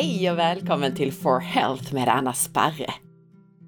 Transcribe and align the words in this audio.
Hej 0.00 0.30
och 0.30 0.38
välkommen 0.38 0.94
till 0.94 1.12
For 1.12 1.40
Health 1.40 1.94
med 1.94 2.08
Anna 2.08 2.32
Sparre. 2.32 2.94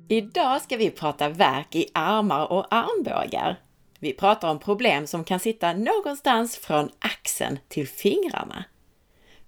Idag 0.08 0.62
ska 0.62 0.76
vi 0.76 0.90
prata 0.90 1.29
verk 1.29 1.74
i 1.74 1.87
armar 1.95 2.53
och 2.53 2.74
armbågar. 2.74 3.60
Vi 3.99 4.13
pratar 4.13 4.51
om 4.51 4.58
problem 4.58 5.06
som 5.06 5.24
kan 5.24 5.40
sitta 5.40 5.72
någonstans 5.72 6.56
från 6.56 6.90
axeln 6.99 7.58
till 7.69 7.88
fingrarna. 7.88 8.64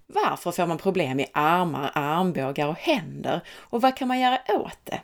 Varför 0.07 0.51
får 0.51 0.65
man 0.67 0.77
problem 0.77 1.19
i 1.19 1.25
armar, 1.33 1.91
armbågar 1.93 2.67
och 2.67 2.77
händer 2.77 3.41
och 3.49 3.81
vad 3.81 3.97
kan 3.97 4.07
man 4.07 4.19
göra 4.19 4.39
åt 4.49 4.79
det? 4.83 5.01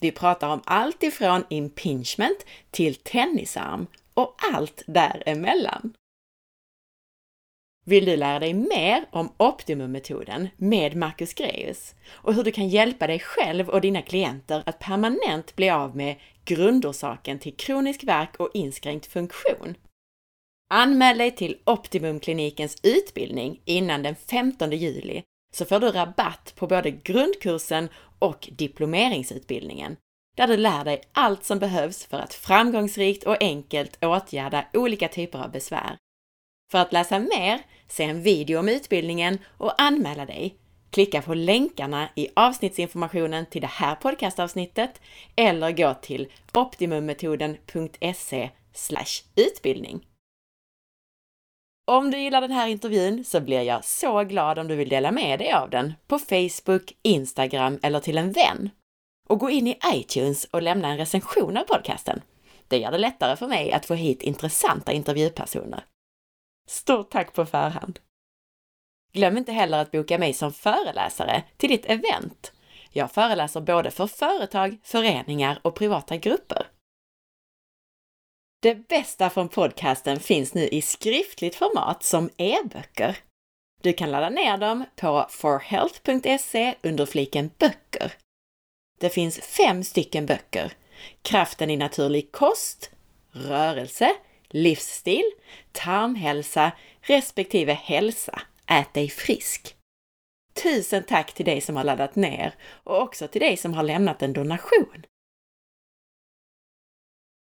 Vi 0.00 0.10
pratar 0.10 0.48
om 0.48 0.60
allt 0.64 1.02
ifrån 1.02 1.44
impingement 1.48 2.46
till 2.70 2.94
tennisarm 2.94 3.86
och 4.14 4.34
allt 4.54 4.82
däremellan. 4.86 5.92
Vill 7.88 8.04
du 8.04 8.16
lära 8.16 8.38
dig 8.38 8.54
mer 8.54 9.04
om 9.10 9.32
Optimummetoden 9.36 10.48
med 10.56 10.96
Marcus 10.96 11.34
Greus 11.34 11.94
och 12.10 12.34
hur 12.34 12.44
du 12.44 12.52
kan 12.52 12.68
hjälpa 12.68 13.06
dig 13.06 13.18
själv 13.18 13.68
och 13.68 13.80
dina 13.80 14.02
klienter 14.02 14.62
att 14.66 14.78
permanent 14.78 15.56
bli 15.56 15.70
av 15.70 15.96
med 15.96 16.16
grundorsaken 16.44 17.38
till 17.38 17.56
kronisk 17.56 18.04
värk 18.04 18.36
och 18.36 18.50
inskränkt 18.54 19.06
funktion? 19.06 19.74
Anmäl 20.70 21.18
dig 21.18 21.30
till 21.30 21.58
Optimumklinikens 21.64 22.76
utbildning 22.82 23.60
innan 23.64 24.02
den 24.02 24.16
15 24.16 24.72
juli 24.72 25.22
så 25.54 25.64
får 25.64 25.80
du 25.80 25.90
rabatt 25.90 26.52
på 26.56 26.66
både 26.66 26.90
grundkursen 26.90 27.88
och 28.18 28.48
diplomeringsutbildningen 28.52 29.96
där 30.36 30.46
du 30.46 30.56
lär 30.56 30.84
dig 30.84 31.02
allt 31.12 31.44
som 31.44 31.58
behövs 31.58 32.06
för 32.06 32.18
att 32.18 32.34
framgångsrikt 32.34 33.24
och 33.24 33.42
enkelt 33.42 34.04
åtgärda 34.04 34.64
olika 34.72 35.08
typer 35.08 35.38
av 35.38 35.50
besvär. 35.50 35.96
För 36.70 36.78
att 36.78 36.92
läsa 36.92 37.18
mer, 37.18 37.60
se 37.88 38.04
en 38.04 38.22
video 38.22 38.58
om 38.58 38.68
utbildningen 38.68 39.38
och 39.46 39.82
anmäla 39.82 40.26
dig, 40.26 40.54
klicka 40.90 41.22
på 41.22 41.34
länkarna 41.34 42.08
i 42.14 42.28
avsnittsinformationen 42.36 43.46
till 43.46 43.60
det 43.60 43.66
här 43.66 43.94
podcastavsnittet 43.94 45.00
eller 45.36 45.72
gå 45.72 45.94
till 45.94 46.28
optimummetoden.se 46.52 48.50
utbildning. 49.36 50.04
Om 51.90 52.10
du 52.10 52.18
gillar 52.18 52.40
den 52.40 52.50
här 52.50 52.68
intervjun 52.68 53.24
så 53.24 53.40
blir 53.40 53.62
jag 53.62 53.84
så 53.84 54.24
glad 54.24 54.58
om 54.58 54.68
du 54.68 54.76
vill 54.76 54.88
dela 54.88 55.12
med 55.12 55.38
dig 55.38 55.52
av 55.52 55.70
den 55.70 55.94
på 56.06 56.18
Facebook, 56.18 56.92
Instagram 57.02 57.78
eller 57.82 58.00
till 58.00 58.18
en 58.18 58.32
vän. 58.32 58.70
Och 59.28 59.38
gå 59.38 59.50
in 59.50 59.66
i 59.66 59.78
iTunes 59.94 60.44
och 60.44 60.62
lämna 60.62 60.88
en 60.88 60.96
recension 60.98 61.56
av 61.56 61.62
podcasten. 61.62 62.20
Det 62.68 62.78
gör 62.78 62.90
det 62.90 62.98
lättare 62.98 63.36
för 63.36 63.48
mig 63.48 63.72
att 63.72 63.86
få 63.86 63.94
hit 63.94 64.22
intressanta 64.22 64.92
intervjupersoner. 64.92 65.84
Stort 66.68 67.10
tack 67.10 67.32
på 67.32 67.46
förhand! 67.46 68.00
Glöm 69.12 69.36
inte 69.36 69.52
heller 69.52 69.78
att 69.78 69.90
boka 69.90 70.18
mig 70.18 70.34
som 70.34 70.52
föreläsare 70.52 71.42
till 71.56 71.68
ditt 71.70 71.86
event. 71.86 72.52
Jag 72.90 73.12
föreläser 73.12 73.60
både 73.60 73.90
för 73.90 74.06
företag, 74.06 74.78
föreningar 74.82 75.60
och 75.62 75.74
privata 75.74 76.16
grupper. 76.16 76.66
Det 78.62 78.74
bästa 78.74 79.30
från 79.30 79.48
podcasten 79.48 80.20
finns 80.20 80.54
nu 80.54 80.68
i 80.68 80.82
skriftligt 80.82 81.54
format 81.54 82.02
som 82.02 82.30
e-böcker. 82.36 83.18
Du 83.82 83.92
kan 83.92 84.10
ladda 84.10 84.30
ner 84.30 84.56
dem 84.56 84.84
på 84.96 85.26
forhealth.se 85.30 86.74
under 86.82 87.06
fliken 87.06 87.50
böcker. 87.58 88.12
Det 89.00 89.10
finns 89.10 89.40
fem 89.40 89.84
stycken 89.84 90.26
böcker. 90.26 90.72
Kraften 91.22 91.70
i 91.70 91.76
naturlig 91.76 92.32
kost, 92.32 92.90
rörelse, 93.32 94.16
livsstil, 94.50 95.24
tarmhälsa 95.72 96.72
respektive 97.00 97.72
hälsa. 97.72 98.42
Ät 98.66 98.94
dig 98.94 99.08
frisk! 99.08 99.74
Tusen 100.62 101.02
tack 101.02 101.34
till 101.34 101.44
dig 101.44 101.60
som 101.60 101.76
har 101.76 101.84
laddat 101.84 102.16
ner 102.16 102.54
och 102.84 103.02
också 103.02 103.28
till 103.28 103.40
dig 103.40 103.56
som 103.56 103.74
har 103.74 103.82
lämnat 103.82 104.22
en 104.22 104.32
donation. 104.32 105.04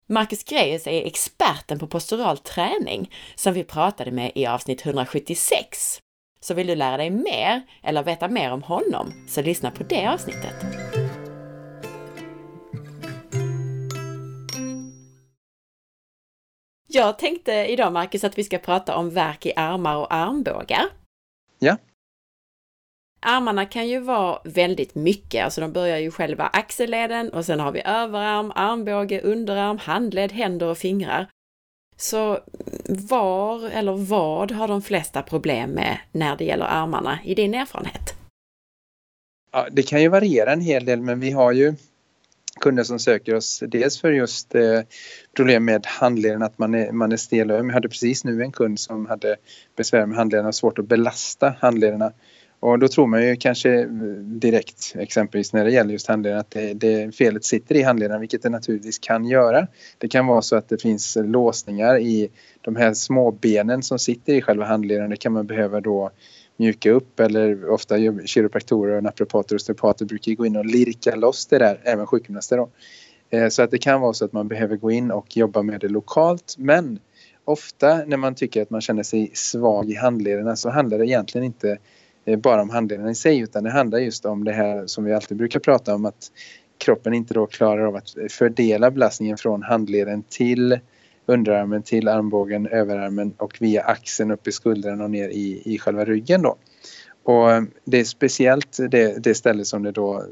Marcus 0.06 0.44
Greus 0.44 0.86
är 0.86 1.06
experten 1.06 1.78
på 1.78 1.86
postural 1.86 2.38
träning 2.38 3.10
som 3.34 3.54
vi 3.54 3.64
pratade 3.64 4.10
med 4.10 4.32
i 4.34 4.46
avsnitt 4.46 4.86
176. 4.86 6.00
Så 6.40 6.54
vill 6.54 6.66
du 6.66 6.74
lära 6.74 6.96
dig 6.96 7.10
mer 7.10 7.62
eller 7.82 8.02
veta 8.02 8.28
mer 8.28 8.52
om 8.52 8.62
honom, 8.62 9.12
så 9.28 9.42
lyssna 9.42 9.70
på 9.70 9.82
det 9.82 10.06
avsnittet. 10.06 10.99
Jag 16.92 17.18
tänkte 17.18 17.52
idag, 17.52 17.92
Marcus, 17.92 18.24
att 18.24 18.38
vi 18.38 18.44
ska 18.44 18.58
prata 18.58 18.96
om 18.96 19.10
värk 19.10 19.46
i 19.46 19.52
armar 19.56 19.96
och 19.96 20.14
armbågar. 20.14 20.84
Ja. 21.58 21.76
Armarna 23.20 23.66
kan 23.66 23.88
ju 23.88 24.00
vara 24.00 24.40
väldigt 24.44 24.94
mycket, 24.94 25.44
alltså 25.44 25.60
de 25.60 25.72
börjar 25.72 25.98
ju 25.98 26.10
själva 26.10 26.46
axelleden 26.46 27.30
och 27.30 27.44
sen 27.44 27.60
har 27.60 27.72
vi 27.72 27.82
överarm, 27.84 28.52
armbåge, 28.54 29.20
underarm, 29.20 29.78
handled, 29.78 30.32
händer 30.32 30.66
och 30.66 30.78
fingrar. 30.78 31.26
Så 31.96 32.38
var 32.88 33.70
eller 33.70 33.92
vad 33.92 34.52
har 34.52 34.68
de 34.68 34.82
flesta 34.82 35.22
problem 35.22 35.70
med 35.70 35.98
när 36.12 36.36
det 36.36 36.44
gäller 36.44 36.66
armarna 36.66 37.18
i 37.24 37.34
din 37.34 37.54
erfarenhet? 37.54 38.14
Ja, 39.52 39.66
det 39.72 39.82
kan 39.82 40.02
ju 40.02 40.08
variera 40.08 40.52
en 40.52 40.60
hel 40.60 40.84
del 40.84 41.00
men 41.00 41.20
vi 41.20 41.30
har 41.30 41.52
ju 41.52 41.74
kunder 42.60 42.84
som 42.84 42.98
söker 42.98 43.34
oss 43.34 43.62
dels 43.68 44.00
för 44.00 44.12
just 44.12 44.54
eh, 44.54 44.80
problem 45.36 45.64
med 45.64 45.86
handleden, 45.86 46.42
att 46.42 46.58
man 46.58 46.74
är, 46.74 46.92
man 46.92 47.12
är 47.12 47.16
stel 47.16 47.50
och 47.50 47.58
öm. 47.58 47.66
Jag 47.66 47.74
hade 47.74 47.88
precis 47.88 48.24
nu 48.24 48.42
en 48.42 48.52
kund 48.52 48.80
som 48.80 49.06
hade 49.06 49.36
besvär 49.76 50.06
med 50.06 50.16
handlederna 50.16 50.48
och 50.48 50.54
svårt 50.54 50.78
att 50.78 50.88
belasta 50.88 51.54
handlederna. 51.60 52.12
Och 52.60 52.78
då 52.78 52.88
tror 52.88 53.06
man 53.06 53.26
ju 53.26 53.36
kanske 53.36 53.80
eh, 53.80 53.86
direkt, 54.22 54.94
exempelvis 54.98 55.52
när 55.52 55.64
det 55.64 55.70
gäller 55.70 55.92
just 55.92 56.06
handleden, 56.06 56.38
att 56.38 56.50
det, 56.50 56.74
det 56.74 57.14
felet 57.14 57.44
sitter 57.44 57.74
i 57.74 57.82
handleden, 57.82 58.20
vilket 58.20 58.42
det 58.42 58.50
naturligtvis 58.50 58.98
kan 58.98 59.24
göra. 59.24 59.66
Det 59.98 60.08
kan 60.08 60.26
vara 60.26 60.42
så 60.42 60.56
att 60.56 60.68
det 60.68 60.82
finns 60.82 61.16
låsningar 61.20 61.98
i 61.98 62.30
de 62.60 62.76
här 62.76 62.94
små 62.94 63.30
benen 63.30 63.82
som 63.82 63.98
sitter 63.98 64.32
i 64.32 64.42
själva 64.42 64.64
handleden. 64.64 65.10
Det 65.10 65.16
kan 65.16 65.32
man 65.32 65.46
behöva 65.46 65.80
då 65.80 66.10
mjuka 66.60 66.90
upp 66.90 67.20
eller 67.20 67.68
ofta 67.68 67.96
kiropraktorer 68.24 68.96
och 68.96 69.02
naprapater 69.02 69.54
och 69.54 69.56
osteopater 69.56 70.04
brukar 70.04 70.32
gå 70.32 70.46
in 70.46 70.56
och 70.56 70.66
lirka 70.66 71.16
loss 71.16 71.46
det 71.46 71.58
där, 71.58 71.80
även 71.84 72.06
sjukgymnaster 72.06 72.56
då. 72.56 72.70
Eh, 73.30 73.48
så 73.48 73.62
att 73.62 73.70
det 73.70 73.78
kan 73.78 74.00
vara 74.00 74.12
så 74.12 74.24
att 74.24 74.32
man 74.32 74.48
behöver 74.48 74.76
gå 74.76 74.90
in 74.90 75.10
och 75.10 75.36
jobba 75.36 75.62
med 75.62 75.80
det 75.80 75.88
lokalt 75.88 76.54
men 76.58 76.98
ofta 77.44 78.04
när 78.06 78.16
man 78.16 78.34
tycker 78.34 78.62
att 78.62 78.70
man 78.70 78.80
känner 78.80 79.02
sig 79.02 79.30
svag 79.34 79.90
i 79.90 79.94
handlederna 79.94 80.56
så 80.56 80.70
handlar 80.70 80.98
det 80.98 81.06
egentligen 81.06 81.44
inte 81.44 81.78
eh, 82.24 82.38
bara 82.38 82.62
om 82.62 82.70
handlederna 82.70 83.10
i 83.10 83.14
sig 83.14 83.38
utan 83.38 83.64
det 83.64 83.70
handlar 83.70 83.98
just 83.98 84.24
om 84.24 84.44
det 84.44 84.52
här 84.52 84.86
som 84.86 85.04
vi 85.04 85.12
alltid 85.12 85.36
brukar 85.36 85.60
prata 85.60 85.94
om 85.94 86.06
att 86.06 86.32
kroppen 86.78 87.14
inte 87.14 87.34
då 87.34 87.46
klarar 87.46 87.84
av 87.84 87.96
att 87.96 88.14
fördela 88.30 88.90
belastningen 88.90 89.36
från 89.36 89.62
handleden 89.62 90.22
till 90.28 90.78
underarmen 91.30 91.82
till 91.82 92.08
armbågen, 92.08 92.66
överarmen 92.66 93.34
och 93.36 93.56
via 93.60 93.82
axeln 93.82 94.30
upp 94.30 94.48
i 94.48 94.52
skuldran 94.52 95.00
och 95.00 95.10
ner 95.10 95.28
i, 95.28 95.62
i 95.64 95.78
själva 95.78 96.04
ryggen 96.04 96.42
då. 96.42 96.56
Och 97.22 97.52
eh, 97.52 97.62
det 97.84 98.00
är 98.00 98.04
speciellt 98.04 98.78
det, 98.90 99.24
det 99.24 99.34
ställe 99.34 99.64
som 99.64 99.82
det 99.82 99.92
då 99.92 100.24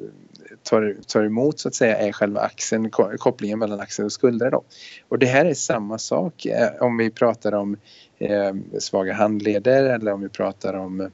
tar, 0.63 0.97
tar 1.07 1.25
emot 1.25 1.59
så 1.59 1.69
att 1.69 1.75
säga 1.75 1.97
är 1.97 2.13
själva 2.13 2.41
axeln, 2.41 2.91
kopplingen 3.19 3.59
mellan 3.59 3.81
axel 3.81 4.05
och 4.05 4.13
skuldra 4.13 4.51
då. 4.51 4.63
Och 5.09 5.19
det 5.19 5.27
här 5.27 5.45
är 5.45 5.55
samma 5.55 5.99
sak 5.99 6.47
eh, 6.47 6.69
om 6.81 6.97
vi 6.97 7.11
pratar 7.11 7.53
om 7.55 7.77
eh, 8.19 8.55
svaga 8.79 9.15
handleder 9.15 9.85
eller 9.85 10.13
om 10.13 10.21
vi 10.21 10.29
pratar 10.29 10.75
om 10.75 11.11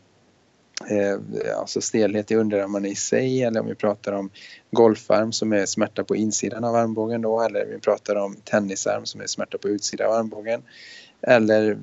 eh, 0.91 1.59
alltså 1.59 1.81
stelhet 1.81 2.31
i 2.31 2.35
underarmarna 2.35 2.89
i 2.89 2.95
sig 2.95 3.43
eller 3.43 3.61
om 3.61 3.67
vi 3.67 3.75
pratar 3.75 4.13
om 4.13 4.31
golfarm 4.71 5.33
som 5.33 5.53
är 5.53 5.67
smärta 5.67 6.05
på 6.05 6.17
insidan 6.17 6.65
av 6.65 6.75
armbågen 6.75 7.23
då 7.23 7.41
eller 7.41 7.67
vi 7.67 7.79
pratar 7.79 8.17
om 8.17 8.37
tennisarm 8.45 9.07
som 9.07 9.21
är 9.21 9.27
smärta 9.27 9.59
på 9.59 9.69
utsidan 9.69 10.07
av 10.07 10.13
armbågen. 10.13 10.63
Eller 11.23 11.79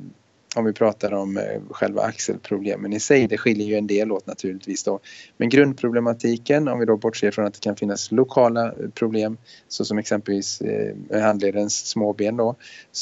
om 0.55 0.65
vi 0.65 0.73
pratar 0.73 1.13
om 1.13 1.37
eh, 1.37 1.61
själva 1.69 2.01
axelproblemen 2.01 2.93
i 2.93 2.99
sig, 2.99 3.27
det 3.27 3.37
skiljer 3.37 3.67
ju 3.67 3.75
en 3.75 3.87
del 3.87 4.11
åt 4.11 4.27
naturligtvis 4.27 4.83
då. 4.83 4.99
Men 5.37 5.49
grundproblematiken, 5.49 6.67
om 6.67 6.79
vi 6.79 6.85
då 6.85 6.97
bortser 6.97 7.31
från 7.31 7.45
att 7.45 7.53
det 7.53 7.59
kan 7.59 7.75
finnas 7.75 8.11
lokala 8.11 8.65
eh, 8.67 8.89
problem, 8.93 9.37
så 9.67 9.85
som 9.85 9.97
exempelvis 9.97 10.61
eh, 10.61 11.21
handledens 11.21 11.87
småben 11.87 12.37
då, 12.37 12.55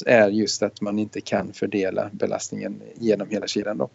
är 0.05 0.29
just 0.29 0.63
att 0.63 0.81
man 0.81 0.99
inte 0.99 1.21
kan 1.21 1.53
fördela 1.53 2.09
belastningen 2.13 2.81
genom 2.95 3.29
hela 3.29 3.47
kedjan 3.47 3.77
då. 3.77 3.89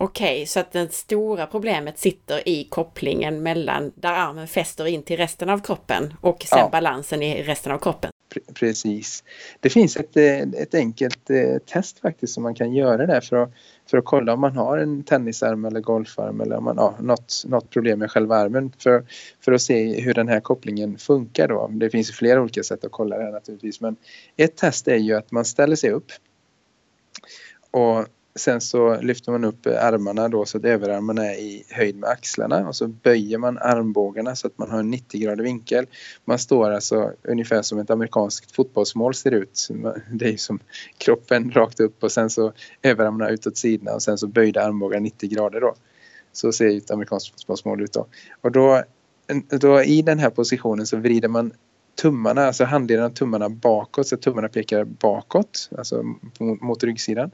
Okej, 0.00 0.34
okay, 0.36 0.46
så 0.46 0.60
att 0.60 0.72
det 0.72 0.92
stora 0.92 1.46
problemet 1.46 1.98
sitter 1.98 2.48
i 2.48 2.64
kopplingen 2.64 3.42
mellan 3.42 3.92
där 3.94 4.12
armen 4.12 4.48
fäster 4.48 4.86
in 4.86 5.02
till 5.02 5.16
resten 5.16 5.48
av 5.48 5.58
kroppen 5.58 6.14
och 6.20 6.42
sen 6.42 6.58
ja. 6.58 6.68
balansen 6.72 7.22
i 7.22 7.42
resten 7.42 7.72
av 7.72 7.78
kroppen. 7.78 8.10
Precis. 8.54 9.24
Det 9.60 9.70
finns 9.70 9.96
ett, 9.96 10.16
eh, 10.16 10.38
ett 10.38 10.74
enkelt 10.74 11.30
eh, 11.30 11.58
test 11.58 11.98
faktiskt 11.98 12.34
som 12.34 12.42
man 12.42 12.54
kan 12.54 12.74
göra 12.74 13.06
där 13.06 13.20
för 13.20 13.36
att, 13.36 13.50
för 13.90 13.98
att 13.98 14.04
kolla 14.04 14.32
om 14.32 14.40
man 14.40 14.56
har 14.56 14.78
en 14.78 15.02
tennisarm 15.02 15.64
eller 15.64 15.80
golfarm 15.80 16.40
eller 16.40 16.56
om 16.56 16.64
man 16.64 16.78
har 16.78 16.94
något, 17.00 17.42
något 17.46 17.70
problem 17.70 17.98
med 17.98 18.10
själva 18.10 18.36
armen 18.36 18.72
för, 18.78 19.04
för 19.40 19.52
att 19.52 19.62
se 19.62 20.00
hur 20.00 20.14
den 20.14 20.28
här 20.28 20.40
kopplingen 20.40 20.98
funkar 20.98 21.48
då. 21.48 21.68
Det 21.72 21.90
finns 21.90 22.10
flera 22.10 22.42
olika 22.42 22.62
sätt 22.62 22.84
att 22.84 22.92
kolla 22.92 23.18
det 23.18 23.24
här 23.24 23.32
naturligtvis 23.32 23.80
men 23.80 23.96
ett 24.36 24.56
test 24.56 24.88
är 24.88 24.96
ju 24.96 25.14
att 25.14 25.30
man 25.30 25.44
ställer 25.44 25.76
sig 25.76 25.90
upp 25.90 26.12
och 27.70 28.06
sen 28.36 28.60
så 28.60 29.00
lyfter 29.00 29.32
man 29.32 29.44
upp 29.44 29.66
armarna 29.66 30.28
då 30.28 30.44
så 30.44 30.58
att 30.58 30.64
överarmarna 30.64 31.26
är 31.26 31.38
i 31.38 31.64
höjd 31.70 31.96
med 31.96 32.10
axlarna 32.10 32.68
och 32.68 32.76
så 32.76 32.86
böjer 32.88 33.38
man 33.38 33.58
armbågarna 33.58 34.36
så 34.36 34.46
att 34.46 34.58
man 34.58 34.70
har 34.70 34.78
en 34.78 34.90
90 34.90 35.20
grader 35.20 35.44
vinkel. 35.44 35.86
Man 36.24 36.38
står 36.38 36.70
alltså 36.70 37.12
ungefär 37.22 37.62
som 37.62 37.78
ett 37.78 37.90
amerikanskt 37.90 38.52
fotbollsmål 38.52 39.14
ser 39.14 39.30
ut. 39.30 39.68
Det 40.12 40.32
är 40.32 40.36
som 40.36 40.58
kroppen 40.98 41.50
rakt 41.50 41.80
upp 41.80 42.02
och 42.02 42.12
sen 42.12 42.30
så 42.30 42.52
överarmarna 42.82 43.30
utåt 43.30 43.56
sidorna 43.56 43.94
och 43.94 44.02
sen 44.02 44.18
så 44.18 44.26
böjda 44.26 44.62
armbågar 44.62 45.00
90 45.00 45.28
grader 45.28 45.60
då. 45.60 45.74
Så 46.32 46.52
ser 46.52 46.76
ett 46.76 46.90
amerikanskt 46.90 47.30
fotbollsmål 47.30 47.82
ut 47.82 47.92
då. 47.92 48.06
Och 48.40 48.52
då, 48.52 48.82
då 49.50 49.82
i 49.82 50.02
den 50.02 50.18
här 50.18 50.30
positionen 50.30 50.86
så 50.86 50.96
vrider 50.96 51.28
man 51.28 51.52
tummarna, 51.98 52.46
alltså 52.46 52.64
handleden 52.64 53.04
av 53.04 53.10
tummarna 53.10 53.48
bakåt 53.48 54.08
så 54.08 54.14
att 54.14 54.22
tummarna 54.22 54.48
pekar 54.48 54.84
bakåt, 54.84 55.70
alltså 55.78 56.02
mot 56.60 56.84
ryggsidan. 56.84 57.30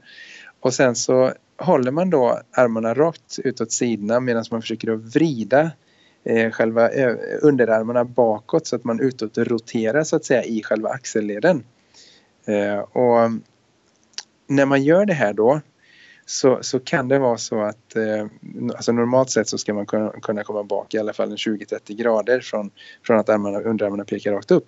Och 0.65 0.73
sen 0.73 0.95
så 0.95 1.33
håller 1.57 1.91
man 1.91 2.09
då 2.09 2.39
armarna 2.51 2.93
rakt 2.93 3.39
utåt 3.43 3.71
sidorna 3.71 4.19
medan 4.19 4.45
man 4.51 4.61
försöker 4.61 4.91
att 4.91 5.15
vrida 5.15 5.71
eh, 6.23 6.51
själva 6.51 6.89
eh, 6.89 7.15
underarmarna 7.41 8.05
bakåt 8.05 8.67
så 8.67 8.75
att 8.75 8.83
man 8.83 8.99
utåt 8.99 9.37
roterar 9.37 10.03
så 10.03 10.15
att 10.15 10.25
säga 10.25 10.43
i 10.43 10.63
själva 10.63 10.89
axelleden. 10.89 11.63
Eh, 12.45 12.79
och 12.79 13.31
när 14.47 14.65
man 14.65 14.83
gör 14.83 15.05
det 15.05 15.13
här 15.13 15.33
då 15.33 15.61
så, 16.25 16.59
så 16.61 16.79
kan 16.79 17.07
det 17.07 17.19
vara 17.19 17.37
så 17.37 17.61
att 17.61 17.95
eh, 17.95 18.27
alltså 18.75 18.91
normalt 18.91 19.29
sett 19.29 19.47
så 19.47 19.57
ska 19.57 19.73
man 19.73 19.85
kunna, 19.85 20.09
kunna 20.09 20.43
komma 20.43 20.63
bak 20.63 20.93
i 20.93 20.97
alla 20.97 21.13
fall 21.13 21.35
20-30 21.35 21.95
grader 21.95 22.39
från, 22.39 22.71
från 23.03 23.19
att 23.19 23.29
armarna, 23.29 23.59
underarmarna 23.59 24.05
pekar 24.05 24.31
rakt 24.31 24.51
upp. 24.51 24.67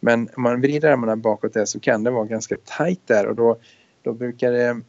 Men 0.00 0.28
om 0.36 0.42
man 0.42 0.60
vrider 0.60 0.90
armarna 0.90 1.16
bakåt 1.16 1.52
där 1.52 1.64
så 1.64 1.80
kan 1.80 2.04
det 2.04 2.10
vara 2.10 2.24
ganska 2.24 2.56
tajt 2.64 3.06
där 3.06 3.26
och 3.26 3.36
då, 3.36 3.58
då 4.02 4.12
brukar 4.12 4.52
det 4.52 4.80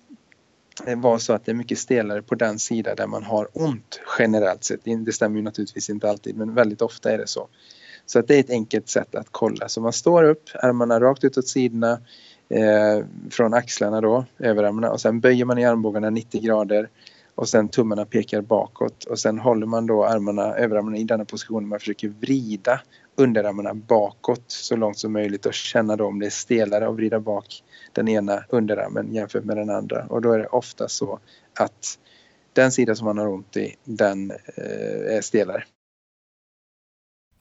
Eh, 0.85 0.99
vara 0.99 1.19
så 1.19 1.33
att 1.33 1.45
det 1.45 1.51
är 1.51 1.55
mycket 1.55 1.79
stelare 1.79 2.21
på 2.21 2.35
den 2.35 2.59
sida 2.59 2.95
där 2.95 3.07
man 3.07 3.23
har 3.23 3.47
ont 3.53 3.99
generellt 4.19 4.63
sett. 4.63 4.79
Det 5.05 5.11
stämmer 5.11 5.37
ju 5.37 5.43
naturligtvis 5.43 5.89
inte 5.89 6.09
alltid 6.09 6.37
men 6.37 6.53
väldigt 6.53 6.81
ofta 6.81 7.11
är 7.11 7.17
det 7.17 7.27
så. 7.27 7.47
Så 8.05 8.19
att 8.19 8.27
det 8.27 8.35
är 8.35 8.39
ett 8.39 8.49
enkelt 8.49 8.89
sätt 8.89 9.15
att 9.15 9.27
kolla. 9.31 9.69
Så 9.69 9.81
man 9.81 9.93
står 9.93 10.23
upp, 10.23 10.49
armarna 10.53 10.99
rakt 10.99 11.23
utåt 11.23 11.47
sidorna 11.47 12.01
eh, 12.49 13.05
från 13.29 13.53
axlarna 13.53 14.01
då, 14.01 14.25
överarmarna 14.39 14.91
och 14.91 15.01
sen 15.01 15.19
böjer 15.19 15.45
man 15.45 15.57
i 15.57 15.65
armbågarna 15.65 16.09
90 16.09 16.41
grader 16.41 16.89
och 17.35 17.49
sen 17.49 17.69
tummarna 17.69 18.05
pekar 18.05 18.41
bakåt 18.41 19.03
och 19.03 19.19
sen 19.19 19.39
håller 19.39 19.65
man 19.65 19.85
då 19.85 20.05
armarna, 20.05 20.55
överarmarna 20.55 20.97
i 20.97 21.03
denna 21.03 21.25
position. 21.25 21.67
Man 21.67 21.79
försöker 21.79 22.07
vrida 22.07 22.81
underarmarna 23.19 23.73
bakåt 23.73 24.43
så 24.47 24.75
långt 24.75 24.97
som 24.97 25.13
möjligt 25.13 25.45
och 25.45 25.53
känna 25.53 25.95
då 25.95 26.05
om 26.05 26.19
det 26.19 26.25
är 26.25 26.29
stelare 26.29 26.87
att 26.87 26.95
vrida 26.95 27.19
bak 27.19 27.63
den 27.93 28.07
ena 28.07 28.43
underarmen 28.49 29.13
jämfört 29.13 29.43
med 29.43 29.57
den 29.57 29.69
andra. 29.69 30.05
Och 30.05 30.21
då 30.21 30.31
är 30.31 30.39
det 30.39 30.47
ofta 30.47 30.87
så 30.87 31.19
att 31.59 31.99
den 32.53 32.71
sida 32.71 32.95
som 32.95 33.05
man 33.05 33.17
har 33.17 33.27
ont 33.27 33.57
i, 33.57 33.75
den 33.83 34.31
eh, 34.31 35.15
är 35.17 35.21
stelare. 35.21 35.63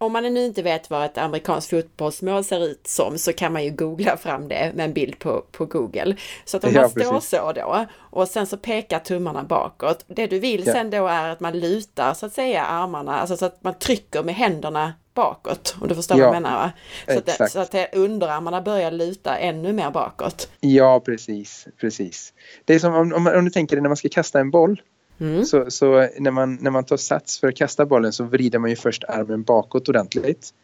Om 0.00 0.12
man 0.12 0.22
nu 0.22 0.44
inte 0.44 0.62
vet 0.62 0.90
vad 0.90 1.04
ett 1.04 1.19
amerikanskt 1.19 1.70
fotbollsmål 1.70 2.44
ser 2.44 2.64
ut 2.64 2.86
som 2.86 3.19
så 3.19 3.32
kan 3.32 3.52
man 3.52 3.64
ju 3.64 3.70
googla 3.70 4.16
fram 4.16 4.48
det 4.48 4.72
med 4.74 4.84
en 4.84 4.92
bild 4.92 5.19
på, 5.19 5.44
på 5.52 5.66
Google. 5.66 6.16
Så 6.44 6.56
att 6.56 6.64
om 6.64 6.72
ja, 6.74 6.81
man 6.81 6.90
står 6.90 7.12
precis. 7.12 7.31
så 7.31 7.52
då 7.52 7.86
och 7.96 8.28
sen 8.28 8.46
så 8.46 8.56
pekar 8.56 8.98
tummarna 8.98 9.44
bakåt. 9.44 10.04
Det 10.06 10.26
du 10.26 10.38
vill 10.38 10.66
ja. 10.66 10.72
sen 10.72 10.90
då 10.90 11.06
är 11.06 11.28
att 11.28 11.40
man 11.40 11.60
lutar 11.60 12.14
så 12.14 12.26
att 12.26 12.32
säga 12.32 12.64
armarna, 12.64 13.20
alltså 13.20 13.36
så 13.36 13.44
att 13.44 13.64
man 13.64 13.74
trycker 13.74 14.22
med 14.22 14.34
händerna 14.34 14.92
bakåt. 15.19 15.76
Om 15.81 15.88
du 15.88 15.94
förstår 15.94 16.19
ja, 16.19 16.26
vad 16.26 16.37
jag 16.37 16.43
menar 16.43 16.56
va? 16.56 16.73
Så 17.06 17.19
exakt. 17.19 17.41
att, 17.41 17.50
så 17.50 17.79
att 17.79 17.94
underarmarna 17.94 18.62
börjar 18.62 18.91
luta 18.91 19.38
ännu 19.38 19.73
mer 19.73 19.91
bakåt. 19.91 20.49
Ja 20.61 21.00
precis, 21.00 21.67
precis. 21.81 22.32
Det 22.65 22.75
är 22.75 22.79
som 22.79 22.94
om, 22.94 23.12
om, 23.12 23.26
om 23.26 23.44
du 23.44 23.50
tänker 23.50 23.76
dig 23.76 23.82
när 23.82 23.88
man 23.88 23.97
ska 23.97 24.09
kasta 24.09 24.41
en 24.41 24.50
boll. 24.50 24.82
Mm. 25.20 25.44
Så, 25.44 25.70
så, 25.70 26.09
när, 26.19 26.31
man, 26.31 26.59
när 26.61 26.70
man 26.70 26.85
tar 26.85 26.97
sats 26.97 27.41
för 27.41 27.49
att 27.49 27.56
kasta 27.56 27.87
bollen 27.87 28.12
så 28.12 28.25
vrider 28.25 28.59
man 28.59 28.70
ju 28.70 28.76
först 28.76 29.05
armen 29.05 29.43
bakåt 29.43 29.88
ordentligt. 29.88 30.55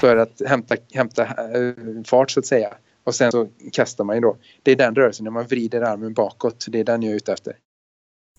För 0.00 0.16
att 0.16 0.42
hämta, 0.46 0.76
hämta 0.92 1.22
äh, 1.22 1.74
fart 2.06 2.30
så 2.30 2.40
att 2.40 2.46
säga. 2.46 2.74
Och 3.04 3.14
sen 3.14 3.32
så 3.32 3.48
kastar 3.72 4.04
man 4.04 4.16
ju 4.16 4.20
då. 4.20 4.36
Det 4.62 4.72
är 4.72 4.76
den 4.76 4.94
rörelsen 4.94 5.24
när 5.24 5.30
man 5.30 5.46
vrider 5.46 5.80
armen 5.80 6.14
bakåt. 6.14 6.66
Det 6.68 6.80
är 6.80 6.84
den 6.84 7.02
jag 7.02 7.12
är 7.12 7.16
ute 7.16 7.32
efter. 7.32 7.56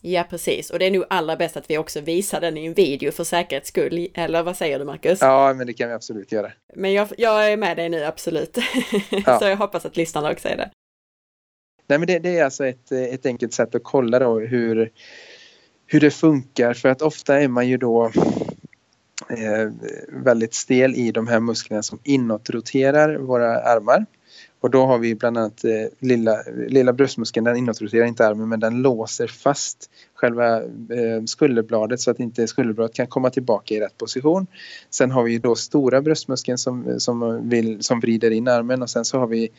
Ja, 0.02 0.26
precis. 0.30 0.70
Och 0.70 0.80
det 0.80 0.86
är 0.86 0.92
nog 0.92 1.06
allra 1.10 1.36
bäst 1.36 1.58
att 1.58 1.70
vi 1.70 1.78
också 1.78 2.02
visar 2.02 2.42
den 2.42 2.58
i 2.58 2.66
en 2.66 2.74
video 2.74 3.12
för 3.12 3.24
säkerhets 3.24 3.68
skull. 3.68 4.08
Eller 4.14 4.44
vad 4.44 4.58
säger 4.58 4.80
du, 4.80 4.86
Marcus? 4.86 5.22
Ja, 5.22 5.54
men 5.54 5.68
det 5.68 5.74
kan 5.74 5.88
vi 5.88 5.94
absolut 5.94 6.32
göra. 6.32 6.52
Men 6.76 6.94
jag, 6.94 7.08
jag 7.18 7.52
är 7.52 7.58
med 7.58 7.78
dig 7.78 7.90
nu, 7.90 8.04
absolut. 8.04 8.58
Ja. 9.26 9.40
så 9.40 9.46
jag 9.46 9.58
hoppas 9.58 9.86
att 9.86 9.98
lyssnarna 9.98 10.32
också 10.32 10.48
är 10.48 10.58
det. 10.58 10.72
Nej, 11.88 12.00
men 12.00 12.08
det, 12.08 12.20
det, 12.20 12.38
är 12.38 12.44
alltså 12.44 12.66
ett, 12.66 12.92
ett 12.92 13.26
enkelt 13.26 13.54
sätt 13.54 13.76
att 13.76 13.84
kolla 13.84 14.20
då 14.20 14.40
hur, 14.40 14.92
hur 15.88 16.00
det 16.00 16.12
funkar. 16.12 16.74
För 16.74 16.90
att 16.90 17.02
ofta 17.02 17.42
är 17.42 17.48
man 17.48 17.68
ju 17.68 17.78
då 17.78 18.12
eh, 19.30 19.72
väldigt 20.10 20.54
stel 20.54 20.96
i 20.96 21.12
de 21.12 21.28
här 21.28 21.40
musklerna 21.40 21.84
som 21.84 22.00
inåtroterar 22.04 23.16
våra 23.16 23.62
armar. 23.62 24.06
Och 24.62 24.70
då 24.70 24.86
har 24.86 24.98
vi 24.98 25.16
bland 25.16 25.38
annat 25.38 25.64
eh, 25.64 25.72
lilla, 26.00 26.38
lilla 26.68 26.94
bröstmuskeln, 26.94 27.44
den 27.44 27.58
inåtroterar 27.58 28.06
inte 28.06 28.28
armen 28.28 28.50
men 28.50 28.60
den 28.60 28.82
låser 28.82 29.28
fast 29.28 29.90
själva 30.14 30.58
eh, 30.58 31.24
skulderbladet 31.26 32.00
så 32.00 32.12
att 32.12 32.20
inte 32.20 32.48
skulderbladet 32.48 32.96
kan 32.96 33.08
komma 33.08 33.30
tillbaka 33.30 33.74
i 33.74 33.80
rätt 33.80 33.98
position. 33.98 34.48
Sen 34.90 35.12
har 35.12 35.24
vi 35.24 35.38
då 35.38 35.56
stora 35.56 36.02
bröstmuskeln 36.02 36.58
som, 36.58 37.00
som, 37.00 37.50
vill, 37.50 37.84
som 37.84 38.00
vrider 38.00 38.32
in 38.32 38.48
armen 38.48 38.82
och 38.82 38.90
sen 38.90 39.06
så 39.06 39.20
har 39.20 39.28
vi 39.28 39.50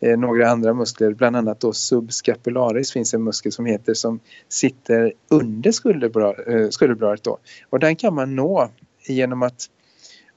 eh, 0.00 0.18
några 0.18 0.50
andra 0.50 0.74
muskler, 0.74 1.14
bland 1.14 1.36
annat 1.36 1.60
då 1.60 1.72
subscapularis 1.72 2.92
finns 2.92 3.14
en 3.14 3.24
muskel 3.24 3.52
som 3.52 3.66
heter 3.66 3.94
som 3.94 4.20
sitter 4.48 5.12
under 5.28 5.72
skulderbladet, 5.72 6.48
eh, 6.48 6.68
skulderbladet 6.68 7.24
då. 7.24 7.38
Och 7.70 7.78
den 7.78 7.96
kan 7.96 8.14
man 8.14 8.36
nå 8.36 8.70
genom 9.06 9.42
att 9.42 9.68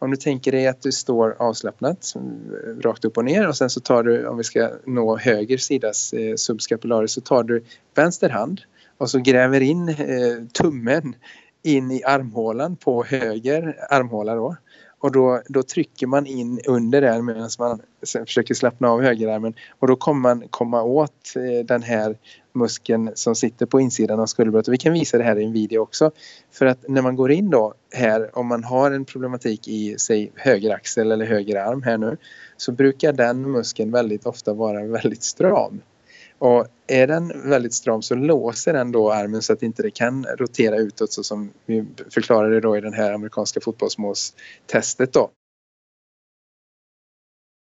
om 0.04 0.12
du 0.12 0.18
tänker 0.18 0.52
dig 0.52 0.68
att 0.68 0.82
du 0.82 0.92
står 0.92 1.36
avslappnat 1.40 2.14
rakt 2.82 3.06
upp 3.06 3.18
och 3.18 3.26
ner 3.26 3.48
och 3.48 3.58
sen 3.58 3.70
så 3.70 3.80
tar 3.80 4.04
du, 4.04 4.28
om 4.28 4.38
vi 4.38 4.44
ska 4.44 4.72
nå 4.86 5.18
höger 5.18 5.58
sidas 5.58 6.14
eh, 6.14 6.36
subscapularis, 6.36 7.12
så 7.12 7.22
tar 7.22 7.44
du 7.44 7.64
vänster 7.96 8.30
hand 8.30 8.62
och 8.98 9.10
så 9.10 9.20
gräver 9.20 9.62
in 9.62 9.90
eh, 9.90 9.96
tummen 10.54 11.16
in 11.62 11.92
i 11.92 12.04
armhålan 12.04 12.76
på 12.76 13.04
höger 13.04 13.78
armhåla 13.90 14.36
då. 14.36 14.56
Och 15.04 15.12
då, 15.12 15.42
då 15.48 15.64
trycker 15.64 16.08
man 16.08 16.26
in 16.26 16.60
under 16.68 17.02
där 17.02 17.22
medan 17.22 17.50
man 17.60 17.82
försöker 18.26 18.54
slappna 18.54 18.90
av 18.90 19.02
högerarmen 19.02 19.54
och 19.80 19.88
då 19.88 19.96
kommer 19.96 20.22
man 20.22 20.48
komma 20.50 20.84
åt 20.84 21.34
eh, 21.36 21.66
den 21.66 21.84
här 21.84 22.18
muskeln 22.54 23.12
som 23.16 23.36
sitter 23.36 23.66
på 23.66 23.80
insidan 23.80 24.20
av 24.20 24.26
skulderbladet. 24.26 24.68
Vi 24.68 24.78
kan 24.78 24.94
visa 24.94 25.18
det 25.18 25.24
här 25.24 25.40
i 25.40 25.44
en 25.44 25.54
video 25.54 25.80
också. 25.80 26.12
För 26.52 26.66
att 26.66 26.90
när 26.90 27.02
man 27.02 27.16
går 27.16 27.32
in 27.32 27.50
då 27.50 27.74
här, 27.94 28.38
om 28.38 28.48
man 28.48 28.64
har 28.64 28.92
en 28.92 29.06
problematik 29.06 29.68
i 29.68 29.96
säg 29.98 30.32
höger 30.36 30.74
axel 30.74 31.12
eller 31.12 31.26
höger 31.26 31.56
arm 31.56 31.84
här 31.84 31.98
nu, 31.98 32.18
så 32.58 32.72
brukar 32.72 33.14
den 33.14 33.52
muskeln 33.52 33.92
väldigt 33.92 34.26
ofta 34.26 34.54
vara 34.54 34.86
väldigt 34.88 35.24
stram. 35.24 35.82
Och 36.44 36.68
är 36.88 37.08
den 37.08 37.50
väldigt 37.50 37.74
stram 37.74 38.02
så 38.02 38.16
låser 38.16 38.74
den 38.74 38.92
då 38.92 39.12
armen 39.12 39.42
så 39.42 39.54
att 39.54 39.64
inte 39.64 39.84
det 39.84 39.92
kan 39.92 40.26
rotera 40.26 40.78
utåt 40.78 41.14
så 41.14 41.24
som 41.24 41.54
vi 41.66 41.86
förklarade 42.14 42.60
då 42.60 42.78
i 42.78 42.82
den 42.82 42.94
här 42.94 43.14
amerikanska 43.14 43.62
fotbollsmålstestet 43.62 45.14
då. 45.14 45.30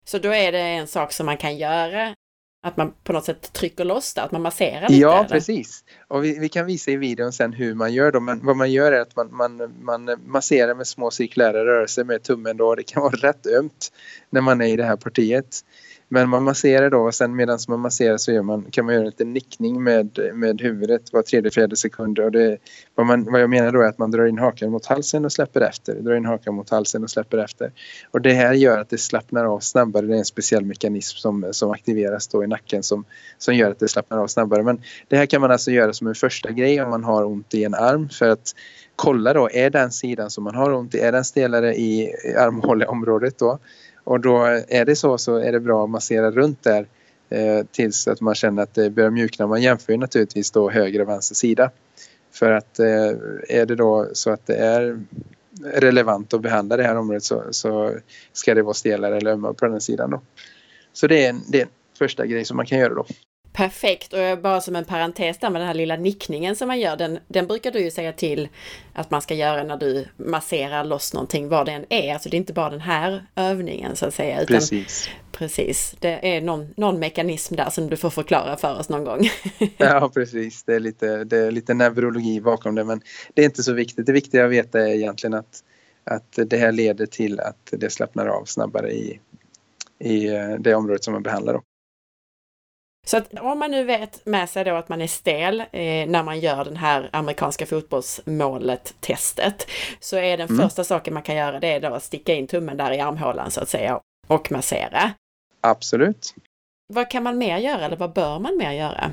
Så 0.06 0.18
då 0.18 0.34
är 0.34 0.52
det 0.52 0.60
en 0.60 0.88
sak 0.88 1.12
som 1.12 1.26
man 1.26 1.38
kan 1.38 1.58
göra 1.58 2.16
att 2.62 2.78
man 2.78 2.94
på 3.04 3.14
något 3.14 3.26
sätt 3.26 3.54
trycker 3.54 3.86
loss 3.86 4.14
det, 4.14 4.22
att 4.22 4.32
man 4.32 4.42
masserar 4.42 4.82
lite? 4.82 4.94
Ja, 4.94 5.20
eller? 5.20 5.30
precis. 5.30 5.84
Och 6.08 6.24
vi, 6.24 6.40
vi, 6.40 6.50
kan 6.50 6.66
visa 6.66 6.92
i 6.92 6.96
videon 6.96 7.32
sen 7.32 7.54
hur 7.54 7.76
man 7.76 7.94
gör 7.94 8.12
då. 8.12 8.20
Men 8.20 8.46
vad 8.46 8.58
man 8.58 8.72
gör 8.72 8.92
är 8.92 9.02
att 9.02 9.16
man, 9.16 9.36
man, 9.36 9.74
man 9.82 10.18
masserar 10.26 10.76
med 10.76 10.88
små 10.88 11.12
cirkulära 11.12 11.66
rörelser 11.66 12.04
med 12.04 12.24
tummen 12.24 12.58
då. 12.58 12.76
Det 12.76 12.84
kan 12.84 13.04
vara 13.04 13.16
rätt 13.16 13.48
ömt 13.48 13.92
när 14.30 14.42
man 14.42 14.62
är 14.62 14.68
i 14.68 14.76
det 14.76 14.84
här 14.84 14.98
partiet. 14.98 15.64
Men 16.12 16.30
man 16.30 16.44
masserar 16.44 16.90
då 16.90 17.00
och 17.00 17.16
sen 17.16 17.36
medan 17.36 17.60
man 17.68 17.80
masserar 17.80 18.18
så 18.18 18.32
gör 18.32 18.42
man, 18.42 18.66
kan 18.72 18.86
man 18.86 18.94
göra 18.94 19.04
en 19.04 19.10
liten 19.10 19.34
nickning 19.34 19.84
med, 19.84 20.20
med 20.34 20.62
huvudet 20.62 21.14
var 21.14 21.22
tredje, 21.22 21.52
fjärde 21.52 21.76
sekund. 21.76 22.20
Och 22.20 22.32
det, 22.32 22.58
vad, 22.96 23.06
man, 23.06 23.24
vad 23.24 23.42
jag 23.42 23.50
menar 23.50 23.72
då 23.72 23.82
är 23.82 23.86
att 23.86 23.98
man 23.98 24.12
drar 24.12 24.26
in 24.26 24.38
hakan 24.38 24.72
mot 24.72 24.86
halsen 24.86 25.26
och 25.26 25.32
släpper 25.32 25.62
efter. 25.62 25.96
Drar 25.96 26.16
in 26.16 26.26
hakan 26.26 26.56
mot 26.56 26.70
halsen 26.70 27.04
och 27.04 27.10
släpper 27.10 27.38
efter. 27.38 27.72
Och 28.12 28.22
det 28.22 28.34
här 28.34 28.54
gör 28.54 28.80
att 28.80 28.90
det 28.90 28.98
slappnar 28.98 29.46
av 29.46 29.60
snabbare. 29.60 30.06
Det 30.06 30.14
är 30.14 30.18
en 30.18 30.26
speciell 30.26 30.66
mekanism 30.66 31.18
som, 31.18 31.48
som 31.52 31.72
aktiveras 31.72 32.28
då 32.28 32.44
i 32.44 32.48
nacken 32.48 32.84
som, 32.84 33.06
som 33.38 33.56
gör 33.56 33.72
att 33.72 33.80
det 33.80 33.88
slappnar 33.88 34.18
av 34.18 34.28
snabbare. 34.28 34.64
Men 34.64 34.82
det 35.08 35.18
här 35.18 35.26
kan 35.26 35.42
man 35.42 35.52
alltså 35.52 35.72
göra 35.72 35.94
som 35.94 36.08
en 36.08 36.16
första 36.16 36.52
grej 36.52 36.82
om 36.82 36.90
man 36.90 37.04
har 37.04 37.26
ont 37.26 37.54
i 37.54 37.64
en 37.64 37.74
arm 37.74 38.10
för 38.10 38.30
att 38.30 38.54
kolla 38.96 39.34
då, 39.34 39.50
är 39.54 39.70
den 39.70 39.92
sidan 39.92 40.30
som 40.30 40.44
man 40.44 40.56
har 40.56 40.74
ont 40.74 40.96
i, 40.96 41.00
är 41.00 41.12
den 41.12 41.24
stelare 41.24 41.76
i 41.76 42.14
armhåleområdet 42.38 43.40
då? 43.40 43.60
Och 44.10 44.20
då 44.20 44.44
är 44.68 44.86
det 44.86 44.96
så 44.96 45.18
så 45.18 45.36
är 45.36 45.52
det 45.52 45.60
bra 45.60 45.84
att 45.84 45.90
massera 45.90 46.32
runt 46.32 46.64
där 46.64 46.88
eh, 47.30 47.66
tills 47.72 48.08
att 48.08 48.22
man 48.22 48.36
känner 48.36 48.64
att 48.64 48.74
det 48.74 48.90
börjar 48.90 49.10
mjukna. 49.10 49.48
Man 49.48 49.62
jämför 49.62 49.94
ju 49.94 50.00
naturligtvis 50.00 50.52
då 50.52 50.70
höger 50.70 51.02
och 51.02 51.10
vänster 51.10 51.36
sida. 51.36 51.72
För 52.32 52.52
att 52.52 52.80
eh, 52.80 53.10
är 53.50 53.66
det 53.66 53.76
då 53.76 54.10
så 54.14 54.32
att 54.32 54.46
det 54.46 54.56
är 54.56 55.00
relevant 55.64 56.34
att 56.34 56.42
behandla 56.42 56.78
det 56.78 56.84
här 56.84 56.96
området 56.96 57.24
så, 57.24 57.44
så 57.52 57.94
ska 58.34 58.56
det 58.56 58.62
vara 58.62 58.74
stelare 58.74 59.18
eller 59.18 59.32
ömmare 59.32 59.54
på 59.54 59.68
den 59.68 59.82
sidan 59.82 60.10
då. 60.10 60.22
Så 60.94 61.08
det 61.08 61.26
är, 61.26 61.30
en, 61.30 61.42
det 61.48 61.58
är 61.58 61.66
en 61.66 61.72
första 61.98 62.26
grej 62.26 62.46
som 62.46 62.58
man 62.58 62.66
kan 62.66 62.80
göra 62.80 62.94
då. 62.94 63.06
Perfekt 63.54 64.14
och 64.14 64.40
bara 64.42 64.62
som 64.62 64.76
en 64.76 64.86
parentes 64.86 65.38
där 65.38 65.50
med 65.50 65.62
den 65.62 65.68
här 65.68 65.74
lilla 65.74 65.96
nickningen 65.96 66.56
som 66.56 66.68
man 66.68 66.80
gör, 66.80 66.98
den, 66.98 67.20
den 67.28 67.48
brukar 67.48 67.72
du 67.72 67.80
ju 67.80 67.92
säga 67.92 68.14
till 68.14 68.48
att 68.94 69.12
man 69.12 69.22
ska 69.22 69.34
göra 69.34 69.64
när 69.64 69.78
du 69.78 70.06
masserar 70.18 70.84
loss 70.84 71.14
någonting, 71.14 71.50
vad 71.50 71.66
det 71.66 71.72
än 71.72 71.86
är. 71.90 72.14
Alltså 72.14 72.30
det 72.30 72.36
är 72.36 72.40
inte 72.40 72.54
bara 72.54 72.70
den 72.70 72.82
här 72.82 73.26
övningen 73.36 73.96
så 73.96 74.06
att 74.06 74.14
säga. 74.14 74.42
Utan, 74.42 74.56
precis. 74.56 75.10
Precis, 75.32 75.96
det 76.00 76.36
är 76.38 76.42
någon, 76.42 76.74
någon 76.78 77.00
mekanism 77.00 77.56
där 77.56 77.70
som 77.70 77.90
du 77.90 77.98
får 77.98 78.10
förklara 78.10 78.58
för 78.58 78.80
oss 78.80 78.90
någon 78.90 79.04
gång. 79.04 79.30
ja, 79.78 80.12
precis. 80.14 80.64
Det 80.64 80.76
är, 80.76 80.80
lite, 80.80 81.24
det 81.24 81.38
är 81.38 81.52
lite 81.52 81.74
neurologi 81.74 82.42
bakom 82.42 82.76
det, 82.76 82.84
men 82.84 83.02
det 83.34 83.42
är 83.42 83.46
inte 83.46 83.64
så 83.64 83.74
viktigt. 83.74 84.06
Det 84.06 84.14
viktiga 84.14 84.46
att 84.46 84.52
veta 84.52 84.80
är 84.80 84.94
egentligen 84.94 85.34
att, 85.34 85.64
att 86.04 86.40
det 86.50 86.58
här 86.58 86.72
leder 86.72 87.06
till 87.06 87.40
att 87.40 87.70
det 87.72 87.90
slappnar 87.90 88.28
av 88.28 88.46
snabbare 88.46 88.92
i, 88.92 89.20
i 90.00 90.28
eh, 90.28 90.54
det 90.60 90.76
området 90.76 91.04
som 91.04 91.14
man 91.14 91.24
behandlar. 91.24 91.54
Då. 91.54 91.62
Så 93.08 93.18
att 93.18 93.34
om 93.34 93.60
man 93.60 93.72
nu 93.72 93.84
vet 93.84 94.26
med 94.26 94.50
sig 94.50 94.64
då 94.64 94.76
att 94.76 94.90
man 94.90 95.02
är 95.02 95.08
stel 95.08 95.60
eh, 95.60 96.08
när 96.08 96.24
man 96.24 96.40
gör 96.40 96.66
den 96.66 96.78
här 96.78 97.10
amerikanska 97.14 97.66
fotbollsmålet-testet 97.66 99.68
så 100.00 100.18
är 100.18 100.38
den 100.38 100.50
mm. 100.50 100.62
första 100.62 100.84
saken 100.84 101.14
man 101.14 101.24
kan 101.24 101.36
göra 101.36 101.60
det 101.60 101.68
är 101.68 101.80
då 101.80 101.94
att 101.94 102.04
sticka 102.04 102.34
in 102.34 102.48
tummen 102.48 102.78
där 102.78 102.92
i 102.92 103.00
armhålan 103.00 103.52
så 103.52 103.62
att 103.62 103.70
säga 103.70 104.00
och 104.28 104.52
massera. 104.52 105.12
Absolut. 105.62 106.34
Vad 106.94 107.10
kan 107.10 107.24
man 107.24 107.38
mer 107.38 107.58
göra 107.58 107.86
eller 107.86 107.98
vad 107.98 108.14
bör 108.14 108.40
man 108.40 108.58
mer 108.58 108.72
göra? 108.72 109.12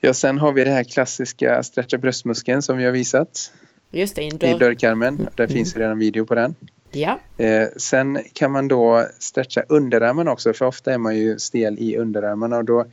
Ja, 0.00 0.14
sen 0.14 0.38
har 0.38 0.52
vi 0.52 0.64
det 0.64 0.70
här 0.70 0.84
klassiska 0.84 1.62
stretcha 1.62 1.98
bröstmuskeln 1.98 2.62
som 2.62 2.78
vi 2.78 2.84
har 2.84 2.92
visat. 2.92 3.52
Just 3.90 4.16
det, 4.16 4.22
i, 4.22 4.30
dörr... 4.30 4.48
i 4.48 4.58
dörrkarmen. 4.58 5.16
Där 5.16 5.44
mm. 5.44 5.54
finns 5.54 5.76
redan 5.76 5.98
video 5.98 6.26
på 6.26 6.34
den. 6.34 6.54
Ja. 6.94 7.20
Eh, 7.36 7.68
sen 7.76 8.18
kan 8.32 8.52
man 8.52 8.68
då 8.68 9.06
stretcha 9.18 9.62
underarmen 9.68 10.28
också 10.28 10.52
för 10.52 10.66
ofta 10.66 10.92
är 10.92 10.98
man 10.98 11.16
ju 11.16 11.38
stel 11.38 11.78
i 11.78 11.96
underarmarna 11.96 12.56
och 12.56 12.64
då 12.64 12.84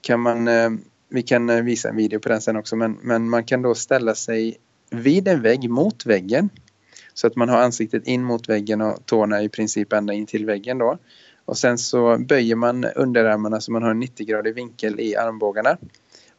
kan 0.00 0.20
man, 0.20 0.48
eh, 0.48 0.70
vi 1.08 1.22
kan 1.22 1.50
eh, 1.50 1.62
visa 1.62 1.88
en 1.88 1.96
video 1.96 2.20
på 2.20 2.28
den 2.28 2.40
sen 2.40 2.56
också, 2.56 2.76
men, 2.76 2.98
men 3.02 3.30
man 3.30 3.44
kan 3.44 3.62
då 3.62 3.74
ställa 3.74 4.14
sig 4.14 4.56
vid 4.90 5.28
en 5.28 5.42
vägg 5.42 5.70
mot 5.70 6.06
väggen 6.06 6.50
så 7.14 7.26
att 7.26 7.36
man 7.36 7.48
har 7.48 7.58
ansiktet 7.58 8.06
in 8.06 8.24
mot 8.24 8.48
väggen 8.48 8.80
och 8.80 9.06
tårna 9.06 9.42
i 9.42 9.48
princip 9.48 9.92
ända 9.92 10.12
in 10.12 10.26
till 10.26 10.46
väggen 10.46 10.78
då. 10.78 10.98
Och 11.44 11.58
sen 11.58 11.78
så 11.78 12.18
böjer 12.18 12.56
man 12.56 12.84
underarmarna 12.84 13.60
så 13.60 13.72
man 13.72 13.82
har 13.82 13.90
en 13.90 14.02
90-gradig 14.02 14.54
vinkel 14.54 15.00
i 15.00 15.16
armbågarna. 15.16 15.76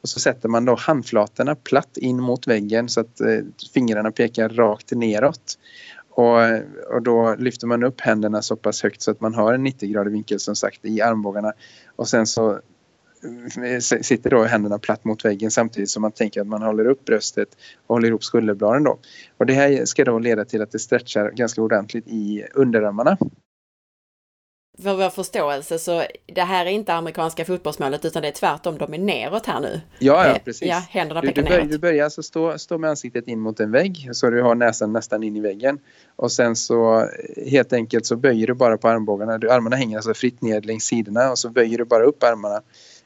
Och 0.01 0.09
så 0.09 0.19
sätter 0.19 0.49
man 0.49 0.65
då 0.65 0.75
handflatorna 0.75 1.55
platt 1.55 1.97
in 1.97 2.21
mot 2.21 2.47
väggen 2.47 2.89
så 2.89 2.99
att 2.99 3.21
eh, 3.21 3.39
fingrarna 3.73 4.11
pekar 4.11 4.49
rakt 4.49 4.91
neråt. 4.91 5.57
Och, 6.15 6.37
och 6.95 7.01
då 7.01 7.35
lyfter 7.39 7.67
man 7.67 7.83
upp 7.83 8.01
händerna 8.01 8.41
så 8.41 8.55
pass 8.55 8.83
högt 8.83 9.01
så 9.01 9.11
att 9.11 9.21
man 9.21 9.33
har 9.33 9.53
en 9.53 9.67
90-gradig 9.67 10.09
vinkel 10.09 10.39
som 10.39 10.55
sagt 10.55 10.85
i 10.85 11.01
armbågarna. 11.01 11.53
Och 11.95 12.07
sen 12.07 12.27
så 12.27 12.51
eh, 12.51 13.79
sitter 13.79 14.29
då 14.29 14.43
händerna 14.43 14.79
platt 14.79 15.05
mot 15.05 15.25
väggen 15.25 15.51
samtidigt 15.51 15.89
som 15.89 16.01
man 16.01 16.11
tänker 16.11 16.41
att 16.41 16.47
man 16.47 16.61
håller 16.61 16.85
upp 16.85 17.05
bröstet 17.05 17.49
och 17.87 17.95
håller 17.95 18.07
ihop 18.07 18.23
skulderbladen 18.23 18.83
då. 18.83 18.99
Och 19.37 19.45
det 19.45 19.53
här 19.53 19.85
ska 19.85 20.05
då 20.05 20.19
leda 20.19 20.45
till 20.45 20.61
att 20.61 20.71
det 20.71 20.79
stretchar 20.79 21.31
ganska 21.31 21.61
ordentligt 21.61 22.07
i 22.07 22.43
underarmarna 22.53 23.17
för 24.81 24.95
vår 24.95 25.09
förståelse 25.09 25.79
så 25.79 26.03
det 26.25 26.41
här 26.41 26.65
är 26.65 26.69
inte 26.69 26.93
amerikanska 26.93 27.45
fotbollsmålet 27.45 28.05
utan 28.05 28.21
det 28.21 28.27
är 28.27 28.31
tvärtom, 28.31 28.77
de 28.77 28.93
är 28.93 28.97
neråt 28.97 29.45
här 29.45 29.59
nu. 29.59 29.81
Ja, 29.99 30.27
ja 30.27 30.35
eh, 30.35 30.41
precis. 30.43 30.67
Ja, 30.67 30.83
händerna 30.89 31.21
du, 31.21 31.31
du, 31.31 31.43
börjar, 31.43 31.65
du 31.65 31.77
börjar 31.77 32.03
alltså 32.03 32.23
stå, 32.23 32.57
stå 32.57 32.77
med 32.77 32.89
ansiktet 32.89 33.27
in 33.27 33.39
mot 33.39 33.59
en 33.59 33.71
vägg 33.71 34.09
så 34.11 34.29
du 34.29 34.41
har 34.41 34.55
näsan 34.55 34.93
nästan 34.93 35.23
in 35.23 35.35
i 35.35 35.39
väggen. 35.39 35.79
Och 36.15 36.31
sen 36.31 36.55
så 36.55 36.99
eh, 36.99 37.49
helt 37.51 37.73
enkelt 37.73 38.05
så 38.05 38.15
böjer 38.15 38.47
du 38.47 38.53
bara 38.53 38.77
på 38.77 38.87
armbågarna. 38.87 39.37
Du, 39.37 39.51
armarna 39.51 39.75
hänger 39.75 39.97
alltså 39.97 40.13
fritt 40.13 40.41
ner 40.41 40.61
längs 40.61 40.83
sidorna 40.83 41.31
och 41.31 41.39
så 41.39 41.49
böjer 41.49 41.77
du 41.77 41.85
bara 41.85 42.03
upp 42.03 42.23
armarna 42.23 42.61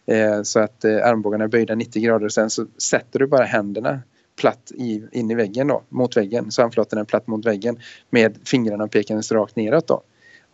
eh, 0.06 0.44
så 0.44 0.60
att 0.60 0.86
eh, 0.86 1.08
armbågarna 1.08 1.44
är 1.44 1.48
böjda 1.48 1.76
90 1.76 2.02
grader. 2.04 2.30
Sen 2.30 2.50
så 2.50 2.66
sätter 2.78 3.20
du 3.20 3.28
bara 3.28 3.46
händerna 3.46 4.02
platt 4.38 4.72
i, 4.76 5.04
in 5.12 5.32
i 5.32 5.36
väggen 5.36 5.68
då, 5.68 5.84
mot 5.90 6.18
väggen. 6.18 6.52
Så 6.52 6.62
handflatorna 6.62 7.02
är 7.02 7.06
platt 7.06 7.28
mot 7.28 7.46
väggen 7.46 7.80
med 8.10 8.38
fingrarna 8.46 8.88
pekandes 8.88 9.32
rakt 9.32 9.56
neråt 9.56 9.88
då. 9.88 10.04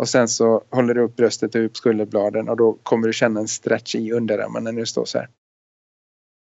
Och 0.03 0.10
sen 0.10 0.27
så 0.27 0.63
håller 0.69 0.93
du 0.93 1.01
upp 1.01 1.15
bröstet 1.15 1.55
och 1.55 1.65
upp 1.65 1.77
skulderbladen 1.77 2.50
och 2.50 2.57
då 2.57 2.77
kommer 2.83 3.07
du 3.07 3.13
känna 3.13 3.39
en 3.39 3.48
stretch 3.48 3.95
i 3.95 4.12
underarmarna 4.12 4.72
när 4.72 4.79
du 4.79 4.86
står 4.86 5.05
så 5.05 5.17
här. 5.17 5.27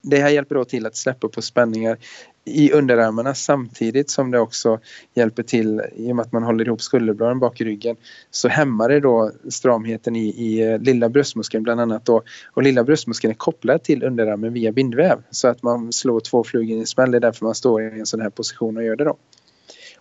Det 0.04 0.18
här 0.18 0.30
hjälper 0.30 0.56
då 0.56 0.66
till 0.66 0.86
att 0.86 0.96
släppa 0.96 1.28
på 1.28 1.42
spänningar 1.42 1.98
i 2.46 2.72
underarmarna 2.72 3.36
samtidigt 3.36 4.10
som 4.10 4.32
det 4.32 4.40
också 4.40 4.80
hjälper 5.14 5.44
till 5.44 5.82
i 5.96 6.12
och 6.12 6.16
med 6.16 6.26
att 6.26 6.32
man 6.32 6.44
håller 6.44 6.68
ihop 6.68 6.82
skulderbladen 6.82 7.40
bak 7.40 7.62
i 7.62 7.64
ryggen 7.64 7.96
så 8.32 8.48
hämmar 8.48 8.90
det 8.90 9.00
då 9.00 9.32
stramheten 9.50 10.16
i, 10.16 10.28
i 10.28 10.62
eh, 10.62 10.80
lilla 10.80 11.10
bröstmuskeln 11.10 11.64
bland 11.64 11.82
annat 11.82 12.06
då 12.06 12.24
och 12.54 12.64
lilla 12.64 12.84
bröstmuskeln 12.84 13.32
är 13.32 13.36
kopplad 13.36 13.84
till 13.84 14.04
underarmen 14.04 14.54
via 14.54 14.72
bindväv 14.72 15.24
så 15.30 15.48
att 15.48 15.64
man 15.64 15.94
slår 15.94 16.20
två 16.20 16.44
flugor 16.44 16.78
i 16.78 16.80
en 16.80 16.88
smäll 16.88 17.12
det 17.12 17.18
är 17.18 17.22
därför 17.22 17.46
man 17.46 17.56
står 17.56 17.82
i 17.82 18.00
en 18.00 18.06
sån 18.06 18.22
här 18.22 18.30
position 18.30 18.78
och 18.78 18.84
gör 18.84 18.96
det 18.96 19.04
då. 19.04 19.18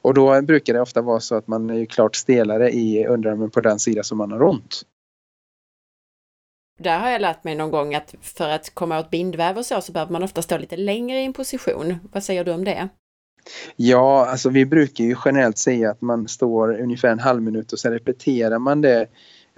Och 0.02 0.14
då 0.14 0.42
brukar 0.42 0.74
det 0.74 0.80
ofta 0.80 1.02
vara 1.02 1.20
så 1.20 1.34
att 1.34 1.48
man 1.48 1.70
är 1.70 1.84
klart 1.84 2.16
stelare 2.16 2.70
i 2.70 3.06
underarmen 3.06 3.50
på 3.50 3.60
den 3.60 3.78
sida 3.78 4.02
som 4.02 4.18
man 4.18 4.32
har 4.32 4.42
ont. 4.42 4.82
Där 6.78 6.98
har 6.98 7.10
jag 7.10 7.20
lärt 7.20 7.44
mig 7.44 7.54
någon 7.54 7.70
gång 7.70 7.94
att 7.94 8.14
för 8.20 8.48
att 8.48 8.74
komma 8.74 8.98
åt 9.00 9.10
bindväv 9.10 9.58
och 9.58 9.66
så, 9.66 9.80
så 9.80 9.92
behöver 9.92 10.12
man 10.12 10.22
ofta 10.22 10.42
stå 10.42 10.58
lite 10.58 10.76
längre 10.76 11.20
i 11.20 11.24
en 11.24 11.32
position. 11.32 11.94
Vad 12.12 12.22
säger 12.22 12.44
du 12.44 12.52
om 12.52 12.64
det? 12.64 12.88
Ja, 13.76 14.26
alltså 14.26 14.48
vi 14.50 14.66
brukar 14.66 15.04
ju 15.04 15.16
generellt 15.24 15.58
säga 15.58 15.90
att 15.90 16.00
man 16.00 16.28
står 16.28 16.80
ungefär 16.80 17.08
en 17.08 17.18
halv 17.18 17.42
minut 17.42 17.72
och 17.72 17.78
sen 17.78 17.92
repeterar 17.92 18.58
man 18.58 18.80
det 18.80 19.06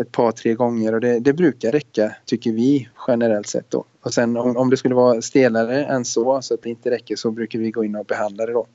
ett 0.00 0.12
par, 0.12 0.32
tre 0.32 0.54
gånger 0.54 0.94
och 0.94 1.00
det, 1.00 1.20
det 1.20 1.32
brukar 1.32 1.72
räcka 1.72 2.16
tycker 2.24 2.52
vi 2.52 2.88
generellt 3.08 3.46
sett 3.46 3.70
då. 3.70 3.84
Och 4.02 4.14
sen 4.14 4.36
om, 4.36 4.56
om 4.56 4.70
det 4.70 4.76
skulle 4.76 4.94
vara 4.94 5.22
stelare 5.22 5.84
än 5.84 6.04
så, 6.04 6.42
så 6.42 6.54
att 6.54 6.62
det 6.62 6.70
inte 6.70 6.90
räcker 6.90 7.16
så 7.16 7.30
brukar 7.30 7.58
vi 7.58 7.70
gå 7.70 7.84
in 7.84 7.96
och 7.96 8.06
behandla 8.06 8.46
det 8.46 8.52
då. 8.52 8.66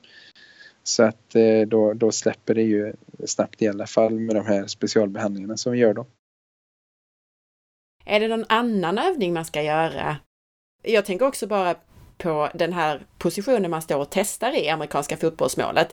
Så 0.88 1.02
att 1.02 1.34
eh, 1.34 1.60
då, 1.66 1.92
då 1.92 2.12
släpper 2.12 2.54
det 2.54 2.62
ju 2.62 2.92
snabbt 3.24 3.62
i 3.62 3.68
alla 3.68 3.86
fall 3.86 4.20
med 4.20 4.36
de 4.36 4.46
här 4.46 4.66
specialbehandlingarna 4.66 5.56
som 5.56 5.72
vi 5.72 5.78
gör 5.78 5.94
då. 5.94 6.06
Är 8.04 8.20
det 8.20 8.28
någon 8.28 8.44
annan 8.48 8.98
övning 8.98 9.32
man 9.32 9.44
ska 9.44 9.62
göra? 9.62 10.16
Jag 10.82 11.04
tänker 11.04 11.26
också 11.26 11.46
bara 11.46 11.74
på 12.18 12.50
den 12.54 12.72
här 12.72 13.06
positionen 13.18 13.70
man 13.70 13.82
står 13.82 13.98
och 13.98 14.10
testar 14.10 14.56
i 14.56 14.68
amerikanska 14.68 15.16
fotbollsmålet. 15.16 15.88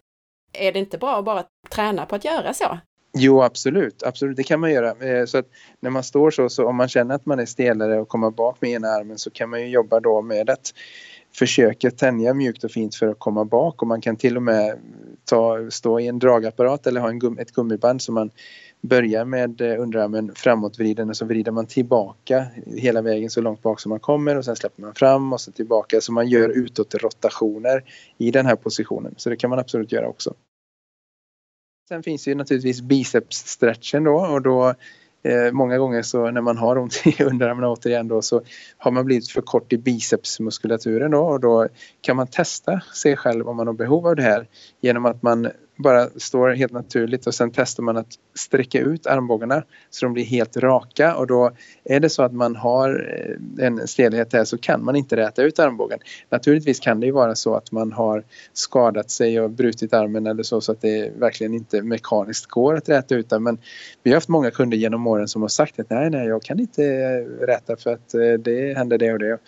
Är 0.54 0.72
det 0.72 0.80
inte 0.80 0.98
bra 0.98 1.20
att 1.20 1.26
bara 1.26 1.44
träna 1.70 2.06
på 2.06 2.16
att 2.16 2.26
göra 2.26 2.54
så? 2.54 2.78
Jo, 3.18 3.42
absolut. 3.42 4.04
Absolut, 4.04 4.38
det 4.38 4.44
kan 4.44 4.60
man 4.60 4.72
göra. 4.72 5.08
Eh, 5.08 5.26
så 5.26 5.38
att 5.38 5.48
när 5.80 5.90
man 5.90 6.04
står 6.04 6.32
så, 6.32 6.50
så 6.50 6.68
om 6.68 6.76
man 6.76 6.90
känner 6.90 7.16
att 7.16 7.26
man 7.26 7.40
är 7.40 7.46
stelare 7.46 8.00
och 8.00 8.08
kommer 8.08 8.32
bak 8.32 8.62
med 8.62 8.72
ena 8.72 8.88
armen 8.88 9.18
så 9.18 9.30
kan 9.30 9.50
man 9.50 9.62
ju 9.62 9.68
jobba 9.68 10.00
då 10.00 10.22
med 10.22 10.50
att 10.50 10.74
försöker 11.36 11.90
tänja 11.90 12.34
mjukt 12.34 12.64
och 12.64 12.72
fint 12.72 12.96
för 12.96 13.08
att 13.08 13.20
komma 13.20 13.46
bak 13.46 13.82
och 13.82 13.88
man 13.88 14.02
kan 14.02 14.16
till 14.16 14.38
och 14.38 14.44
med 14.44 14.80
ta, 15.26 15.72
stå 15.72 16.00
i 16.00 16.08
en 16.08 16.20
dragapparat 16.20 16.88
eller 16.88 17.02
ha 17.02 17.10
en 17.10 17.20
gum, 17.20 17.38
ett 17.38 17.52
gummiband 17.52 18.02
som 18.02 18.16
man 18.16 18.32
börjar 18.82 19.26
med 19.26 19.62
eh, 19.62 19.82
underarmen 19.82 20.32
framåtvriden 20.36 21.10
och 21.10 21.18
så 21.18 21.26
vrider 21.26 21.52
man 21.52 21.66
tillbaka 21.66 22.46
hela 22.66 23.02
vägen 23.02 23.30
så 23.30 23.42
långt 23.42 23.62
bak 23.62 23.80
som 23.80 23.90
man 23.90 24.00
kommer 24.00 24.38
och 24.38 24.46
sen 24.46 24.56
släpper 24.56 24.82
man 24.82 24.96
fram 24.96 25.34
och 25.34 25.42
så 25.42 25.52
tillbaka 25.52 26.02
så 26.02 26.12
man 26.12 26.28
gör 26.28 26.50
utåtrotationer 26.50 27.84
i 28.18 28.32
den 28.32 28.46
här 28.46 28.56
positionen. 28.56 29.14
Så 29.18 29.30
det 29.30 29.36
kan 29.36 29.50
man 29.50 29.60
absolut 29.60 29.92
göra 29.92 30.08
också. 30.08 30.34
Sen 31.90 32.04
finns 32.04 32.28
ju 32.28 32.36
naturligtvis 32.36 32.82
bicepsstretchen 32.82 34.04
då 34.04 34.16
och 34.16 34.42
då 34.42 34.76
Eh, 35.24 35.52
många 35.52 35.78
gånger 35.78 36.02
så 36.02 36.32
när 36.32 36.42
man 36.42 36.58
har 36.58 36.78
ont 36.78 37.02
i 37.06 37.24
underarmarna 37.24 37.70
återigen 37.70 38.08
då 38.08 38.22
så 38.22 38.42
har 38.78 38.92
man 38.92 39.06
blivit 39.06 39.30
för 39.30 39.42
kort 39.42 39.74
i 39.74 39.78
bicepsmuskulaturen 39.78 41.12
då 41.12 41.20
och 41.20 41.40
då 41.40 41.68
kan 42.02 42.16
man 42.16 42.28
testa 42.28 42.82
sig 42.94 43.18
själv 43.18 43.50
om 43.50 43.58
man 43.58 43.68
har 43.68 43.74
behov 43.74 44.08
av 44.08 44.16
det 44.16 44.24
här 44.24 44.48
genom 44.82 45.06
att 45.06 45.22
man 45.22 45.52
bara 45.76 46.10
står 46.16 46.50
helt 46.50 46.72
naturligt 46.72 47.28
och 47.28 47.36
sen 47.36 47.52
testar 47.52 47.84
man 47.84 47.98
att 47.98 48.08
sträcka 48.36 48.80
ut 48.80 49.08
armbågarna 49.08 49.64
så 49.90 50.06
de 50.06 50.14
blir 50.14 50.24
helt 50.24 50.58
raka 50.58 51.16
och 51.16 51.28
då 51.28 51.52
är 51.84 52.00
det 52.00 52.10
så 52.10 52.24
att 52.24 52.34
man 52.34 52.56
har 52.56 53.16
eh, 53.60 53.66
en 53.66 53.88
stelhet 53.88 54.34
här 54.34 54.44
så 54.44 54.58
kan 54.58 54.86
man 54.86 54.96
inte 54.96 55.16
räta 55.16 55.44
ut 55.44 55.60
armbågen. 55.60 56.00
Naturligtvis 56.30 56.80
kan 56.80 57.00
det 57.00 57.06
ju 57.06 57.12
vara 57.12 57.36
så 57.36 57.56
att 57.56 57.72
man 57.72 57.92
har 57.92 58.24
skadat 58.54 59.12
sig 59.12 59.42
och 59.42 59.50
brutit 59.50 59.94
armen 59.94 60.28
eller 60.28 60.44
så 60.44 60.62
så 60.62 60.72
att 60.72 60.82
det 60.82 61.12
verkligen 61.18 61.54
inte 61.54 61.82
mekaniskt 61.82 62.46
går 62.46 62.76
att 62.76 62.90
räta 62.90 63.16
ut 63.16 63.30
den 63.30 63.44
men 63.44 63.58
vi 64.04 64.12
har 64.12 64.16
haft 64.16 64.30
många 64.30 64.52
kunder 64.52 64.78
genom 64.78 65.08
åren 65.08 65.28
som 65.28 65.42
har 65.42 65.50
sagt 65.50 65.80
att 65.80 65.90
nej, 65.90 66.10
nej, 66.10 66.28
jag 66.28 66.44
kan 66.44 66.60
inte 66.60 66.86
eh, 66.86 67.46
räta 67.46 67.76
för 67.76 67.94
att 67.94 68.14
eh, 68.14 68.34
det 68.40 68.78
händer 68.78 68.98
det 68.98 69.14
och 69.14 69.20
det 69.20 69.40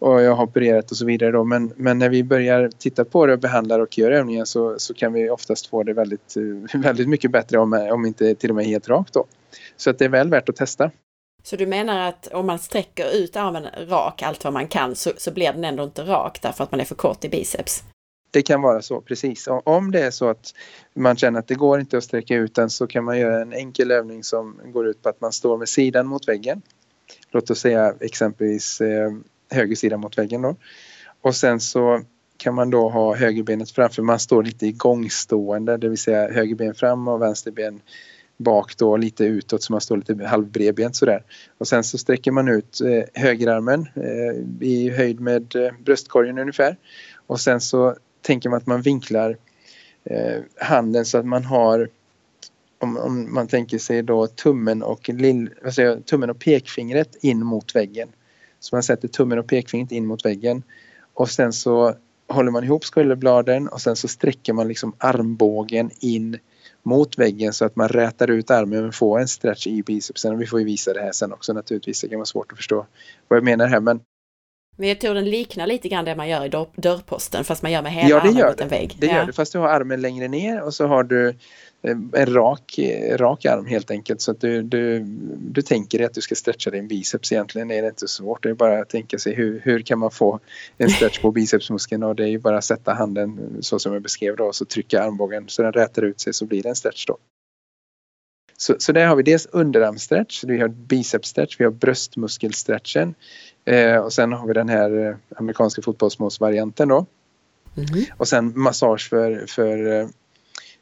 och 0.00 0.22
jag 0.22 0.34
har 0.34 0.44
opererat 0.44 0.90
och 0.90 0.96
så 0.96 1.06
vidare 1.06 1.30
då. 1.30 1.44
Men, 1.44 1.72
men 1.76 1.98
när 1.98 2.08
vi 2.08 2.24
börjar 2.24 2.70
titta 2.78 3.04
på 3.04 3.26
det 3.26 3.32
och 3.32 3.38
behandlar 3.38 3.80
och 3.80 3.98
gör 3.98 4.10
övningen 4.10 4.46
så, 4.46 4.78
så 4.78 4.94
kan 4.94 5.12
vi 5.12 5.30
oftast 5.30 5.66
få 5.66 5.82
det 5.82 5.92
väldigt, 5.92 6.34
väldigt 6.74 7.08
mycket 7.08 7.30
bättre 7.30 7.58
om, 7.58 7.72
om 7.72 8.06
inte 8.06 8.34
till 8.34 8.50
och 8.50 8.56
med 8.56 8.64
helt 8.64 8.88
rakt 8.88 9.14
då. 9.14 9.26
Så 9.76 9.90
att 9.90 9.98
det 9.98 10.04
är 10.04 10.08
väl 10.08 10.30
värt 10.30 10.48
att 10.48 10.56
testa. 10.56 10.90
Så 11.42 11.56
du 11.56 11.66
menar 11.66 12.08
att 12.08 12.26
om 12.26 12.46
man 12.46 12.58
sträcker 12.58 13.16
ut 13.16 13.36
armen 13.36 13.66
rak 13.88 14.22
allt 14.22 14.44
vad 14.44 14.52
man 14.52 14.68
kan 14.68 14.94
så, 14.94 15.10
så 15.16 15.30
blir 15.30 15.52
den 15.52 15.64
ändå 15.64 15.84
inte 15.84 16.02
rak 16.02 16.38
därför 16.42 16.64
att 16.64 16.70
man 16.70 16.80
är 16.80 16.84
för 16.84 16.94
kort 16.94 17.24
i 17.24 17.28
biceps? 17.28 17.82
Det 18.30 18.42
kan 18.42 18.62
vara 18.62 18.82
så, 18.82 19.00
precis. 19.00 19.48
Om 19.64 19.90
det 19.90 20.00
är 20.00 20.10
så 20.10 20.28
att 20.28 20.54
man 20.94 21.16
känner 21.16 21.38
att 21.38 21.48
det 21.48 21.54
går 21.54 21.80
inte 21.80 21.98
att 21.98 22.04
sträcka 22.04 22.34
ut 22.34 22.54
den 22.54 22.70
så 22.70 22.86
kan 22.86 23.04
man 23.04 23.18
göra 23.18 23.42
en 23.42 23.52
enkel 23.52 23.90
övning 23.90 24.24
som 24.24 24.60
går 24.64 24.86
ut 24.86 25.02
på 25.02 25.08
att 25.08 25.20
man 25.20 25.32
står 25.32 25.58
med 25.58 25.68
sidan 25.68 26.06
mot 26.06 26.28
väggen 26.28 26.62
låt 27.30 27.50
oss 27.50 27.60
säga 27.60 27.94
exempelvis 28.00 28.80
eh, 28.80 29.12
höger 29.50 29.76
sida 29.76 29.96
mot 29.96 30.18
väggen 30.18 30.42
då. 30.42 30.56
Och 31.22 31.36
sen 31.36 31.60
så 31.60 32.02
kan 32.36 32.54
man 32.54 32.70
då 32.70 32.88
ha 32.88 33.16
högerbenet 33.16 33.70
framför, 33.70 34.02
man 34.02 34.18
står 34.18 34.42
lite 34.42 34.66
igångstående, 34.66 35.76
det 35.76 35.88
vill 35.88 35.98
säga 35.98 36.32
högerben 36.32 36.74
fram 36.74 37.08
och 37.08 37.22
vänsterben 37.22 37.80
bak 38.36 38.76
då 38.76 38.96
lite 38.96 39.24
utåt 39.24 39.62
så 39.62 39.72
man 39.72 39.80
står 39.80 39.96
lite 39.96 40.24
halvbredbent 40.26 40.96
sådär. 40.96 41.22
Och 41.58 41.68
sen 41.68 41.84
så 41.84 41.98
sträcker 41.98 42.30
man 42.30 42.48
ut 42.48 42.80
eh, 42.80 43.22
högerarmen 43.22 43.88
eh, 43.94 44.66
i 44.68 44.90
höjd 44.90 45.20
med 45.20 45.56
eh, 45.56 45.72
bröstkorgen 45.84 46.38
ungefär. 46.38 46.76
Och 47.26 47.40
sen 47.40 47.60
så 47.60 47.96
tänker 48.22 48.48
man 48.48 48.56
att 48.56 48.66
man 48.66 48.82
vinklar 48.82 49.36
eh, 50.04 50.40
handen 50.56 51.04
så 51.04 51.18
att 51.18 51.26
man 51.26 51.44
har 51.44 51.88
om, 52.78 52.96
om, 52.96 53.34
man 53.34 53.48
tänker 53.48 53.78
sig 53.78 54.02
då 54.02 54.26
tummen 54.26 54.82
och, 54.82 55.08
lill, 55.08 55.50
vad 55.62 55.74
säger, 55.74 56.00
tummen 56.00 56.30
och 56.30 56.38
pekfingret 56.38 57.16
in 57.20 57.46
mot 57.46 57.76
väggen. 57.76 58.08
Så 58.60 58.76
man 58.76 58.82
sätter 58.82 59.08
tummen 59.08 59.38
och 59.38 59.46
pekfingret 59.46 59.92
in 59.92 60.06
mot 60.06 60.24
väggen 60.24 60.62
och 61.14 61.30
sen 61.30 61.52
så 61.52 61.94
håller 62.28 62.50
man 62.50 62.64
ihop 62.64 62.84
skulderbladen 62.84 63.68
och 63.68 63.80
sen 63.80 63.96
så 63.96 64.08
sträcker 64.08 64.52
man 64.52 64.68
liksom 64.68 64.92
armbågen 64.98 65.90
in 66.00 66.38
mot 66.82 67.18
väggen 67.18 67.52
så 67.52 67.64
att 67.64 67.76
man 67.76 67.88
rätar 67.88 68.30
ut 68.30 68.50
armen 68.50 68.88
och 68.88 68.94
får 68.94 69.20
en 69.20 69.28
stretch 69.28 69.66
i 69.66 69.82
bicepsen. 69.82 70.38
Vi 70.38 70.46
får 70.46 70.58
ju 70.58 70.64
visa 70.64 70.92
det 70.92 71.00
här 71.00 71.12
sen 71.12 71.32
också 71.32 71.52
naturligtvis. 71.52 72.00
Det 72.00 72.08
kan 72.08 72.18
vara 72.18 72.26
svårt 72.26 72.52
att 72.52 72.58
förstå 72.58 72.86
vad 73.28 73.36
jag 73.36 73.44
menar 73.44 73.66
här 73.66 73.80
men 73.80 74.00
Metoden 74.76 75.30
liknar 75.30 75.66
lite 75.66 75.88
grann 75.88 76.04
det 76.04 76.16
man 76.16 76.28
gör 76.28 76.44
i 76.44 76.48
dörrposten 76.76 77.44
fast 77.44 77.62
man 77.62 77.72
gör 77.72 77.82
med 77.82 77.92
hela 77.92 78.08
ja, 78.08 78.20
armen 78.20 78.34
mot 78.34 78.60
en 78.60 78.68
vägg. 78.68 78.96
Det 78.98 79.06
gör 79.06 79.26
det 79.26 79.32
fast 79.32 79.52
du 79.52 79.58
har 79.58 79.68
armen 79.68 80.00
längre 80.00 80.28
ner 80.28 80.62
och 80.62 80.74
så 80.74 80.86
har 80.86 81.02
du 81.02 81.34
Eh, 81.82 81.96
en 82.12 82.34
rak, 82.34 82.78
rak 83.16 83.44
arm 83.44 83.66
helt 83.66 83.90
enkelt. 83.90 84.20
Så 84.20 84.30
att 84.30 84.40
du, 84.40 84.62
du, 84.62 85.04
du 85.38 85.62
tänker 85.62 85.98
dig 85.98 86.06
att 86.06 86.14
du 86.14 86.20
ska 86.20 86.34
stretcha 86.34 86.70
din 86.70 86.88
biceps 86.88 87.32
egentligen. 87.32 87.70
Är 87.70 87.82
det 87.82 87.88
inte 87.88 88.00
så 88.00 88.08
svårt. 88.08 88.42
Det 88.42 88.50
är 88.50 88.54
bara 88.54 88.80
att 88.80 88.88
tänka 88.88 89.18
sig 89.18 89.34
hur, 89.34 89.60
hur 89.64 89.80
kan 89.80 89.98
man 89.98 90.10
få 90.10 90.40
en 90.78 90.90
stretch 90.90 91.20
på 91.20 91.30
bicepsmuskeln? 91.32 92.02
Och 92.02 92.16
det 92.16 92.24
är 92.24 92.28
ju 92.28 92.38
bara 92.38 92.58
att 92.58 92.64
sätta 92.64 92.94
handen 92.94 93.56
så 93.60 93.78
som 93.78 93.92
jag 93.92 94.02
beskrev 94.02 94.36
då 94.36 94.44
och 94.44 94.54
så 94.54 94.64
trycka 94.64 95.02
armbågen. 95.02 95.48
Så 95.48 95.62
den 95.62 95.72
rätar 95.72 96.02
ut 96.02 96.20
sig 96.20 96.32
så 96.32 96.46
blir 96.46 96.62
det 96.62 96.68
en 96.68 96.76
stretch 96.76 97.06
då. 97.06 97.16
Så, 98.56 98.76
så 98.78 98.92
där 98.92 99.06
har 99.06 99.16
vi 99.16 99.22
dels 99.22 99.46
underarmstretch, 99.46 100.44
vi 100.44 100.58
har 100.58 100.68
bicepsstretch, 100.68 101.56
vi 101.58 101.64
har 101.64 101.72
bröstmuskelstretchen 101.72 103.14
eh, 103.64 103.96
och 103.96 104.12
sen 104.12 104.32
har 104.32 104.46
vi 104.46 104.52
den 104.52 104.68
här 104.68 105.06
eh, 105.08 105.16
amerikanska 105.36 105.82
fotbollsmålsvarianten 105.82 106.88
då. 106.88 107.06
Mm. 107.76 108.04
Och 108.16 108.28
sen 108.28 108.52
massage 108.54 109.08
för, 109.10 109.46
för 109.48 109.92
eh, 109.92 110.08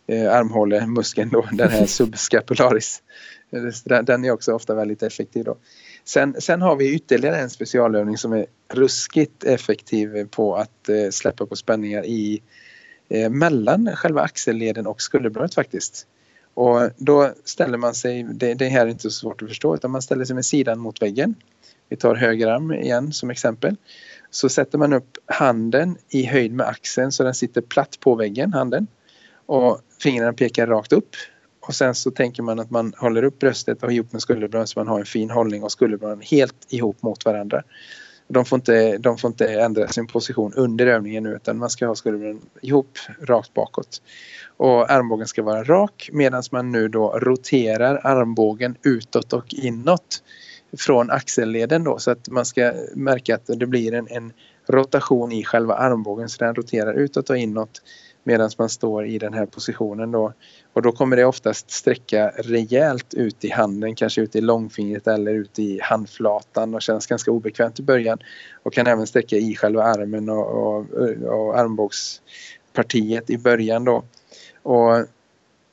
eh, 0.06 0.32
armhålemuskeln 0.32 1.30
då, 1.30 1.46
den 1.52 1.70
här 1.70 1.86
subscapularis. 1.96 3.02
Den 4.02 4.24
är 4.24 4.30
också 4.30 4.52
ofta 4.52 4.74
väldigt 4.74 5.02
effektiv 5.02 5.44
då. 5.44 5.56
Sen, 6.04 6.36
sen 6.38 6.62
har 6.62 6.76
vi 6.76 6.94
ytterligare 6.94 7.36
en 7.36 7.50
specialövning 7.50 8.18
som 8.18 8.32
är 8.32 8.46
ruskigt 8.72 9.44
effektiv 9.44 10.28
på 10.30 10.56
att 10.56 10.88
eh, 10.88 11.10
släppa 11.10 11.46
på 11.46 11.56
spänningar 11.56 12.04
i 12.06 12.42
eh, 13.08 13.30
mellan 13.30 13.90
själva 13.96 14.22
axelleden 14.22 14.86
och 14.86 15.02
skulderbladet 15.02 15.54
faktiskt. 15.54 16.06
Och 16.54 16.90
då 16.96 17.32
ställer 17.44 17.78
man 17.78 17.94
sig, 17.94 18.22
det, 18.22 18.54
det 18.54 18.68
här 18.68 18.86
är 18.86 18.90
inte 18.90 19.02
så 19.02 19.10
svårt 19.10 19.42
att 19.42 19.48
förstå, 19.48 19.74
utan 19.74 19.90
man 19.90 20.02
ställer 20.02 20.24
sig 20.24 20.34
med 20.34 20.44
sidan 20.44 20.78
mot 20.78 21.02
väggen. 21.02 21.34
Vi 21.88 21.96
tar 21.96 22.14
höger 22.14 22.46
arm 22.46 22.72
igen 22.72 23.12
som 23.12 23.30
exempel. 23.30 23.76
Så 24.30 24.48
sätter 24.48 24.78
man 24.78 24.92
upp 24.92 25.18
handen 25.26 25.96
i 26.08 26.26
höjd 26.26 26.52
med 26.52 26.66
axeln 26.66 27.12
så 27.12 27.22
den 27.22 27.34
sitter 27.34 27.60
platt 27.60 28.00
på 28.00 28.14
väggen, 28.14 28.52
handen. 28.52 28.86
Och 29.46 29.80
fingrarna 30.02 30.32
pekar 30.32 30.66
rakt 30.66 30.92
upp. 30.92 31.10
Och 31.60 31.74
sen 31.74 31.94
så 31.94 32.10
tänker 32.10 32.42
man 32.42 32.60
att 32.60 32.70
man 32.70 32.92
håller 32.96 33.22
upp 33.22 33.38
bröstet 33.38 33.82
och 33.82 33.92
ihop 33.92 34.12
med 34.12 34.22
skulderbladen 34.22 34.66
så 34.66 34.80
man 34.80 34.88
har 34.88 34.98
en 34.98 35.06
fin 35.06 35.30
hållning 35.30 35.62
och 35.62 35.72
skulderbladen 35.72 36.20
helt 36.20 36.66
ihop 36.68 37.02
mot 37.02 37.24
varandra. 37.24 37.62
De 38.28 38.44
får, 38.44 38.56
inte, 38.56 38.98
de 38.98 39.18
får 39.18 39.28
inte 39.28 39.60
ändra 39.60 39.88
sin 39.88 40.06
position 40.06 40.52
under 40.56 40.86
övningen 40.86 41.22
nu 41.22 41.30
utan 41.30 41.58
man 41.58 41.70
ska 41.70 41.86
ha 41.86 41.94
skulderbladen 41.94 42.40
ihop 42.62 42.98
rakt 43.28 43.54
bakåt. 43.54 44.02
Och 44.56 44.90
armbågen 44.90 45.26
ska 45.26 45.42
vara 45.42 45.64
rak 45.64 46.10
medan 46.12 46.42
man 46.52 46.72
nu 46.72 46.88
då 46.88 47.18
roterar 47.18 48.00
armbågen 48.06 48.76
utåt 48.82 49.32
och 49.32 49.54
inåt 49.54 50.22
från 50.76 51.10
axelleden 51.10 51.84
då 51.84 51.98
så 51.98 52.10
att 52.10 52.28
man 52.28 52.44
ska 52.44 52.72
märka 52.94 53.34
att 53.34 53.46
det 53.46 53.66
blir 53.66 53.94
en, 53.94 54.08
en 54.10 54.32
rotation 54.66 55.32
i 55.32 55.44
själva 55.44 55.74
armbågen 55.74 56.28
så 56.28 56.44
den 56.44 56.54
roterar 56.54 56.92
utåt 56.92 57.30
och 57.30 57.36
inåt 57.36 57.82
medan 58.24 58.50
man 58.58 58.68
står 58.68 59.06
i 59.06 59.18
den 59.18 59.34
här 59.34 59.46
positionen 59.46 60.12
då. 60.12 60.32
Och 60.72 60.82
då 60.82 60.92
kommer 60.92 61.16
det 61.16 61.24
oftast 61.24 61.70
sträcka 61.70 62.32
rejält 62.36 63.14
ut 63.14 63.44
i 63.44 63.50
handen, 63.50 63.94
kanske 63.94 64.20
ut 64.20 64.36
i 64.36 64.40
långfingret 64.40 65.06
eller 65.06 65.32
ut 65.32 65.58
i 65.58 65.80
handflatan 65.82 66.74
och 66.74 66.82
känns 66.82 67.06
ganska 67.06 67.30
obekvämt 67.30 67.80
i 67.80 67.82
början. 67.82 68.18
Och 68.62 68.72
kan 68.72 68.86
även 68.86 69.06
sträcka 69.06 69.36
i 69.36 69.56
själva 69.56 69.82
armen 69.82 70.28
och, 70.28 70.46
och, 70.46 70.86
och 71.22 71.58
armbågspartiet 71.58 73.30
i 73.30 73.38
början 73.38 73.84
då. 73.84 74.04
Och 74.62 75.06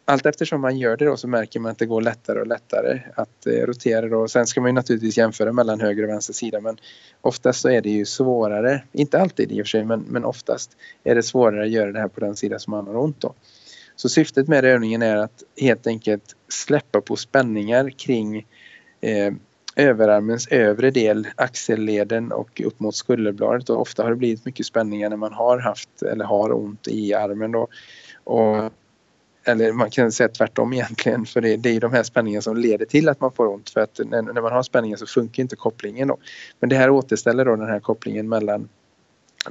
allt 0.06 0.26
eftersom 0.26 0.62
man 0.62 0.78
gör 0.78 0.98
det 0.98 1.06
då 1.06 1.18
så 1.18 1.28
märker 1.28 1.60
man 1.60 1.72
att 1.72 1.78
det 1.78 1.86
går 1.86 2.02
lättare 2.02 2.40
och 2.40 2.48
lättare 2.48 3.02
att 3.16 3.48
eh, 3.48 3.52
rotera 3.52 4.08
då. 4.08 4.28
Sen 4.28 4.48
ska 4.48 4.62
man 4.62 4.70
ju 4.70 4.74
naturligtvis 4.74 5.18
jämföra 5.18 5.54
mellan 5.54 5.82
höger 5.82 6.04
och 6.04 6.10
vänster 6.10 6.34
sida 6.34 6.62
men 6.62 6.78
oftast 7.22 7.62
så 7.62 7.70
är 7.70 7.82
det 7.82 7.90
ju 7.90 8.06
svårare, 8.06 8.84
inte 8.92 9.20
alltid 9.20 9.52
i 9.52 9.62
och 9.62 9.66
för 9.66 9.70
sig 9.70 9.86
men, 9.86 10.00
men 10.10 10.26
oftast 10.26 10.78
är 11.04 11.16
det 11.16 11.24
svårare 11.24 11.64
att 11.64 11.70
göra 11.70 11.92
det 11.92 12.00
här 12.00 12.08
på 12.08 12.20
den 12.20 12.36
sida 12.36 12.60
som 12.60 12.72
man 12.72 12.88
har 12.88 12.98
ont 12.98 13.22
då. 13.22 13.34
Så 13.96 14.10
syftet 14.10 14.48
med 14.48 14.66
övningen 14.66 15.02
är 15.02 15.18
att 15.18 15.44
helt 15.62 15.88
enkelt 15.88 16.36
släppa 16.50 17.02
på 17.02 17.16
spänningar 17.16 17.90
kring 17.90 18.48
eh, 19.02 19.34
överarmens 19.76 20.48
övre 20.48 20.92
del, 20.92 21.28
axelleden 21.36 22.32
och 22.32 22.62
upp 22.66 22.80
mot 22.80 22.96
skulderbladet 22.96 23.70
och 23.70 23.82
ofta 23.82 24.04
har 24.04 24.10
det 24.10 24.16
blivit 24.16 24.46
mycket 24.46 24.66
spänningar 24.66 25.10
när 25.10 25.18
man 25.18 25.34
har 25.34 25.60
haft 25.60 26.02
eller 26.02 26.26
har 26.26 26.54
ont 26.54 26.88
i 26.88 27.14
armen 27.14 27.52
då. 27.52 27.68
Och 28.24 28.72
eller 29.46 29.72
man 29.72 29.90
kan 29.90 30.12
säga 30.12 30.30
tvärtom 30.30 30.74
egentligen 30.74 31.26
för 31.26 31.42
det, 31.42 31.58
det 31.58 31.70
är 31.70 31.74
ju 31.74 31.80
de 31.80 31.94
här 31.94 32.04
spänningarna 32.04 32.42
som 32.42 32.58
leder 32.58 32.86
till 32.86 33.10
att 33.10 33.22
man 33.22 33.32
får 33.32 33.48
ont 33.48 33.70
för 33.70 33.82
att 33.82 34.00
när, 34.06 34.22
när 34.22 34.42
man 34.42 34.52
har 34.52 34.64
spänningar 34.64 34.98
så 34.98 35.06
funkar 35.06 35.44
inte 35.44 35.56
kopplingen 35.56 36.08
då. 36.08 36.18
Men 36.60 36.70
det 36.70 36.76
här 36.76 36.90
återställer 36.90 37.46
då 37.46 37.56
den 37.56 37.70
här 37.70 37.80
kopplingen 37.80 38.30
mellan 38.30 38.70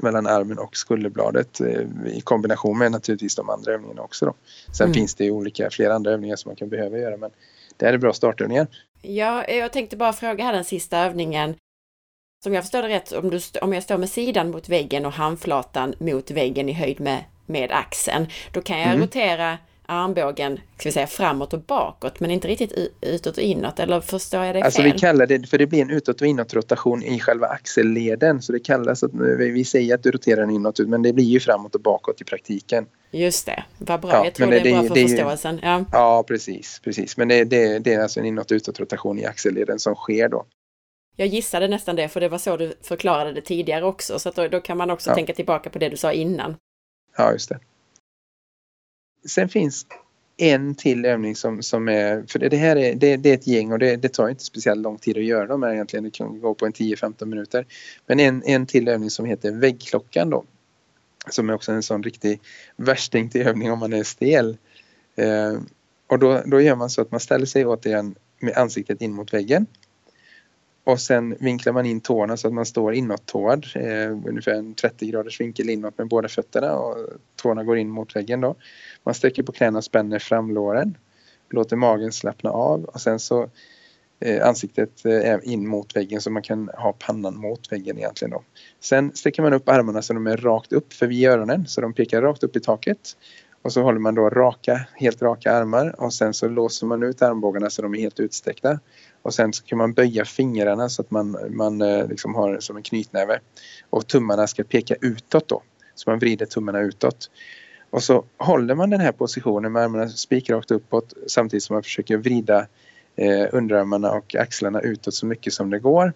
mellan 0.00 0.26
armen 0.26 0.58
och 0.58 0.76
skulderbladet 0.76 1.60
eh, 1.60 1.82
i 2.06 2.20
kombination 2.20 2.78
med 2.78 2.92
naturligtvis 2.92 3.34
de 3.34 3.50
andra 3.50 3.72
övningarna 3.72 4.02
också. 4.02 4.26
Då. 4.26 4.34
Sen 4.72 4.84
mm. 4.84 4.94
finns 4.94 5.14
det 5.14 5.24
ju 5.24 5.30
olika, 5.30 5.70
flera 5.70 5.94
andra 5.94 6.10
övningar 6.10 6.36
som 6.36 6.48
man 6.48 6.56
kan 6.56 6.68
behöva 6.68 6.98
göra 6.98 7.16
men 7.16 7.30
det 7.76 7.86
här 7.86 7.92
är 7.92 7.98
bra 7.98 8.12
startövningar. 8.12 8.66
Ja, 9.02 9.48
jag 9.48 9.72
tänkte 9.72 9.96
bara 9.96 10.12
fråga 10.12 10.44
här 10.44 10.52
den 10.52 10.64
sista 10.64 10.98
övningen. 10.98 11.54
Som 12.44 12.54
jag 12.54 12.64
förstår 12.64 12.82
det 12.82 12.88
rätt, 12.88 13.12
om, 13.12 13.30
du, 13.30 13.40
om 13.62 13.72
jag 13.72 13.82
står 13.82 13.98
med 13.98 14.10
sidan 14.10 14.50
mot 14.50 14.68
väggen 14.68 15.06
och 15.06 15.12
handflatan 15.12 15.94
mot 15.98 16.30
väggen 16.30 16.68
i 16.68 16.72
höjd 16.72 17.00
med, 17.00 17.24
med 17.46 17.72
axeln, 17.72 18.26
då 18.52 18.60
kan 18.60 18.78
jag 18.78 18.88
mm. 18.88 19.00
rotera 19.00 19.58
armbågen, 19.86 20.60
ska 20.78 20.88
vi 20.88 20.92
säga 20.92 21.06
framåt 21.06 21.52
och 21.52 21.60
bakåt, 21.60 22.20
men 22.20 22.30
inte 22.30 22.48
riktigt 22.48 22.72
utåt 23.00 23.36
och 23.36 23.42
inåt, 23.42 23.80
eller 23.80 24.00
förstår 24.00 24.44
jag 24.44 24.54
det 24.54 24.58
fel? 24.58 24.64
Alltså 24.64 24.82
vi 24.82 24.90
kallar 24.90 25.26
det, 25.26 25.46
för 25.46 25.58
det 25.58 25.66
blir 25.66 25.82
en 25.82 25.90
utåt 25.90 26.20
och 26.20 26.26
inåt 26.26 26.54
rotation 26.54 27.02
i 27.02 27.20
själva 27.20 27.46
axelleden, 27.46 28.42
så 28.42 28.52
det 28.52 28.60
kallas 28.60 29.02
att 29.02 29.10
vi 29.38 29.64
säger 29.64 29.94
att 29.94 30.02
du 30.02 30.10
roterar 30.10 30.40
den 30.40 30.50
inåt, 30.50 30.78
men 30.78 31.02
det 31.02 31.12
blir 31.12 31.24
ju 31.24 31.40
framåt 31.40 31.74
och 31.74 31.80
bakåt 31.80 32.20
i 32.20 32.24
praktiken. 32.24 32.86
Just 33.10 33.46
det, 33.46 33.64
vad 33.78 34.00
bra. 34.00 34.10
Ja, 34.10 34.24
jag 34.24 34.34
tror 34.34 34.50
det, 34.50 34.60
det 34.60 34.70
är 34.70 34.80
bra 34.80 34.88
för 34.88 34.94
det, 34.94 35.08
förståelsen. 35.08 35.60
Ja. 35.62 35.84
ja, 35.92 36.24
precis, 36.28 36.80
precis. 36.84 37.16
Men 37.16 37.28
det, 37.28 37.44
det, 37.44 37.78
det 37.78 37.94
är 37.94 38.02
alltså 38.02 38.20
en 38.20 38.26
inåt 38.26 38.52
utåt 38.52 38.80
rotation 38.80 39.18
i 39.18 39.24
axelleden 39.24 39.78
som 39.78 39.94
sker 39.94 40.28
då. 40.28 40.46
Jag 41.16 41.28
gissade 41.28 41.68
nästan 41.68 41.96
det, 41.96 42.08
för 42.08 42.20
det 42.20 42.28
var 42.28 42.38
så 42.38 42.56
du 42.56 42.74
förklarade 42.82 43.32
det 43.32 43.40
tidigare 43.40 43.84
också, 43.84 44.18
så 44.18 44.30
då, 44.30 44.48
då, 44.48 44.60
kan 44.60 44.76
man 44.76 44.90
också 44.90 45.10
ja. 45.10 45.14
tänka 45.14 45.32
tillbaka 45.32 45.70
på 45.70 45.78
det 45.78 45.88
du 45.88 45.96
sa 45.96 46.12
innan. 46.12 46.56
Ja, 47.16 47.32
just 47.32 47.48
det. 47.48 47.58
Sen 49.24 49.48
finns 49.48 49.86
en 50.36 50.74
till 50.74 51.04
övning 51.04 51.36
som, 51.36 51.62
som 51.62 51.88
är, 51.88 52.24
för 52.28 52.38
det 52.38 52.56
här 52.56 52.76
är, 52.76 52.94
det, 52.94 53.16
det 53.16 53.30
är 53.30 53.34
ett 53.34 53.46
gäng 53.46 53.72
och 53.72 53.78
det, 53.78 53.96
det, 53.96 54.08
tar 54.08 54.28
inte 54.28 54.44
speciellt 54.44 54.80
lång 54.80 54.98
tid 54.98 55.16
att 55.16 55.24
göra 55.24 55.46
dem 55.46 55.62
här 55.62 55.72
egentligen, 55.72 56.04
det 56.04 56.10
kan 56.10 56.40
gå 56.40 56.54
på 56.54 56.66
en 56.66 56.72
10-15 56.72 57.24
minuter. 57.24 57.66
Men 58.06 58.20
en, 58.20 58.42
en 58.42 58.66
till 58.66 58.88
övning 58.88 59.10
som 59.10 59.26
heter 59.26 59.52
väggklockan 59.52 60.30
då. 60.30 60.44
Som 61.30 61.50
är 61.50 61.54
också 61.54 61.72
en 61.72 61.82
sån 61.82 62.02
riktig 62.02 62.40
värsting 62.76 63.28
till 63.28 63.46
övning 63.46 63.72
om 63.72 63.78
man 63.78 63.92
är 63.92 64.02
stel. 64.02 64.56
Eh, 65.16 65.58
och 66.06 66.18
då, 66.18 66.42
då 66.46 66.60
gör 66.60 66.76
man 66.76 66.90
så 66.90 67.02
att 67.02 67.10
man 67.10 67.20
ställer 67.20 67.46
sig 67.46 67.66
återigen 67.66 68.14
med 68.40 68.56
ansiktet 68.56 69.02
in 69.02 69.12
mot 69.12 69.34
väggen. 69.34 69.66
Och 70.84 71.00
sen 71.00 71.36
vinklar 71.40 71.72
man 71.72 71.86
in 71.86 72.00
tårna 72.00 72.36
så 72.36 72.48
att 72.48 72.54
man 72.54 72.66
står 72.66 72.94
inåttåad, 72.94 73.66
eh, 73.74 74.10
ungefär 74.28 74.52
en 74.52 74.74
30 74.74 75.06
graders 75.06 75.40
vinkel 75.40 75.70
inåt 75.70 75.98
med 75.98 76.08
båda 76.08 76.28
fötterna 76.28 76.76
och 76.76 76.96
tårna 77.36 77.64
går 77.64 77.78
in 77.78 77.90
mot 77.90 78.16
väggen 78.16 78.40
då. 78.40 78.54
Man 79.04 79.14
sträcker 79.14 79.42
på 79.42 79.52
knäna 79.52 79.78
och 79.78 79.84
spänner 79.84 80.18
framlåren, 80.18 80.96
låter 81.50 81.76
magen 81.76 82.12
slappna 82.12 82.50
av 82.50 82.84
och 82.84 83.00
sen 83.00 83.18
så 83.18 83.48
eh, 84.20 84.48
ansiktet 84.48 85.06
eh, 85.06 85.36
in 85.42 85.68
mot 85.68 85.96
väggen 85.96 86.20
så 86.20 86.30
man 86.30 86.42
kan 86.42 86.70
ha 86.78 86.92
pannan 86.92 87.36
mot 87.36 87.72
väggen 87.72 87.98
egentligen 87.98 88.30
då. 88.30 88.42
Sen 88.80 89.12
sträcker 89.14 89.42
man 89.42 89.52
upp 89.52 89.68
armarna 89.68 90.02
så 90.02 90.12
de 90.12 90.26
är 90.26 90.36
rakt 90.36 90.72
upp 90.72 90.92
förbi 90.92 91.26
öronen 91.26 91.66
så 91.66 91.80
de 91.80 91.92
pekar 91.92 92.22
rakt 92.22 92.44
upp 92.44 92.56
i 92.56 92.60
taket. 92.60 93.16
Och 93.62 93.72
så 93.72 93.82
håller 93.82 93.98
man 93.98 94.14
då 94.14 94.30
raka, 94.30 94.86
helt 94.94 95.22
raka 95.22 95.52
armar 95.52 96.00
och 96.00 96.14
sen 96.14 96.34
så 96.34 96.48
låser 96.48 96.86
man 96.86 97.02
ut 97.02 97.22
armbågarna 97.22 97.70
så 97.70 97.82
de 97.82 97.94
är 97.94 97.98
helt 97.98 98.20
utsträckta. 98.20 98.78
Och 99.24 99.34
sen 99.34 99.52
så 99.52 99.64
kan 99.64 99.78
man 99.78 99.92
böja 99.92 100.24
fingrarna 100.24 100.88
så 100.88 101.02
att 101.02 101.10
man, 101.10 101.36
man 101.50 101.82
eh, 101.82 102.08
liksom 102.08 102.34
har 102.34 102.60
som 102.60 102.76
en 102.76 102.82
knytnäve. 102.82 103.40
Och 103.90 104.06
tummarna 104.06 104.46
ska 104.46 104.64
peka 104.64 104.94
utåt 105.00 105.48
då. 105.48 105.62
Så 105.94 106.10
man 106.10 106.18
vrider 106.18 106.46
tummarna 106.46 106.80
utåt. 106.80 107.30
Och 107.90 108.02
så 108.02 108.24
håller 108.36 108.74
man 108.74 108.90
den 108.90 109.00
här 109.00 109.12
positionen 109.12 109.72
med 109.72 109.82
armarna 109.82 110.08
spikrakt 110.08 110.70
uppåt 110.70 111.12
samtidigt 111.26 111.62
som 111.62 111.74
man 111.74 111.82
försöker 111.82 112.16
vrida 112.16 112.66
eh, 113.16 113.46
underarmarna 113.52 114.12
och 114.12 114.34
axlarna 114.34 114.80
utåt 114.80 115.14
så 115.14 115.26
mycket 115.26 115.52
som 115.52 115.70
det 115.70 115.78
går. 115.78 116.12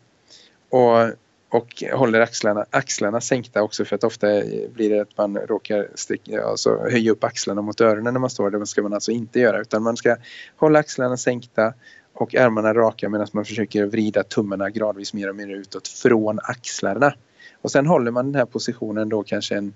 Och, 0.70 1.02
och 1.48 1.82
håller 1.92 2.20
axlarna, 2.20 2.66
axlarna 2.70 3.20
sänkta 3.20 3.62
också 3.62 3.84
för 3.84 3.96
att 3.96 4.04
ofta 4.04 4.26
blir 4.72 4.90
det 4.90 5.00
att 5.00 5.18
man 5.18 5.36
råkar 5.36 5.88
sticka, 5.94 6.44
alltså 6.44 6.76
höja 6.90 7.12
upp 7.12 7.24
axlarna 7.24 7.62
mot 7.62 7.80
öronen 7.80 8.14
när 8.14 8.20
man 8.20 8.30
står. 8.30 8.50
Det 8.50 8.66
ska 8.66 8.82
man 8.82 8.94
alltså 8.94 9.10
inte 9.12 9.40
göra 9.40 9.60
utan 9.60 9.82
man 9.82 9.96
ska 9.96 10.16
hålla 10.56 10.78
axlarna 10.78 11.16
sänkta 11.16 11.74
och 12.20 12.34
armarna 12.34 12.74
raka 12.74 13.08
medan 13.08 13.26
man 13.32 13.44
försöker 13.44 13.86
vrida 13.86 14.22
tummarna 14.22 14.70
gradvis 14.70 15.14
mer 15.14 15.28
och 15.28 15.36
mer 15.36 15.48
utåt 15.48 15.88
från 15.88 16.38
axlarna. 16.42 17.14
Och 17.62 17.70
sen 17.70 17.86
håller 17.86 18.10
man 18.10 18.26
den 18.26 18.34
här 18.34 18.44
positionen 18.44 19.08
då 19.08 19.22
kanske 19.22 19.56
en 19.56 19.74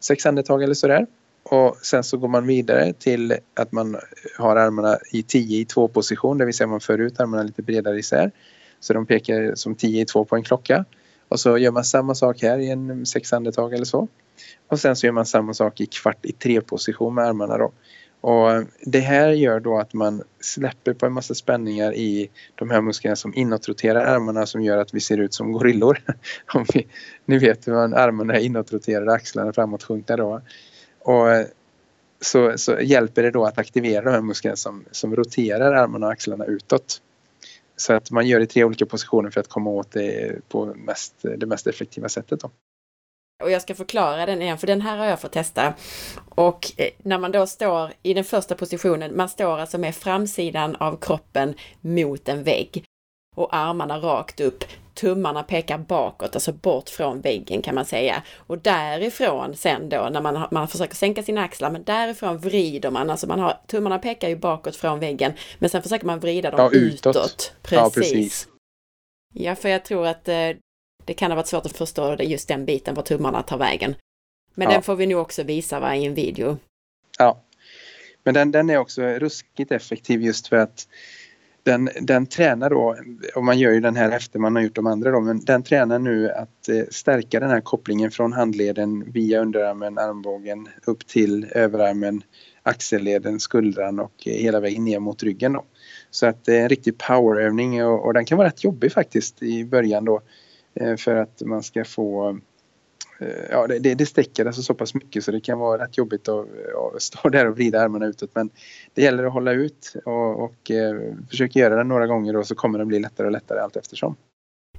sex 0.00 0.26
andetag 0.26 0.62
eller 0.62 0.74
sådär. 0.74 1.06
Och 1.42 1.76
sen 1.76 2.04
så 2.04 2.16
går 2.16 2.28
man 2.28 2.46
vidare 2.46 2.92
till 2.92 3.34
att 3.54 3.72
man 3.72 3.96
har 4.38 4.56
armarna 4.56 4.98
i 5.12 5.22
10 5.22 5.60
i 5.60 5.64
2 5.64 5.88
position, 5.88 6.38
det 6.38 6.44
vill 6.44 6.54
säga 6.54 6.66
man 6.66 6.80
för 6.80 6.98
ut 6.98 7.20
armarna 7.20 7.42
lite 7.42 7.62
bredare 7.62 7.98
isär. 7.98 8.30
Så 8.80 8.92
de 8.92 9.06
pekar 9.06 9.54
som 9.54 9.74
10 9.74 10.02
i 10.02 10.04
2 10.04 10.24
på 10.24 10.36
en 10.36 10.42
klocka. 10.42 10.84
Och 11.28 11.40
så 11.40 11.58
gör 11.58 11.70
man 11.70 11.84
samma 11.84 12.14
sak 12.14 12.42
här 12.42 12.58
i 12.58 12.70
en 12.70 13.06
sex 13.06 13.32
andetag 13.32 13.74
eller 13.74 13.84
så. 13.84 14.08
Och 14.68 14.80
sen 14.80 14.96
så 14.96 15.06
gör 15.06 15.12
man 15.12 15.26
samma 15.26 15.54
sak 15.54 15.80
i 15.80 15.86
kvart 15.86 16.26
i 16.26 16.32
tre 16.32 16.60
position 16.60 17.14
med 17.14 17.24
armarna 17.24 17.58
då. 17.58 17.72
Och 18.22 18.64
det 18.80 19.00
här 19.00 19.28
gör 19.28 19.60
då 19.60 19.78
att 19.78 19.94
man 19.94 20.22
släpper 20.40 20.94
på 20.94 21.06
en 21.06 21.12
massa 21.12 21.34
spänningar 21.34 21.94
i 21.94 22.30
de 22.54 22.70
här 22.70 22.80
musklerna 22.80 23.16
som 23.16 23.34
inåtroterar 23.34 24.04
armarna 24.04 24.46
som 24.46 24.62
gör 24.62 24.78
att 24.78 24.94
vi 24.94 25.00
ser 25.00 25.18
ut 25.18 25.34
som 25.34 25.52
gorillor. 25.52 25.98
Om 26.54 26.64
vi, 26.74 26.86
ni 27.24 27.38
vet 27.38 27.68
hur 27.68 27.72
man 27.72 27.94
armarna 27.94 28.34
är 28.34 28.40
inåtroterade, 28.40 29.12
axlarna 29.12 29.52
framåtsjunkna 29.52 30.16
då. 30.16 30.40
Och 30.98 31.26
så, 32.20 32.58
så 32.58 32.80
hjälper 32.80 33.22
det 33.22 33.30
då 33.30 33.44
att 33.44 33.58
aktivera 33.58 34.04
de 34.04 34.10
här 34.10 34.20
musklerna 34.20 34.56
som, 34.56 34.84
som 34.90 35.16
roterar 35.16 35.72
armarna 35.72 36.06
och 36.06 36.12
axlarna 36.12 36.44
utåt. 36.44 37.00
Så 37.76 37.92
att 37.92 38.10
man 38.10 38.26
gör 38.26 38.38
det 38.38 38.44
i 38.44 38.46
tre 38.46 38.64
olika 38.64 38.86
positioner 38.86 39.30
för 39.30 39.40
att 39.40 39.48
komma 39.48 39.70
åt 39.70 39.92
det 39.92 40.38
på 40.48 40.66
mest, 40.66 41.14
det 41.22 41.46
mest 41.46 41.66
effektiva 41.66 42.08
sättet. 42.08 42.40
Då. 42.40 42.50
Och 43.42 43.50
jag 43.50 43.62
ska 43.62 43.74
förklara 43.74 44.26
den 44.26 44.42
igen, 44.42 44.58
för 44.58 44.66
den 44.66 44.80
här 44.80 44.96
har 44.96 45.06
jag 45.06 45.20
fått 45.20 45.32
testa. 45.32 45.74
Och 46.34 46.72
eh, 46.76 46.88
när 46.98 47.18
man 47.18 47.32
då 47.32 47.46
står 47.46 47.92
i 48.02 48.14
den 48.14 48.24
första 48.24 48.54
positionen, 48.54 49.16
man 49.16 49.28
står 49.28 49.58
alltså 49.58 49.78
med 49.78 49.94
framsidan 49.94 50.76
av 50.76 50.96
kroppen 50.96 51.54
mot 51.80 52.28
en 52.28 52.42
vägg 52.42 52.84
och 53.36 53.56
armarna 53.56 53.98
rakt 53.98 54.40
upp. 54.40 54.64
Tummarna 54.94 55.42
pekar 55.42 55.78
bakåt, 55.78 56.34
alltså 56.34 56.52
bort 56.52 56.88
från 56.88 57.20
väggen 57.20 57.62
kan 57.62 57.74
man 57.74 57.84
säga. 57.84 58.22
Och 58.36 58.58
därifrån 58.58 59.56
sen 59.56 59.88
då 59.88 60.08
när 60.12 60.20
man, 60.20 60.48
man 60.50 60.68
försöker 60.68 60.94
sänka 60.94 61.22
sina 61.22 61.44
axlar, 61.44 61.70
men 61.70 61.84
därifrån 61.84 62.38
vrider 62.38 62.90
man, 62.90 63.10
alltså 63.10 63.26
man 63.26 63.40
har, 63.40 63.58
tummarna 63.66 63.98
pekar 63.98 64.28
ju 64.28 64.36
bakåt 64.36 64.76
från 64.76 65.00
väggen, 65.00 65.32
men 65.58 65.70
sen 65.70 65.82
försöker 65.82 66.06
man 66.06 66.20
vrida 66.20 66.50
dem 66.50 66.60
ja, 66.60 66.78
utåt. 66.78 67.16
utåt. 67.16 67.52
Precis. 67.62 67.78
Ja, 67.78 67.90
precis. 67.94 68.48
Ja, 69.34 69.54
för 69.54 69.68
jag 69.68 69.84
tror 69.84 70.06
att 70.06 70.28
eh, 70.28 70.50
det 71.04 71.14
kan 71.14 71.30
ha 71.30 71.36
varit 71.36 71.46
svårt 71.46 71.66
att 71.66 71.76
förstå 71.76 72.16
det, 72.16 72.24
just 72.24 72.48
den 72.48 72.64
biten, 72.64 72.94
var 72.94 73.02
tummarna 73.02 73.42
tar 73.42 73.58
vägen. 73.58 73.94
Men 74.54 74.68
ja. 74.68 74.74
den 74.74 74.82
får 74.82 74.96
vi 74.96 75.06
nog 75.06 75.20
också 75.20 75.42
visa 75.42 75.80
va, 75.80 75.96
i 75.96 76.04
en 76.04 76.14
video. 76.14 76.56
Ja, 77.18 77.42
men 78.24 78.34
den, 78.34 78.50
den 78.50 78.70
är 78.70 78.76
också 78.76 79.02
ruskigt 79.02 79.72
effektiv 79.72 80.22
just 80.22 80.48
för 80.48 80.56
att 80.56 80.86
den, 81.62 81.90
den 82.00 82.26
tränar 82.26 82.70
då, 82.70 82.96
och 83.34 83.44
man 83.44 83.58
gör 83.58 83.72
ju 83.72 83.80
den 83.80 83.96
här 83.96 84.10
efter 84.10 84.38
man 84.38 84.56
har 84.56 84.62
gjort 84.62 84.74
de 84.74 84.86
andra 84.86 85.10
då, 85.10 85.20
men 85.20 85.44
den 85.44 85.62
tränar 85.62 85.98
nu 85.98 86.30
att 86.30 86.68
eh, 86.68 86.84
stärka 86.90 87.40
den 87.40 87.50
här 87.50 87.60
kopplingen 87.60 88.10
från 88.10 88.32
handleden 88.32 89.12
via 89.12 89.40
underarmen, 89.40 89.98
armbågen 89.98 90.68
upp 90.84 91.06
till 91.06 91.44
överarmen, 91.44 92.22
axelleden, 92.62 93.40
skuldran 93.40 94.00
och 94.00 94.12
hela 94.18 94.60
vägen 94.60 94.84
ner 94.84 94.98
mot 94.98 95.22
ryggen. 95.22 95.52
Då. 95.52 95.64
Så 96.10 96.26
att 96.26 96.44
det 96.44 96.56
är 96.56 96.62
en 96.62 96.68
riktig 96.68 96.98
powerövning 96.98 97.84
och, 97.84 98.04
och 98.04 98.14
den 98.14 98.24
kan 98.24 98.38
vara 98.38 98.48
rätt 98.48 98.64
jobbig 98.64 98.92
faktiskt 98.92 99.42
i 99.42 99.64
början 99.64 100.04
då 100.04 100.16
eh, 100.16 100.22
för 100.98 101.16
att 101.16 101.42
man 101.44 101.62
ska 101.62 101.84
få 101.84 102.38
Eh, 103.22 103.50
ja, 103.50 103.66
det, 103.66 103.94
det 103.94 104.06
stäcker 104.06 104.46
alltså 104.46 104.62
så 104.62 104.74
pass 104.74 104.94
mycket 104.94 105.24
så 105.24 105.30
det 105.30 105.40
kan 105.40 105.58
vara 105.58 105.84
rätt 105.84 105.98
jobbigt 105.98 106.28
att, 106.28 106.46
att 106.94 107.02
stå 107.02 107.28
där 107.28 107.48
och 107.48 107.54
vrida 107.56 107.80
armarna 107.80 108.06
utåt. 108.06 108.30
Men 108.34 108.50
det 108.94 109.02
gäller 109.02 109.24
att 109.24 109.32
hålla 109.32 109.52
ut 109.52 109.94
och, 110.04 110.44
och 110.44 110.70
eh, 110.70 111.14
försöka 111.30 111.58
göra 111.58 111.76
det 111.76 111.84
några 111.84 112.06
gånger 112.06 112.36
och 112.36 112.46
så 112.46 112.54
kommer 112.54 112.78
det 112.78 112.84
bli 112.84 112.98
lättare 112.98 113.26
och 113.26 113.32
lättare 113.32 113.58
allt 113.58 113.76
eftersom. 113.76 114.16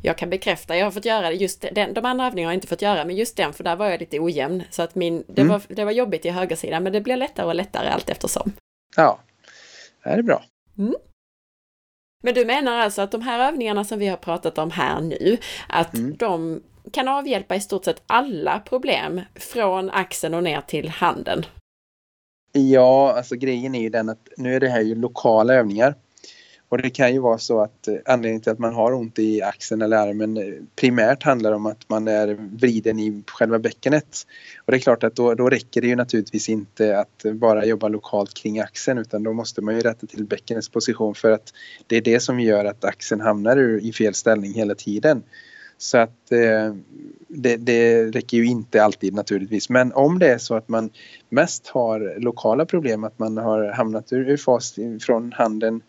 Jag 0.02 0.18
kan 0.18 0.30
bekräfta, 0.30 0.78
jag 0.78 0.86
har 0.86 0.92
fått 0.92 1.06
göra 1.06 1.32
just 1.32 1.66
den, 1.76 1.94
de 1.94 2.06
andra 2.06 2.28
övningarna 2.28 2.50
har 2.50 2.54
jag 2.54 2.58
inte 2.58 2.68
fått 2.68 2.82
göra, 2.82 3.06
men 3.06 3.16
just 3.16 3.38
den, 3.38 3.54
för 3.54 3.64
där 3.64 3.76
var 3.76 3.90
jag 3.90 4.00
lite 4.00 4.20
ojämn. 4.20 4.64
Så 4.70 4.82
att 4.82 4.96
min, 4.96 5.24
det, 5.28 5.42
mm. 5.42 5.52
var, 5.52 5.62
det 5.68 5.86
var 5.86 5.92
jobbigt 5.92 6.26
i 6.26 6.30
högersidan, 6.30 6.84
men 6.84 6.94
det 6.94 7.02
blir 7.02 7.18
lättare 7.18 7.46
och 7.46 7.56
lättare 7.56 7.88
allt 7.88 8.10
eftersom. 8.10 8.52
Ja, 8.96 9.20
det 10.04 10.10
är 10.10 10.22
bra. 10.22 10.44
Mm. 10.78 10.96
Men 12.26 12.34
du 12.34 12.46
menar 12.46 12.80
alltså 12.80 13.02
att 13.02 13.12
de 13.12 13.22
här 13.22 13.48
övningarna 13.48 13.84
som 13.84 14.00
vi 14.00 14.08
har 14.08 14.18
pratat 14.18 14.58
om 14.58 14.72
här 14.72 15.02
nu, 15.02 15.38
att 15.70 15.94
mm. 15.94 16.16
de 16.18 16.62
kan 16.92 17.08
avhjälpa 17.08 17.56
i 17.56 17.62
stort 17.62 17.86
sett 17.86 18.04
alla 18.08 18.60
problem 18.60 19.22
från 19.36 19.90
axeln 19.90 20.34
och 20.34 20.44
ner 20.44 20.62
till 20.62 20.90
handen. 20.90 21.46
Ja, 22.52 23.14
alltså 23.18 23.36
grejen 23.36 23.76
är 23.76 23.82
ju 23.82 23.90
den 23.90 24.10
att 24.10 24.28
nu 24.38 24.56
är 24.56 24.60
det 24.60 24.70
här 24.70 24.82
ju 24.82 24.96
lokala 24.96 25.54
övningar. 25.54 25.96
Och 26.74 26.82
det 26.82 26.90
kan 26.90 27.14
ju 27.14 27.20
vara 27.20 27.38
så 27.38 27.62
att 27.62 27.88
eh, 27.88 27.96
anledningen 28.06 28.42
till 28.42 28.52
att 28.52 28.60
man 28.60 28.74
har 28.74 28.94
ont 28.94 29.20
i 29.20 29.42
axeln 29.42 29.82
eller 29.82 29.98
armen 29.98 30.38
eh, 30.38 30.54
primärt 30.76 31.24
handlar 31.24 31.52
om 31.52 31.66
att 31.66 31.90
man 31.90 32.08
är 32.08 32.38
vriden 32.52 33.00
i 33.00 33.24
själva 33.28 33.60
bäckenet. 33.60 34.18
Och 34.66 34.72
det 34.72 34.78
är 34.78 34.80
klart 34.80 35.04
att 35.04 35.16
då, 35.16 35.34
då 35.34 35.50
räcker 35.50 35.82
det 35.82 35.88
ju 35.88 35.96
naturligtvis 35.96 36.50
inte 36.50 37.00
att 37.00 37.24
bara 37.34 37.66
jobba 37.66 37.88
lokalt 37.88 38.34
kring 38.34 38.60
axeln 38.60 38.98
utan 38.98 39.24
då 39.24 39.34
måste 39.34 39.62
man 39.62 39.76
ju 39.76 39.82
rätta 39.82 40.08
till 40.08 40.26
bäckenets 40.26 40.70
position 40.70 41.16
för 41.16 41.32
att 41.32 41.54
det 41.88 41.98
är 41.98 42.02
det 42.02 42.20
som 42.20 42.40
gör 42.40 42.66
att 42.66 42.86
axeln 42.86 43.22
hamnar 43.22 43.80
i 43.80 43.94
fel 43.94 44.14
ställning 44.14 44.54
hela 44.54 44.76
tiden. 44.76 45.24
Så 45.78 45.98
att 45.98 46.32
eh, 46.32 46.76
det, 47.28 47.58
det 47.58 48.06
räcker 48.06 48.38
ju 48.38 48.46
inte 48.46 48.84
alltid 48.84 49.14
naturligtvis. 49.14 49.70
Men 49.70 49.94
om 49.94 50.20
det 50.20 50.28
är 50.28 50.38
så 50.38 50.56
att 50.56 50.70
man 50.70 50.90
mest 51.30 51.68
har 51.68 52.20
lokala 52.20 52.66
problem, 52.66 53.04
att 53.04 53.20
man 53.20 53.38
har 53.38 53.72
hamnat 53.72 54.14
ur, 54.14 54.30
ur 54.30 54.38
fas 54.38 54.76
från 55.02 55.32
handen, 55.32 55.82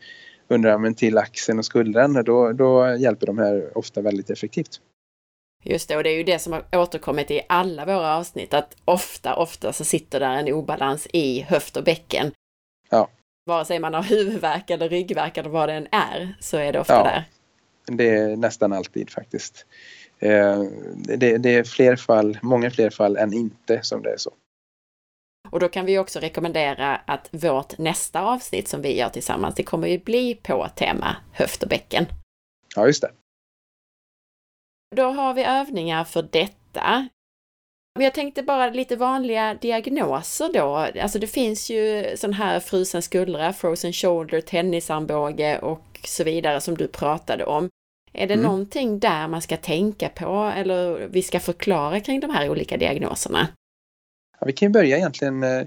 underarmen 0.55 0.95
till 0.95 1.19
axeln 1.19 1.59
och 1.59 1.65
skuldran, 1.65 2.25
då, 2.25 2.53
då 2.53 2.97
hjälper 2.99 3.27
de 3.27 3.39
här 3.39 3.79
ofta 3.79 4.01
väldigt 4.01 4.31
effektivt. 4.31 4.81
Just 5.63 5.89
det, 5.89 5.97
och 5.97 6.03
det 6.03 6.11
är 6.11 6.17
ju 6.17 6.23
det 6.23 6.39
som 6.39 6.53
har 6.53 6.65
återkommit 6.73 7.31
i 7.31 7.41
alla 7.49 7.85
våra 7.85 8.17
avsnitt, 8.17 8.55
att 8.55 8.77
ofta, 8.85 9.37
ofta 9.37 9.73
så 9.73 9.85
sitter 9.85 10.21
där 10.21 10.37
en 10.37 10.53
obalans 10.53 11.07
i 11.13 11.41
höft 11.41 11.77
och 11.77 11.85
bäcken. 11.85 12.33
Ja. 12.91 13.09
Vare 13.47 13.65
sig 13.65 13.79
man 13.79 13.95
har 13.95 14.03
huvudvärk 14.03 14.71
eller 14.71 14.89
ryggvärk 14.89 15.37
eller 15.37 15.51
vad 15.51 15.69
det 15.69 15.73
än 15.73 15.87
är, 15.91 16.37
så 16.41 16.57
är 16.57 16.73
det 16.73 16.81
ofta 16.81 16.95
ja. 16.95 17.05
där. 17.05 17.25
Det 17.87 18.09
är 18.09 18.37
nästan 18.37 18.73
alltid 18.73 19.11
faktiskt. 19.11 19.67
Eh, 20.19 20.63
det, 20.95 21.39
det, 21.39 21.55
är 21.55 21.65
fler 21.65 21.97
fall, 21.97 22.39
många 22.43 22.71
fler 22.71 22.91
fall 22.91 23.17
än 23.17 23.33
inte 23.33 23.83
som 23.83 24.03
det 24.03 24.13
är 24.13 24.17
så. 24.17 24.31
Och 25.51 25.61
då 25.61 25.69
kan 25.69 25.87
vi 25.87 25.99
också 25.99 26.21
rekommendera 26.21 26.97
att 26.97 27.29
vårt 27.31 27.79
nästa 27.79 28.23
avsnitt 28.23 28.69
som 28.69 28.83
vi 28.83 28.99
gör 28.99 29.09
tillsammans, 29.09 29.55
det 29.55 29.63
kommer 29.63 29.89
ju 29.89 29.99
bli 29.99 30.35
på 30.35 30.69
tema 30.77 31.17
höft 31.33 31.63
och 31.63 31.69
bäcken. 31.69 32.07
Ja, 32.77 32.87
just 32.87 33.03
det. 33.03 33.11
Då 34.97 35.03
har 35.03 35.35
vi 35.35 35.45
övningar 35.45 36.05
för 36.05 36.23
detta. 36.23 37.09
Men 37.95 38.05
jag 38.05 38.15
tänkte 38.15 38.43
bara 38.43 38.71
lite 38.71 38.97
vanliga 38.97 39.55
diagnoser 39.55 40.51
då. 40.53 40.77
Alltså 41.03 41.19
det 41.19 41.27
finns 41.27 41.71
ju 41.71 42.13
sån 42.17 42.33
här 42.33 42.61
frusen 42.61 43.03
skuldra, 43.03 43.53
frozen 43.53 43.93
shoulder, 43.93 44.41
tennisarmbåge 44.41 45.59
och 45.59 46.01
så 46.05 46.25
vidare 46.25 46.61
som 46.61 46.77
du 46.77 46.89
pratade 46.89 47.45
om. 47.45 47.69
Är 48.13 48.27
det 48.27 48.35
mm. 48.35 48.47
någonting 48.47 48.99
där 48.99 49.29
man 49.29 49.43
ska 49.43 49.57
tänka 49.57 50.09
på 50.09 50.53
eller 50.57 51.09
vi 51.09 51.23
ska 51.23 51.41
förklara 51.41 52.01
kring 52.01 52.21
de 52.21 52.31
här 52.31 52.51
olika 52.51 52.77
diagnoserna? 52.77 53.49
Ja, 54.39 54.47
vi 54.47 54.53
kan 54.53 54.73
börja 54.73 54.97
egentligen 54.97 55.43
eh, 55.43 55.63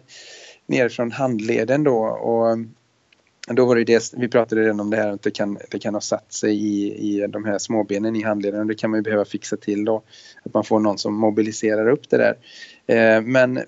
nerifrån 0.66 1.12
handleden 1.12 1.84
då 1.84 1.98
och 2.06 2.50
eh, 2.50 2.58
då 3.48 3.66
var 3.66 3.76
det 3.76 3.84
det, 3.84 4.14
vi 4.18 4.28
pratade 4.28 4.62
redan 4.62 4.80
om 4.80 4.90
det 4.90 4.98
här 4.98 5.10
att 5.10 5.22
det 5.22 5.32
kan, 5.32 5.58
det 5.72 5.80
kan 5.80 5.94
ha 5.94 6.02
satt 6.02 6.34
sig 6.34 6.56
i, 6.56 6.94
i 6.94 7.28
de 7.28 7.46
här 7.46 7.58
småbenen 7.58 8.16
i 8.16 8.24
handleden 8.24 8.60
och 8.60 8.68
det 8.68 8.76
kan 8.76 8.90
man 8.90 8.98
ju 8.98 9.04
behöva 9.04 9.26
fixa 9.26 9.58
till 9.58 9.86
då. 9.86 10.04
Att 10.44 10.54
man 10.54 10.64
får 10.64 10.80
någon 10.80 10.98
som 10.98 11.14
mobiliserar 11.14 11.90
upp 11.90 12.10
det 12.10 12.18
där. 12.18 12.38
Eh, 12.88 13.22
men 13.22 13.60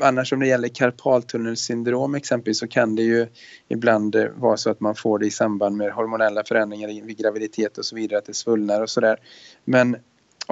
annars 0.00 0.32
om 0.32 0.40
det 0.40 0.46
gäller 0.46 0.68
karpaltunnelsyndrom 0.68 2.14
exempelvis 2.14 2.58
så 2.58 2.68
kan 2.68 2.96
det 2.96 3.02
ju 3.02 3.26
ibland 3.68 4.14
eh, 4.14 4.28
vara 4.36 4.56
så 4.56 4.70
att 4.70 4.80
man 4.80 4.94
får 4.94 5.18
det 5.18 5.26
i 5.26 5.30
samband 5.30 5.76
med 5.76 5.92
hormonella 5.92 6.44
förändringar 6.44 6.88
vid 6.88 7.18
graviditet 7.18 7.78
och 7.78 7.84
så 7.84 7.96
vidare, 7.96 8.18
att 8.18 8.26
det 8.26 8.34
svullnar 8.34 8.80
och 8.80 8.90
sådär. 8.90 9.16
Men 9.64 9.96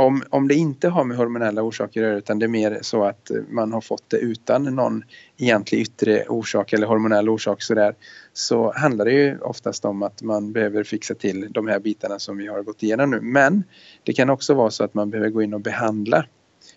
om, 0.00 0.22
om 0.30 0.48
det 0.48 0.54
inte 0.54 0.88
har 0.88 1.04
med 1.04 1.16
hormonella 1.16 1.62
orsaker 1.62 2.00
att 2.00 2.06
göra 2.06 2.16
utan 2.16 2.38
det 2.38 2.46
är 2.46 2.48
mer 2.48 2.78
så 2.82 3.04
att 3.04 3.30
man 3.48 3.72
har 3.72 3.80
fått 3.80 4.10
det 4.10 4.16
utan 4.16 4.64
någon 4.64 5.04
egentlig 5.36 5.80
yttre 5.80 6.24
orsak 6.28 6.72
eller 6.72 6.86
hormonell 6.86 7.28
orsak 7.28 7.62
sådär 7.62 7.94
så 8.32 8.72
handlar 8.76 9.04
det 9.04 9.12
ju 9.12 9.38
oftast 9.38 9.84
om 9.84 10.02
att 10.02 10.22
man 10.22 10.52
behöver 10.52 10.84
fixa 10.84 11.14
till 11.14 11.52
de 11.52 11.68
här 11.68 11.78
bitarna 11.78 12.18
som 12.18 12.36
vi 12.36 12.46
har 12.46 12.62
gått 12.62 12.82
igenom 12.82 13.10
nu. 13.10 13.20
Men 13.20 13.64
det 14.02 14.12
kan 14.12 14.30
också 14.30 14.54
vara 14.54 14.70
så 14.70 14.84
att 14.84 14.94
man 14.94 15.10
behöver 15.10 15.30
gå 15.30 15.42
in 15.42 15.54
och 15.54 15.60
behandla 15.60 16.24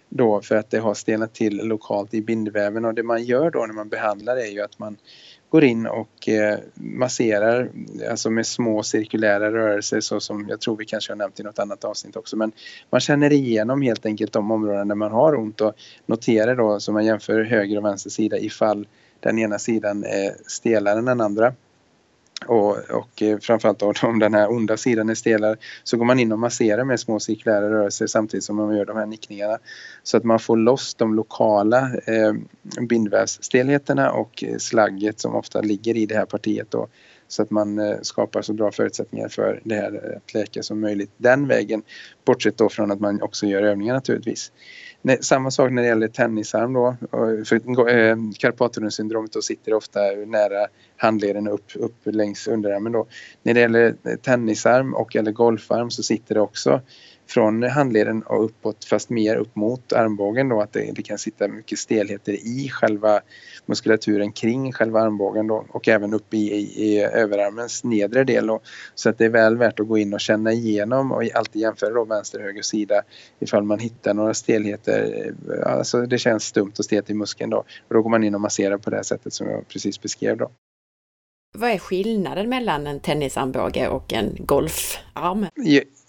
då 0.10 0.42
för 0.42 0.56
att 0.56 0.70
det 0.70 0.80
har 0.80 0.94
stelnat 0.94 1.34
till 1.34 1.68
lokalt 1.68 2.14
i 2.14 2.22
bindväven 2.22 2.86
och 2.86 2.94
det 2.94 3.04
man 3.04 3.24
gör 3.24 3.52
då 3.52 3.66
när 3.66 3.74
man 3.74 3.90
behandlar 3.90 4.38
är 4.38 4.52
ju 4.52 4.62
att 4.62 4.80
man 4.80 4.98
går 5.54 5.64
in 5.64 5.88
och 5.88 6.30
eh, 6.30 6.60
masserar 6.76 7.70
alltså 8.10 8.30
med 8.30 8.48
små 8.48 8.84
cirkulära 8.84 9.52
rörelser 9.52 10.00
så 10.00 10.20
som 10.20 10.46
jag 10.50 10.62
tror 10.62 10.78
vi 10.78 10.86
kanske 10.86 11.12
har 11.12 11.18
nämnt 11.18 11.40
i 11.40 11.44
något 11.44 11.60
annat 11.60 11.84
avsnitt 11.84 12.16
också 12.16 12.38
men 12.38 12.52
man 12.90 13.02
känner 13.02 13.34
igenom 13.34 13.82
helt 13.82 14.06
enkelt 14.06 14.34
de 14.34 14.52
områden 14.52 14.88
där 14.88 14.96
man 14.96 15.12
har 15.12 15.36
ont 15.36 15.62
och 15.62 15.74
noterar 16.06 16.56
då 16.56 16.80
så 16.80 16.92
man 16.92 17.06
jämför 17.06 17.44
höger 17.44 17.78
och 17.78 17.86
vänster 17.86 18.10
sida 18.10 18.38
ifall 18.38 18.88
den 19.20 19.40
ena 19.40 19.60
sidan 19.60 20.04
är 20.04 20.36
stelare 20.48 21.00
än 21.00 21.06
den 21.06 21.22
andra. 21.22 21.54
Och, 22.48 22.78
och 22.90 23.22
eh, 23.22 23.40
framförallt 23.40 23.80
då, 23.80 23.94
om 24.04 24.20
den 24.20 24.34
här 24.34 24.52
onda 24.52 24.78
sidan 24.78 25.10
är 25.10 25.16
stelare 25.16 25.56
så 25.84 25.98
går 25.98 26.06
man 26.06 26.20
in 26.20 26.32
och 26.32 26.40
masserar 26.40 26.84
med 26.84 27.00
små 27.00 27.20
cirkulära 27.20 27.70
rörelser 27.70 28.08
samtidigt 28.08 28.44
som 28.44 28.56
man 28.56 28.78
gör 28.78 28.86
de 28.86 28.98
här 28.98 29.06
nickningarna. 29.06 29.58
Så 30.04 30.18
att 30.18 30.24
man 30.24 30.40
får 30.40 30.58
loss 30.58 30.96
de 30.96 31.14
lokala 31.16 31.92
eh, 32.06 32.34
bindvävsstelheterna 32.82 34.12
och 34.12 34.44
eh, 34.44 34.58
slagget 34.58 35.20
som 35.20 35.36
ofta 35.36 35.62
ligger 35.62 35.98
i 35.98 36.06
det 36.06 36.16
här 36.16 36.26
partiet 36.26 36.72
då. 36.72 36.88
Så 37.28 37.42
att 37.42 37.52
man 37.52 37.80
eh, 37.80 37.98
skapar 38.02 38.42
så 38.42 38.54
bra 38.54 38.72
förutsättningar 38.72 39.28
för 39.28 39.62
det 39.64 39.76
här 39.76 40.18
att 40.18 40.34
läka 40.34 40.64
som 40.64 40.82
möjligt 40.82 41.12
den 41.18 41.48
vägen. 41.48 41.84
Bortsett 42.26 42.58
då 42.58 42.70
från 42.70 42.92
att 42.92 43.00
man 43.00 43.22
också 43.22 43.46
gör 43.46 43.62
övningar 43.62 43.94
naturligtvis. 43.94 44.52
Nej, 45.06 45.18
samma 45.22 45.52
sak 45.52 45.72
när 45.72 45.82
det 45.82 45.88
gäller 45.88 46.08
tennisarm 46.08 46.74
då. 46.74 46.96
För 47.46 47.56
eh, 47.90 48.16
då 49.32 49.42
sitter 49.42 49.74
ofta 49.74 50.00
nära 50.28 50.68
handleden 50.98 51.48
upp, 51.48 51.72
upp 51.76 51.96
längs 52.06 52.48
underarmen 52.48 52.92
då. 52.92 53.06
När 53.44 53.54
det 53.54 53.60
gäller 53.60 53.96
tennisarm 54.22 54.94
och 54.94 55.16
eller 55.16 55.32
golfarm 55.32 55.92
så 55.92 56.04
sitter 56.04 56.36
det 56.36 56.42
också 56.42 56.82
från 57.28 57.64
handleden 57.64 58.24
och 58.24 58.46
uppåt 58.46 58.86
fast 58.86 59.10
mer 59.10 59.36
upp 59.36 59.56
mot 59.56 59.94
armbågen 59.94 60.50
då 60.50 60.62
att 60.62 60.74
det, 60.74 60.92
det, 60.96 61.02
kan 61.02 61.18
sitta 61.18 61.48
mycket 61.48 61.80
stelheter 61.80 62.34
i 62.34 62.70
själva 62.70 63.22
muskulaturen 63.66 64.32
kring 64.32 64.72
själva 64.72 65.02
armbågen 65.02 65.48
då 65.48 65.66
och 65.70 65.88
även 65.88 66.14
upp 66.14 66.34
i, 66.34 66.38
i, 66.38 67.04
överarmens 67.04 67.84
nedre 67.84 68.24
del 68.24 68.48
då. 68.48 68.60
Så 68.96 69.10
att 69.10 69.18
det 69.18 69.26
är 69.26 69.30
väl 69.30 69.58
värt 69.58 69.80
att 69.80 69.88
gå 69.88 69.98
in 69.98 70.14
och 70.14 70.20
känna 70.20 70.52
igenom 70.52 71.12
och 71.12 71.24
alltid 71.36 71.62
jämföra 71.62 71.94
då 71.94 72.06
vänster 72.06 72.40
höger 72.40 72.62
sida 72.62 73.02
ifall 73.40 73.64
man 73.64 73.80
hittar 73.80 74.14
några 74.14 74.34
stelheter. 74.34 75.34
Alltså 75.66 76.02
det 76.02 76.18
känns 76.18 76.44
stumt 76.44 76.74
och 76.78 76.86
stelt 76.86 77.10
i 77.10 77.14
muskeln 77.14 77.50
då 77.50 77.58
och 77.58 77.94
då 77.96 78.02
går 78.02 78.10
man 78.10 78.24
in 78.24 78.36
och 78.36 78.42
masserar 78.42 78.78
på 78.78 78.90
det 78.90 79.04
sättet 79.04 79.34
som 79.34 79.50
jag 79.50 79.68
precis 79.68 80.02
beskrev 80.02 80.38
då. 80.38 80.52
Vad 81.56 81.70
är 81.70 81.78
skillnaden 81.78 82.50
mellan 82.50 82.88
en 82.88 83.00
tennisarmbåge 83.00 83.88
och 83.88 84.14
en 84.14 84.36
golfarm? 84.40 85.46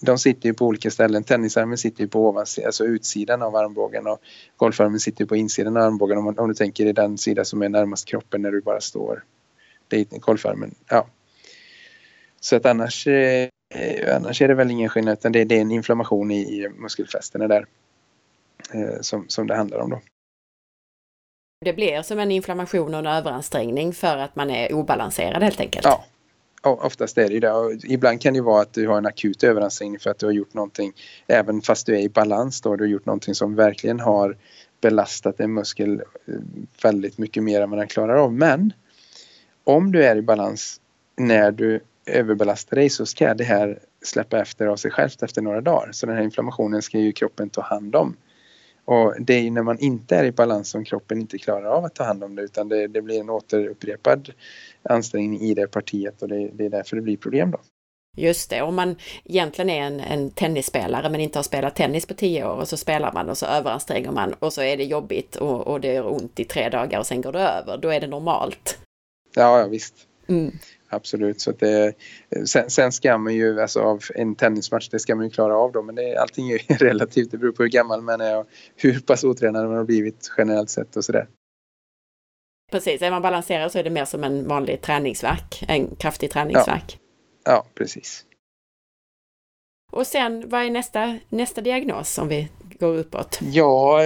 De 0.05 0.19
sitter 0.19 0.49
ju 0.49 0.55
på 0.55 0.67
olika 0.67 0.91
ställen. 0.91 1.25
Tennisarmen 1.25 1.79
sitter 1.79 2.03
ju 2.03 2.09
på 2.09 2.29
ovansidan, 2.29 2.69
alltså 2.69 2.85
utsidan 2.85 3.43
av 3.43 3.57
armbågen 3.57 4.07
och 4.07 4.19
golfarmen 4.57 5.01
sitter 5.01 5.25
på 5.25 5.37
insidan 5.37 5.77
av 5.77 5.83
armbågen 5.83 6.19
om, 6.19 6.35
om 6.39 6.49
du 6.49 6.55
tänker 6.55 6.87
i 6.87 6.93
den 6.93 7.19
sida 7.19 7.45
som 7.45 7.63
är 7.63 7.69
närmast 7.69 8.09
kroppen 8.09 8.43
när 8.43 8.51
du 8.51 8.61
bara 8.61 8.81
står. 8.81 9.25
Det 9.89 9.97
är 9.97 10.19
golfarmen, 10.19 10.75
ja. 10.89 11.07
Så 12.41 12.57
att 12.57 12.67
annars, 12.67 13.07
eh, 13.07 13.49
annars 14.17 14.43
är 14.43 14.49
det 14.49 14.55
väl 14.55 14.71
ingen 14.71 14.89
skillnad 14.89 15.13
utan 15.13 15.33
det, 15.33 15.45
det 15.45 15.57
är 15.57 15.61
en 15.61 15.71
inflammation 15.71 16.31
i, 16.31 16.41
i 16.41 16.69
muskelfästena 16.69 17.49
där 17.49 17.67
eh, 18.73 19.01
som, 19.01 19.25
som 19.29 19.47
det 19.47 19.57
handlar 19.57 19.79
om 19.79 19.91
då. 19.91 20.01
Det 21.65 21.73
blir 21.73 22.03
som 22.03 22.19
en 22.19 22.31
inflammation 22.31 22.95
och 22.95 23.01
en 23.01 23.07
överansträngning 23.07 23.93
för 23.93 24.17
att 24.17 24.37
man 24.37 24.51
är 24.51 24.73
obalanserad 24.73 25.43
helt 25.43 25.61
enkelt. 25.61 25.85
Ja, 25.85 26.05
oftast 26.65 27.19
är 27.19 27.29
det 27.29 27.35
ju 27.35 27.41
det. 27.41 27.53
Och 27.53 27.73
ibland 27.85 28.21
kan 28.21 28.35
det 28.35 28.41
vara 28.41 28.63
att 28.63 28.73
du 28.73 28.89
har 28.89 28.99
en 28.99 29.07
akut 29.07 29.45
överansträngning 29.45 30.01
för 30.01 30.11
att 30.11 30.19
du 30.19 30.27
har 30.27 30.33
gjort 30.33 30.55
någonting, 30.55 30.93
även 31.27 31.63
fast 31.63 31.87
du 31.87 31.95
är 31.95 32.01
i 32.01 32.09
balans 32.09 32.61
då, 32.61 32.77
du 32.77 32.85
har 32.85 32.89
gjort 32.89 33.07
någonting 33.07 33.35
som 33.35 33.55
verkligen 33.55 34.01
har 34.01 34.37
belastat 34.81 35.41
en 35.41 35.55
muskel 35.55 36.03
eh, 36.27 36.35
väldigt 36.83 37.19
mycket 37.19 37.43
mer 37.43 37.61
än 37.61 37.71
vad 37.71 37.79
den 37.79 37.89
klarar 37.89 38.17
av. 38.17 38.33
Men 38.33 38.73
om 39.65 39.93
du 39.93 40.05
är 40.05 40.17
i 40.17 40.23
balans 40.23 40.81
när 41.17 41.53
du 41.53 41.81
överbelastar 42.07 42.77
dig 42.77 42.91
så 42.91 43.07
ska 43.07 43.35
det 43.35 43.45
här 43.45 43.79
släppa 44.03 44.41
efter 44.41 44.67
av 44.67 44.77
sig 44.77 44.91
självt 44.91 45.23
efter 45.23 45.43
några 45.43 45.61
dagar. 45.61 45.89
Så 45.93 46.07
den 46.07 46.17
här 46.17 46.23
inflammationen 46.23 46.83
ska 46.83 46.99
ju 46.99 47.13
kroppen 47.13 47.51
ta 47.51 47.63
hand 47.63 47.97
om. 47.97 48.17
Och 48.85 49.15
det 49.21 49.35
är 49.35 49.51
när 49.51 49.63
man 49.63 49.79
inte 49.79 50.17
är 50.17 50.25
i 50.25 50.33
balans 50.33 50.71
som 50.71 50.85
kroppen 50.85 51.21
inte 51.21 51.39
klarar 51.39 51.65
av 51.65 51.85
att 51.85 51.95
ta 51.95 52.05
hand 52.05 52.25
om 52.25 52.35
det 52.35 52.43
utan 52.43 52.69
det, 52.69 52.87
det 52.87 53.03
blir 53.03 53.21
en 53.21 53.31
återupprepad 53.31 54.31
ansträngning 54.83 55.41
i 55.41 55.55
det 55.55 55.67
partiet 55.67 56.23
och 56.23 56.29
det, 56.29 56.49
det, 56.53 56.65
är 56.65 56.71
därför 56.71 56.97
det 56.97 57.03
blir 57.03 57.17
problem 57.17 57.51
då. 57.51 57.59
Just 58.17 58.51
det, 58.51 58.63
om 58.63 58.75
man 58.75 58.97
egentligen 59.25 59.71
är 59.71 59.83
en, 59.83 60.01
en 60.01 60.31
tennisspelare 60.31 61.11
men 61.11 61.21
inte 61.21 61.39
har 61.39 61.43
spelat 61.43 61.77
tennis 61.77 62.07
på 62.07 62.15
tio 62.15 62.45
år 62.45 62.57
och 62.57 62.69
så 62.69 62.77
spelar 62.77 63.13
man 63.13 63.31
och 63.31 63.39
så 63.39 63.47
överanstränger 63.47 64.11
man 64.11 64.33
och 64.33 64.53
så 64.53 64.63
är 64.63 64.77
det 64.77 64.85
jobbigt 64.85 65.37
och, 65.37 65.67
och 65.67 65.81
det 65.81 65.93
gör 65.93 66.13
ont 66.13 66.41
i 66.41 66.45
tre 66.45 66.69
dagar 66.69 66.99
och 66.99 67.07
sen 67.07 67.21
går 67.21 67.33
det 67.33 67.41
över, 67.41 67.79
då 67.79 67.89
är 67.89 68.01
det 68.01 68.07
normalt. 68.07 68.79
Ja, 69.35 69.61
ja 69.61 69.67
visst. 69.67 69.95
Mm 70.29 70.53
absolut. 70.95 71.41
Så 71.41 71.53
det, 71.53 71.95
sen, 72.47 72.71
sen, 72.71 72.93
ska 72.93 73.19
man 73.19 73.35
ju, 73.35 73.61
alltså 73.61 73.81
av 73.81 74.03
en 74.15 74.35
tennismatch, 74.35 74.89
det 74.89 74.99
ska 74.99 75.15
man 75.15 75.25
ju 75.25 75.31
klara 75.31 75.57
av 75.57 75.73
då. 75.73 75.83
Men 75.83 75.95
det, 75.95 76.17
allting 76.17 76.51
är 76.51 76.53
ju 76.53 76.77
relativt, 76.77 77.31
det 77.31 77.39
beror 77.39 77.53
på 77.53 77.63
hur 77.63 77.71
gammal 77.71 78.03
man 78.03 78.21
är 78.21 78.39
och 78.39 78.47
hur 78.77 79.01
pass 79.01 79.25
otränad 79.25 79.69
man 79.69 79.77
har 79.77 79.85
blivit 79.85 80.31
generellt 80.39 80.71
sett 80.71 80.97
och 80.97 81.05
sådär. 81.05 81.27
Precis, 82.73 83.03
är 83.03 83.11
man 83.11 83.23
balanserad 83.23 83.73
så 83.73 83.79
är 83.79 83.85
det 83.85 83.91
mer 83.91 84.05
som 84.05 84.25
en 84.25 84.49
vanlig 84.49 84.81
träningsverk, 84.81 85.65
en 85.69 85.97
kraftig 85.97 86.31
träningsverk. 86.31 86.99
Ja, 87.45 87.53
ja 87.53 87.67
precis. 87.75 88.25
Och 89.93 90.07
sen, 90.07 90.49
vad 90.49 90.63
är 90.63 90.71
nästa, 90.71 91.19
nästa 91.29 91.61
diagnos 91.61 92.19
om 92.19 92.29
vi 92.29 92.49
går 92.79 92.97
uppåt? 92.97 93.41
Ja, 93.43 94.01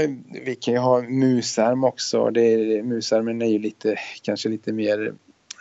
vi 0.44 0.54
kan 0.54 0.74
ju 0.74 0.80
ha 0.80 1.02
musarm 1.02 1.84
också. 1.84 2.30
Det, 2.30 2.82
musarmen 2.82 3.42
är 3.42 3.46
ju 3.46 3.58
lite, 3.58 3.98
kanske 4.22 4.48
lite 4.48 4.72
mer 4.72 5.14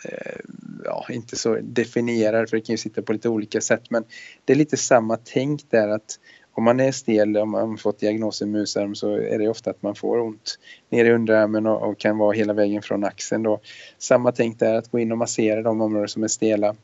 Eh, 0.07 0.39
ja, 0.83 1.05
inte 1.09 1.35
så 1.35 1.57
definierad 1.61 2.49
för 2.49 2.57
det 2.57 2.61
kan 2.61 2.73
ju 2.73 2.77
sitta 2.77 3.01
på 3.01 3.13
lite 3.13 3.29
olika 3.29 3.61
sätt 3.61 3.83
men 3.89 4.03
det 4.45 4.53
är 4.53 4.57
lite 4.57 4.77
samma 4.77 5.17
tänk 5.23 5.71
där 5.71 5.87
att 5.87 6.19
om 6.51 6.63
man 6.63 6.79
är 6.79 6.91
stel, 6.91 7.37
om 7.37 7.51
man 7.51 7.77
fått 7.77 7.99
diagnosen 7.99 8.51
musarm 8.51 8.95
så 8.95 9.11
är 9.11 9.39
det 9.39 9.49
ofta 9.49 9.69
att 9.69 9.81
man 9.81 9.95
får 9.95 10.19
ont 10.19 10.59
nere 10.89 11.07
i 11.07 11.11
underarmen 11.11 11.67
och, 11.67 11.89
och, 11.89 11.97
kan 11.97 12.17
vara 12.17 12.31
hela 12.33 12.53
vägen 12.53 12.81
från 12.81 13.03
axeln 13.03 13.43
då. 13.43 13.59
Samma 13.97 14.31
tänk 14.31 14.59
där 14.59 14.73
att 14.73 14.91
gå 14.91 14.99
in 14.99 15.11
och 15.11 15.17
massera 15.17 15.61
de 15.61 15.81
områden 15.81 16.07
som 16.07 16.23
är 16.23 16.27
stela 16.27 16.75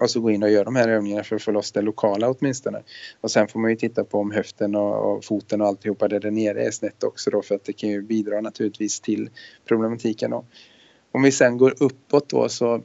och 0.00 0.10
så 0.10 0.20
gå 0.20 0.30
in 0.30 0.42
och 0.42 0.50
göra 0.50 0.64
de 0.64 0.76
här 0.76 0.88
övningarna 0.88 1.24
för 1.24 1.36
att 1.36 1.42
få 1.42 1.50
loss 1.50 1.72
det 1.72 1.82
lokala 1.82 2.30
åtminstone. 2.30 2.82
Och 3.20 3.30
sen 3.30 3.48
får 3.48 3.60
man 3.60 3.70
ju 3.70 3.76
titta 3.76 4.04
på 4.04 4.18
om 4.18 4.30
höften 4.30 4.74
och, 4.74 5.12
och 5.12 5.24
foten 5.24 5.60
och 5.60 5.66
alltihopa 5.66 6.08
där, 6.08 6.20
där 6.20 6.30
nere 6.30 6.64
är 6.64 6.70
snett 6.70 7.02
också 7.04 7.30
då 7.30 7.42
för 7.42 7.54
att 7.54 7.64
det 7.64 7.72
kan 7.72 7.90
ju 7.90 8.02
bidra 8.02 8.40
naturligtvis 8.40 9.00
till 9.00 9.30
problematiken 9.64 10.30
då. 10.30 10.44
Om 11.18 11.22
vi 11.22 11.32
sen 11.32 11.58
går 11.58 11.74
uppåt 11.80 12.28
då 12.28 12.48
så 12.48 12.82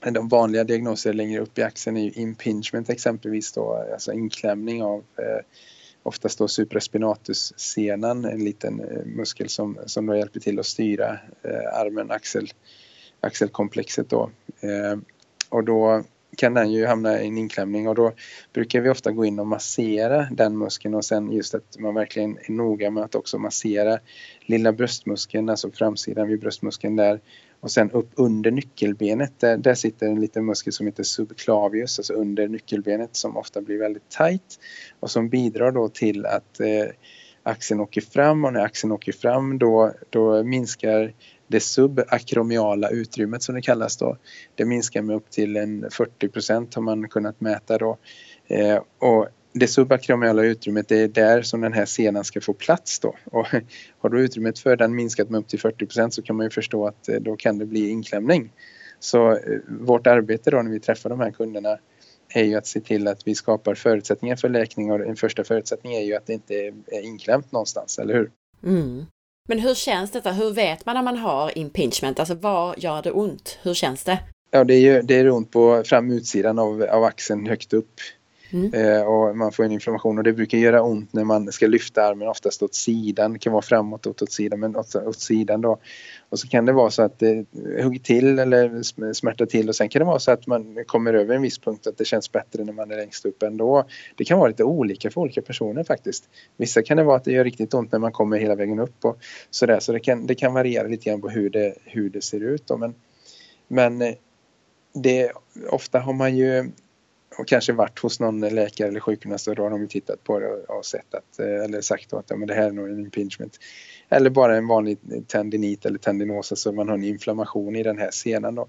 är 0.00 0.10
de 0.10 0.28
vanliga 0.28 0.64
diagnoser 0.64 1.12
längre 1.12 1.40
upp 1.40 1.58
i 1.58 1.62
axeln 1.62 1.96
är 1.96 2.02
ju 2.02 2.10
impingement 2.10 2.90
exempelvis 2.90 3.52
då, 3.52 3.86
alltså 3.92 4.12
inklämning 4.12 4.82
av 4.82 4.98
eh, 4.98 5.44
oftast 6.02 6.38
då 6.38 6.48
supraspinatus-senan, 6.48 8.24
en 8.24 8.44
liten 8.44 8.80
eh, 8.80 9.04
muskel 9.04 9.48
som, 9.48 9.78
som 9.86 10.06
då 10.06 10.16
hjälper 10.16 10.40
till 10.40 10.58
att 10.58 10.66
styra 10.66 11.18
eh, 11.42 11.80
armen, 11.80 12.10
axel, 12.10 12.50
axelkomplexet 13.20 14.10
då. 14.10 14.30
Eh, 14.60 14.98
och 15.48 15.64
då 15.64 16.02
kan 16.36 16.54
den 16.54 16.72
ju 16.72 16.86
hamna 16.86 17.22
i 17.22 17.26
en 17.26 17.38
inklämning 17.38 17.88
och 17.88 17.94
då 17.94 18.12
brukar 18.52 18.80
vi 18.80 18.90
ofta 18.90 19.12
gå 19.12 19.24
in 19.24 19.38
och 19.38 19.46
massera 19.46 20.28
den 20.30 20.58
muskeln 20.58 20.94
och 20.94 21.04
sen 21.04 21.32
just 21.32 21.54
att 21.54 21.78
man 21.78 21.94
verkligen 21.94 22.38
är 22.38 22.52
noga 22.52 22.90
med 22.90 23.04
att 23.04 23.14
också 23.14 23.38
massera 23.38 23.98
lilla 24.40 24.72
bröstmuskeln, 24.72 25.48
alltså 25.48 25.70
framsidan 25.70 26.28
vid 26.28 26.40
bröstmuskeln 26.40 26.96
där 26.96 27.20
och 27.60 27.70
sen 27.70 27.90
upp 27.90 28.10
under 28.14 28.50
nyckelbenet, 28.50 29.40
där, 29.40 29.56
där 29.56 29.74
sitter 29.74 30.06
en 30.06 30.20
liten 30.20 30.46
muskel 30.46 30.72
som 30.72 30.86
heter 30.86 31.02
subclavius, 31.02 31.98
alltså 31.98 32.12
under 32.12 32.48
nyckelbenet 32.48 33.16
som 33.16 33.36
ofta 33.36 33.60
blir 33.60 33.78
väldigt 33.78 34.08
tight 34.08 34.58
och 35.00 35.10
som 35.10 35.28
bidrar 35.28 35.72
då 35.72 35.88
till 35.88 36.26
att 36.26 36.60
eh, 36.60 36.86
axeln 37.42 37.80
åker 37.80 38.00
fram 38.00 38.44
och 38.44 38.52
när 38.52 38.60
axeln 38.60 38.92
åker 38.92 39.12
fram 39.12 39.58
då, 39.58 39.92
då 40.10 40.44
minskar 40.44 41.14
det 41.46 41.60
subakromiala 41.60 42.88
utrymmet 42.88 43.42
som 43.42 43.54
det 43.54 43.62
kallas 43.62 43.96
då. 43.96 44.16
Det 44.54 44.64
minskar 44.64 45.02
med 45.02 45.16
upp 45.16 45.30
till 45.30 45.56
en 45.56 45.90
40 45.90 46.28
procent 46.28 46.74
har 46.74 46.82
man 46.82 47.08
kunnat 47.08 47.40
mäta 47.40 47.78
då. 47.78 47.98
Eh, 48.46 48.82
och 48.98 49.28
det 49.58 49.68
subakromiala 49.68 50.42
utrymmet 50.42 50.88
det 50.88 50.96
är 50.96 51.08
där 51.08 51.42
som 51.42 51.60
den 51.60 51.72
här 51.72 51.84
senan 51.84 52.24
ska 52.24 52.40
få 52.40 52.52
plats 52.52 53.00
då. 53.00 53.14
Och 53.24 53.46
har 53.98 54.08
då 54.08 54.18
utrymmet 54.18 54.58
för 54.58 54.76
den 54.76 54.94
minskat 54.94 55.30
med 55.30 55.38
upp 55.38 55.48
till 55.48 55.60
40 55.60 55.86
procent 55.86 56.14
så 56.14 56.22
kan 56.22 56.36
man 56.36 56.46
ju 56.46 56.50
förstå 56.50 56.86
att 56.86 57.08
eh, 57.08 57.16
då 57.16 57.36
kan 57.36 57.58
det 57.58 57.66
bli 57.66 57.88
inklämning. 57.88 58.52
Så 59.00 59.30
eh, 59.30 59.38
vårt 59.80 60.06
arbete 60.06 60.50
då 60.50 60.62
när 60.62 60.70
vi 60.70 60.80
träffar 60.80 61.10
de 61.10 61.20
här 61.20 61.30
kunderna 61.30 61.78
är 62.34 62.44
ju 62.44 62.54
att 62.54 62.66
se 62.66 62.80
till 62.80 63.08
att 63.08 63.26
vi 63.26 63.34
skapar 63.34 63.74
förutsättningar 63.74 64.36
för 64.36 64.48
läkning 64.48 64.92
och 64.92 65.00
en 65.00 65.16
första 65.16 65.44
förutsättning 65.44 65.94
är 65.94 66.02
ju 66.02 66.14
att 66.14 66.26
det 66.26 66.32
inte 66.32 66.54
är 66.86 67.02
inklämt 67.04 67.52
någonstans, 67.52 67.98
eller 67.98 68.14
hur? 68.14 68.30
Mm. 68.64 69.06
Men 69.48 69.58
hur 69.58 69.74
känns 69.74 70.10
detta? 70.10 70.32
Hur 70.32 70.50
vet 70.50 70.86
man 70.86 70.94
när 70.94 71.02
man 71.02 71.16
har 71.16 71.58
impingement? 71.58 72.18
Alltså 72.18 72.34
var 72.34 72.74
gör 72.78 73.02
det 73.02 73.10
ont? 73.10 73.58
Hur 73.62 73.74
känns 73.74 74.04
det? 74.04 74.18
Ja, 74.50 74.64
det 74.64 74.74
är, 74.74 75.02
det 75.02 75.14
är 75.14 75.30
ont 75.30 75.50
på 75.50 75.82
fram 75.86 76.10
utsidan 76.10 76.58
av, 76.58 76.82
av 76.82 77.04
axeln 77.04 77.46
högt 77.46 77.72
upp. 77.72 78.00
Mm. 78.50 78.74
Eh, 78.74 79.02
och 79.02 79.36
man 79.36 79.52
får 79.52 79.64
en 79.64 79.72
inflammation 79.72 80.18
och 80.18 80.24
det 80.24 80.32
brukar 80.32 80.58
göra 80.58 80.82
ont 80.82 81.12
när 81.12 81.24
man 81.24 81.52
ska 81.52 81.66
lyfta 81.66 82.02
armen 82.02 82.28
oftast 82.28 82.62
åt 82.62 82.74
sidan. 82.74 83.32
Det 83.32 83.38
kan 83.38 83.52
vara 83.52 83.62
framåt 83.62 84.06
och 84.06 84.22
åt 84.22 84.32
sidan 84.32 84.60
men 84.60 84.76
åt, 84.76 84.94
åt 84.94 85.20
sidan 85.20 85.60
då. 85.60 85.78
Och 86.28 86.38
så 86.38 86.48
kan 86.48 86.66
det 86.66 86.72
vara 86.72 86.90
så 86.90 87.02
att 87.02 87.18
det 87.18 87.46
hugger 87.82 87.98
till 87.98 88.38
eller 88.38 88.82
smärtar 89.12 89.46
till 89.46 89.68
och 89.68 89.76
sen 89.76 89.88
kan 89.88 90.00
det 90.00 90.06
vara 90.06 90.18
så 90.18 90.30
att 90.30 90.46
man 90.46 90.84
kommer 90.86 91.14
över 91.14 91.34
en 91.34 91.42
viss 91.42 91.58
punkt 91.58 91.86
att 91.86 91.98
det 91.98 92.04
känns 92.04 92.32
bättre 92.32 92.64
när 92.64 92.72
man 92.72 92.90
är 92.90 92.96
längst 92.96 93.26
upp 93.26 93.42
ändå. 93.42 93.84
Det 94.16 94.24
kan 94.24 94.38
vara 94.38 94.48
lite 94.48 94.64
olika 94.64 95.10
för 95.10 95.20
olika 95.20 95.42
personer 95.42 95.84
faktiskt. 95.84 96.28
Vissa 96.56 96.82
kan 96.82 96.96
det 96.96 97.02
vara 97.02 97.16
att 97.16 97.24
det 97.24 97.32
gör 97.32 97.44
riktigt 97.44 97.74
ont 97.74 97.92
när 97.92 97.98
man 97.98 98.12
kommer 98.12 98.38
hela 98.38 98.54
vägen 98.54 98.78
upp 98.78 99.04
och 99.04 99.18
sådär 99.50 99.80
så 99.80 99.92
det 99.92 100.00
kan, 100.00 100.26
det 100.26 100.34
kan 100.34 100.54
variera 100.54 100.88
lite 100.88 101.10
grann 101.10 101.20
på 101.20 101.28
hur 101.28 101.50
det, 101.50 101.74
hur 101.84 102.10
det 102.10 102.22
ser 102.22 102.40
ut 102.40 102.66
då. 102.66 102.76
Men, 102.76 102.94
men 103.68 104.02
eh, 104.02 104.14
det, 104.94 105.32
ofta 105.70 105.98
har 105.98 106.12
man 106.12 106.36
ju 106.36 106.70
och 107.38 107.48
kanske 107.48 107.72
varit 107.72 107.98
hos 107.98 108.20
någon 108.20 108.40
läkare 108.40 108.88
eller 108.88 109.00
sjukgymnast 109.00 109.48
och 109.48 109.54
då 109.54 109.62
har 109.62 109.70
de 109.70 109.88
tittat 109.88 110.24
på 110.24 110.38
det 110.38 110.48
och 110.48 110.86
sett 110.86 111.14
att, 111.14 111.38
eh, 111.38 111.64
eller 111.64 111.80
sagt 111.80 112.12
att 112.12 112.24
ja, 112.28 112.36
men 112.36 112.48
det 112.48 112.54
här 112.54 112.66
är 112.66 112.72
nog 112.72 112.88
en 112.88 113.00
impingement. 113.00 113.58
Eller 114.08 114.30
bara 114.30 114.56
en 114.56 114.66
vanlig 114.66 114.98
tendinit 115.26 115.86
eller 115.86 115.98
tendinosa 115.98 116.52
alltså 116.52 116.72
man 116.72 116.88
har 116.88 116.94
en 116.94 117.04
inflammation 117.04 117.76
i 117.76 117.82
den 117.82 117.98
här 117.98 118.10
senan 118.10 118.54
då. 118.54 118.68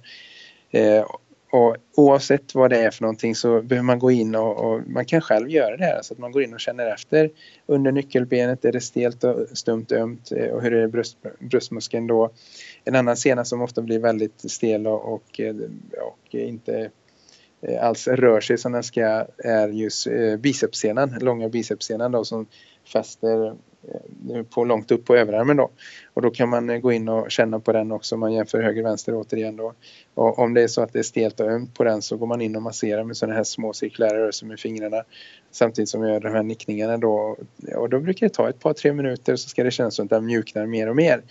Eh, 0.71 1.05
och 1.51 1.77
oavsett 1.95 2.55
vad 2.55 2.69
det 2.69 2.77
är 2.77 2.91
för 2.91 3.01
någonting 3.01 3.35
så 3.35 3.61
behöver 3.61 3.85
man 3.85 3.99
gå 3.99 4.11
in 4.11 4.35
och, 4.35 4.57
och, 4.57 4.81
man 4.87 5.05
kan 5.05 5.21
själv 5.21 5.49
göra 5.49 5.77
det 5.77 5.83
här 5.83 6.01
så 6.01 6.13
att 6.13 6.19
man 6.19 6.31
går 6.31 6.43
in 6.43 6.53
och 6.53 6.59
känner 6.59 6.93
efter 6.93 7.31
under 7.65 7.91
nyckelbenet, 7.91 8.65
är 8.65 8.71
det 8.71 8.81
stelt 8.81 9.23
och 9.23 9.47
stumt 9.53 9.85
ömt 9.91 10.31
eh, 10.31 10.47
och 10.47 10.61
hur 10.61 10.73
är 10.73 10.81
det 10.81 10.87
bröst, 10.87 11.17
bröstmuskeln 11.39 12.07
då? 12.07 12.29
En 12.83 12.95
annan 12.95 13.17
sena 13.17 13.45
som 13.45 13.61
ofta 13.61 13.81
blir 13.81 13.99
väldigt 13.99 14.51
stel 14.51 14.87
och, 14.87 15.13
och, 15.13 15.39
eh, 15.39 15.55
och 16.01 16.35
inte 16.35 16.91
Eh, 17.61 17.83
alls 17.83 18.07
rör 18.07 18.41
sig 18.41 18.57
som 18.57 18.71
den 18.71 18.83
ska 18.83 19.25
är 19.37 19.67
just 19.67 20.07
eh, 20.07 20.35
bicepssenan, 20.37 21.15
långa 21.21 21.49
bicepssenan 21.49 22.11
då 22.11 22.25
som 22.25 22.45
fäster 22.91 23.55
eh, 24.33 24.43
på 24.43 24.65
långt 24.65 24.91
upp 24.91 25.05
på 25.05 25.15
överarmen 25.15 25.57
då. 25.57 25.69
Och 26.13 26.21
då 26.21 26.31
kan 26.31 26.49
man 26.49 26.69
eh, 26.69 26.77
gå 26.77 26.91
in 26.91 27.09
och 27.09 27.31
känna 27.31 27.59
på 27.59 27.71
den 27.71 27.91
också 27.91 28.15
om 28.15 28.19
man 28.19 28.33
jämför 28.33 28.61
höger 28.61 28.81
och 28.81 28.87
vänster 28.87 29.15
återigen 29.15 29.55
då. 29.55 29.73
Och 30.13 30.39
om 30.39 30.53
det 30.53 30.61
är 30.61 30.67
så 30.67 30.81
att 30.81 30.93
det 30.93 30.99
är 30.99 31.03
stelt 31.03 31.39
och 31.39 31.51
ömt 31.51 31.73
på 31.73 31.83
den 31.83 32.01
så 32.01 32.17
går 32.17 32.27
man 32.27 32.41
in 32.41 32.55
och 32.55 32.61
masserar 32.61 33.03
med 33.03 33.17
sådana 33.17 33.35
här 33.35 33.43
små 33.43 33.73
cirkulära 33.73 34.17
rörelser 34.17 34.45
med 34.45 34.59
fingrarna 34.59 35.03
samtidigt 35.51 35.89
som 35.89 36.01
man 36.01 36.09
gör 36.09 36.19
de 36.19 36.29
här 36.29 36.43
nickningarna 36.43 36.97
då. 36.97 37.37
Och 37.75 37.89
då 37.89 37.99
brukar 37.99 38.27
det 38.27 38.33
ta 38.33 38.49
ett 38.49 38.59
par 38.59 38.73
tre 38.73 38.93
minuter 38.93 39.35
så 39.35 39.49
ska 39.49 39.63
det 39.63 39.71
kännas 39.71 39.95
som 39.95 40.05
att 40.05 40.09
den 40.09 40.25
mjuknar 40.25 40.65
mer 40.65 40.89
och 40.89 40.95
mer. 40.95 41.21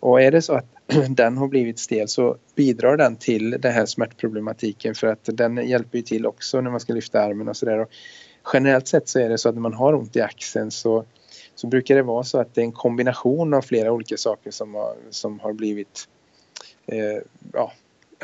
Och 0.00 0.22
är 0.22 0.30
det 0.30 0.42
så 0.42 0.52
att 0.52 0.66
den 1.08 1.36
har 1.36 1.48
blivit 1.48 1.78
stel 1.78 2.08
så 2.08 2.36
bidrar 2.54 2.96
den 2.96 3.16
till 3.16 3.50
den 3.50 3.72
här 3.72 3.86
smärtproblematiken 3.86 4.94
för 4.94 5.06
att 5.06 5.28
den 5.32 5.68
hjälper 5.68 5.98
ju 5.98 6.02
till 6.02 6.26
också 6.26 6.60
när 6.60 6.70
man 6.70 6.80
ska 6.80 6.92
lyfta 6.92 7.20
armen 7.20 7.48
och 7.48 7.56
sådär. 7.56 7.86
Generellt 8.52 8.88
sett 8.88 9.08
så 9.08 9.18
är 9.18 9.28
det 9.28 9.38
så 9.38 9.48
att 9.48 9.54
när 9.54 9.62
man 9.62 9.74
har 9.74 9.94
ont 9.94 10.16
i 10.16 10.20
axeln 10.20 10.70
så, 10.70 11.04
så 11.54 11.66
brukar 11.66 11.94
det 11.94 12.02
vara 12.02 12.24
så 12.24 12.38
att 12.38 12.54
det 12.54 12.60
är 12.60 12.64
en 12.64 12.72
kombination 12.72 13.54
av 13.54 13.62
flera 13.62 13.92
olika 13.92 14.16
saker 14.16 14.50
som 14.50 14.74
har, 14.74 14.96
som 15.10 15.40
har 15.40 15.52
blivit 15.52 16.08
eh, 16.86 17.22
ja, 17.52 17.72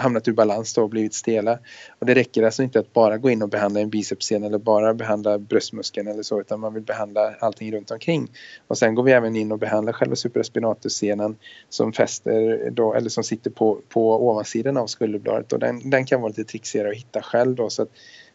hamnat 0.00 0.28
ur 0.28 0.32
balans 0.32 0.74
då 0.74 0.82
och 0.82 0.88
blivit 0.88 1.14
stela. 1.14 1.58
Och 1.98 2.06
det 2.06 2.14
räcker 2.14 2.42
alltså 2.42 2.62
inte 2.62 2.78
att 2.78 2.92
bara 2.92 3.18
gå 3.18 3.30
in 3.30 3.42
och 3.42 3.48
behandla 3.48 3.80
en 3.80 3.90
bicepssena 3.90 4.46
eller 4.46 4.58
bara 4.58 4.94
behandla 4.94 5.38
bröstmuskeln 5.38 6.08
eller 6.08 6.22
så 6.22 6.40
utan 6.40 6.60
man 6.60 6.74
vill 6.74 6.82
behandla 6.82 7.34
allting 7.40 7.72
runt 7.72 7.90
omkring. 7.90 8.28
Och 8.66 8.78
sen 8.78 8.94
går 8.94 9.02
vi 9.02 9.12
även 9.12 9.36
in 9.36 9.52
och 9.52 9.58
behandlar 9.58 9.92
själva 9.92 10.16
supraspinatusscenen 10.16 11.36
som 11.68 11.92
fäster 11.92 12.70
då, 12.70 12.94
eller 12.94 13.08
som 13.08 13.24
sitter 13.24 13.50
på, 13.50 13.78
på 13.88 14.28
ovansidan 14.28 14.76
av 14.76 14.86
skulderbladet 14.86 15.52
och 15.52 15.58
den, 15.58 15.90
den 15.90 16.06
kan 16.06 16.20
vara 16.20 16.28
lite 16.28 16.44
trixigare 16.44 16.90
att 16.90 16.96
hitta 16.96 17.22
själv 17.22 17.54
då 17.54 17.70
så 17.70 17.82
att 17.82 17.90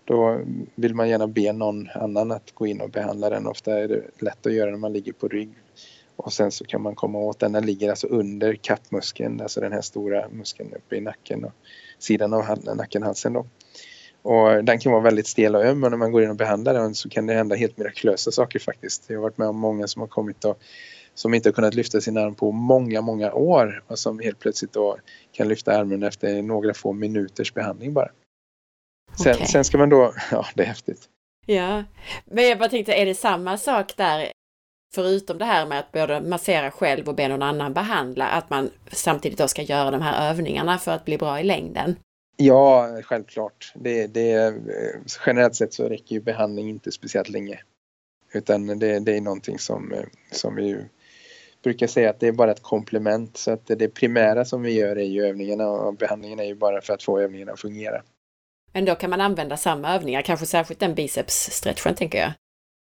då 0.06 0.42
vill 0.76 0.96
man 0.96 1.10
gärna 1.10 1.28
be 1.28 1.54
någon 1.54 1.90
annan 1.90 2.32
att 2.32 2.52
gå 2.52 2.68
in 2.68 2.82
och 2.82 2.90
behandla 2.90 3.30
den. 3.30 3.48
Ofta 3.48 3.80
är 3.80 3.88
det 3.88 4.02
lätt 4.20 4.46
att 4.46 4.54
göra 4.54 4.72
när 4.72 4.78
man 4.78 4.94
ligger 4.94 5.14
på 5.14 5.28
rygg 5.28 5.50
och 6.16 6.34
sen 6.34 6.52
så 6.52 6.66
kan 6.66 6.82
man 6.82 6.96
komma 6.96 7.20
åt 7.20 7.40
den. 7.40 7.52
Den 7.52 7.66
ligger 7.66 7.90
alltså 7.90 8.08
under 8.08 8.54
kappmuskeln, 8.54 9.42
alltså 9.42 9.62
den 9.62 9.72
här 9.72 9.82
stora 9.82 10.30
muskeln 10.30 10.74
uppe 10.74 10.96
i 10.96 11.02
nacken 11.02 11.46
och 11.46 11.52
sidan 12.00 12.34
av 12.34 12.46
nacken, 12.76 13.04
halsen 13.04 13.34
då. 13.34 13.46
Och 14.22 14.64
den 14.64 14.80
kan 14.80 14.92
vara 14.92 15.02
väldigt 15.02 15.28
stel 15.28 15.56
och 15.56 15.66
öm 15.66 15.84
och 15.84 15.92
när 15.92 15.98
man 15.98 16.12
går 16.12 16.24
in 16.24 16.30
och 16.30 16.36
behandlar 16.36 16.74
den 16.74 16.96
så 16.96 17.10
kan 17.10 17.26
det 17.26 17.34
hända 17.34 17.56
helt 17.56 17.78
mirakulösa 17.78 18.32
saker 18.32 18.60
faktiskt. 18.60 19.04
Jag 19.08 19.18
har 19.18 19.22
varit 19.22 19.38
med 19.38 19.48
om 19.48 19.60
många 19.60 19.88
som 19.88 20.00
har 20.00 20.08
kommit 20.08 20.46
och 20.46 20.60
som 21.14 21.34
inte 21.34 21.50
har 21.50 21.54
kunnat 21.54 21.74
lyfta 21.74 22.02
sin 22.02 22.18
arm 22.18 22.36
på 22.36 22.52
många, 22.52 23.02
många 23.02 23.34
år 23.34 23.84
och 23.88 24.00
som 24.00 24.20
helt 24.20 24.40
plötsligt 24.40 24.74
då 24.74 24.98
kan 25.32 25.48
lyfta 25.48 25.78
armen 25.78 26.04
efter 26.04 26.42
några 26.42 26.74
få 26.74 26.94
minuters 26.94 27.54
behandling 27.54 27.94
bara. 27.94 28.10
Sen, 29.24 29.36
okay. 29.36 29.48
sen 29.48 29.64
ska 29.64 29.78
man 29.78 29.90
då, 29.90 30.14
ja 30.32 30.46
det 30.56 30.64
är 30.64 30.68
häftigt. 30.68 31.10
Ja, 31.46 31.84
men 32.26 32.44
jag 32.44 32.60
bara 32.60 32.70
tänkte, 32.70 32.94
är 32.94 33.06
det 33.06 33.16
samma 33.16 33.58
sak 33.58 33.94
där? 33.98 34.32
förutom 34.96 35.38
det 35.38 35.46
här 35.46 35.66
med 35.66 35.80
att 35.80 35.92
både 35.92 36.22
massera 36.22 36.72
själv 36.72 37.08
och 37.08 37.16
be 37.16 37.28
någon 37.28 37.42
annan 37.42 37.74
behandla, 37.74 38.28
att 38.28 38.50
man 38.50 38.70
samtidigt 38.92 39.38
då 39.38 39.48
ska 39.48 39.62
göra 39.62 39.92
de 39.92 40.02
här 40.02 40.30
övningarna 40.30 40.78
för 40.78 40.92
att 40.92 41.06
bli 41.06 41.18
bra 41.18 41.40
i 41.40 41.44
längden? 41.44 41.96
Ja, 42.38 42.90
självklart. 43.04 43.74
Det, 43.76 44.08
det, 44.08 44.54
generellt 45.26 45.56
sett 45.56 45.74
så 45.74 45.90
räcker 45.90 46.16
ju 46.16 46.22
behandling 46.22 46.70
inte 46.70 46.92
speciellt 46.92 47.30
länge. 47.30 47.60
Utan 48.34 48.80
det, 48.80 49.00
det 49.00 49.18
är 49.18 49.22
någonting 49.22 49.60
som, 49.60 49.94
som 50.32 50.56
vi 50.56 50.78
brukar 51.64 51.88
säga 51.88 52.10
att 52.10 52.20
det 52.20 52.28
är 52.28 52.32
bara 52.32 52.52
ett 52.52 52.64
komplement. 52.64 53.38
Så 53.38 53.52
att 53.52 53.66
det 53.66 53.88
primära 53.88 54.46
som 54.46 54.62
vi 54.62 54.74
gör 54.74 54.96
är 54.96 55.06
ju 55.06 55.26
övningarna 55.26 55.68
och 55.70 55.94
behandlingen 55.94 56.40
är 56.40 56.44
ju 56.44 56.56
bara 56.56 56.82
för 56.82 56.94
att 56.94 57.04
få 57.04 57.20
övningarna 57.20 57.52
att 57.52 57.60
fungera. 57.60 58.02
Men 58.76 58.86
då 58.86 58.96
kan 58.96 59.10
man 59.10 59.22
använda 59.22 59.58
samma 59.58 59.96
övningar, 59.96 60.22
kanske 60.22 60.46
särskilt 60.46 60.80
den 60.80 60.96
biceps-stretchen 60.96 61.96
tänker 61.96 62.18
jag? 62.18 62.32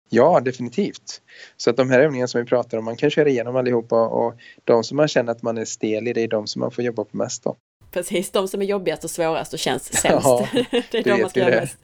Ja, 0.08 0.40
definitivt. 0.40 1.22
Så 1.56 1.70
att 1.70 1.76
de 1.76 1.90
här 1.90 2.00
övningarna 2.00 2.28
som 2.28 2.40
vi 2.40 2.46
pratar 2.46 2.78
om, 2.78 2.84
man 2.84 2.96
kan 2.96 3.10
köra 3.10 3.28
igenom 3.28 3.56
allihopa 3.56 4.08
och 4.08 4.34
de 4.64 4.84
som 4.84 4.96
man 4.96 5.08
känner 5.08 5.32
att 5.32 5.42
man 5.42 5.58
är 5.58 5.64
stel 5.64 6.08
i, 6.08 6.12
det 6.12 6.20
är 6.20 6.28
de 6.28 6.46
som 6.46 6.60
man 6.60 6.70
får 6.70 6.84
jobba 6.84 7.04
på 7.04 7.16
mest 7.16 7.44
då. 7.44 7.56
Precis, 7.90 8.30
de 8.30 8.48
som 8.48 8.62
är 8.62 8.66
jobbigast 8.66 9.04
och 9.04 9.10
svårast 9.10 9.52
och 9.52 9.58
känns 9.58 10.00
sämst. 10.00 10.26
Ja, 10.26 10.48
det 10.90 10.98
är 10.98 11.04
de 11.04 11.20
man 11.20 11.30
ska 11.30 11.40
göra 11.40 11.60
mest. 11.60 11.78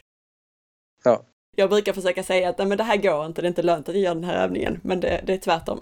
Ja. 1.05 1.25
Jag 1.57 1.71
brukar 1.71 1.93
försöka 1.93 2.23
säga 2.23 2.49
att 2.49 2.59
men 2.59 2.79
det 2.79 2.85
här 2.85 2.97
går 2.97 3.27
inte, 3.27 3.43
det 3.43 3.47
är 3.47 3.49
inte 3.49 3.63
lönt 3.63 3.89
att 3.89 3.99
göra 3.99 4.15
den 4.15 4.25
här 4.25 4.45
övningen, 4.45 4.81
men 4.83 5.01
det, 5.01 5.21
det 5.27 5.33
är 5.33 5.39
tvärtom. 5.39 5.79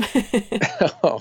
ja, 1.02 1.20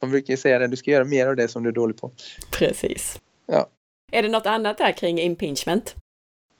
man 0.00 0.10
brukar 0.10 0.32
ju 0.32 0.36
säga 0.36 0.58
det, 0.58 0.66
du 0.66 0.76
ska 0.76 0.90
göra 0.90 1.04
mer 1.04 1.26
av 1.26 1.36
det 1.36 1.48
som 1.48 1.62
du 1.62 1.68
är 1.68 1.74
dålig 1.74 1.96
på. 1.96 2.10
Precis. 2.50 3.20
Ja. 3.46 3.68
Är 4.12 4.22
det 4.22 4.28
något 4.28 4.46
annat 4.46 4.78
där 4.78 4.92
kring 4.92 5.20
impingement? 5.20 5.96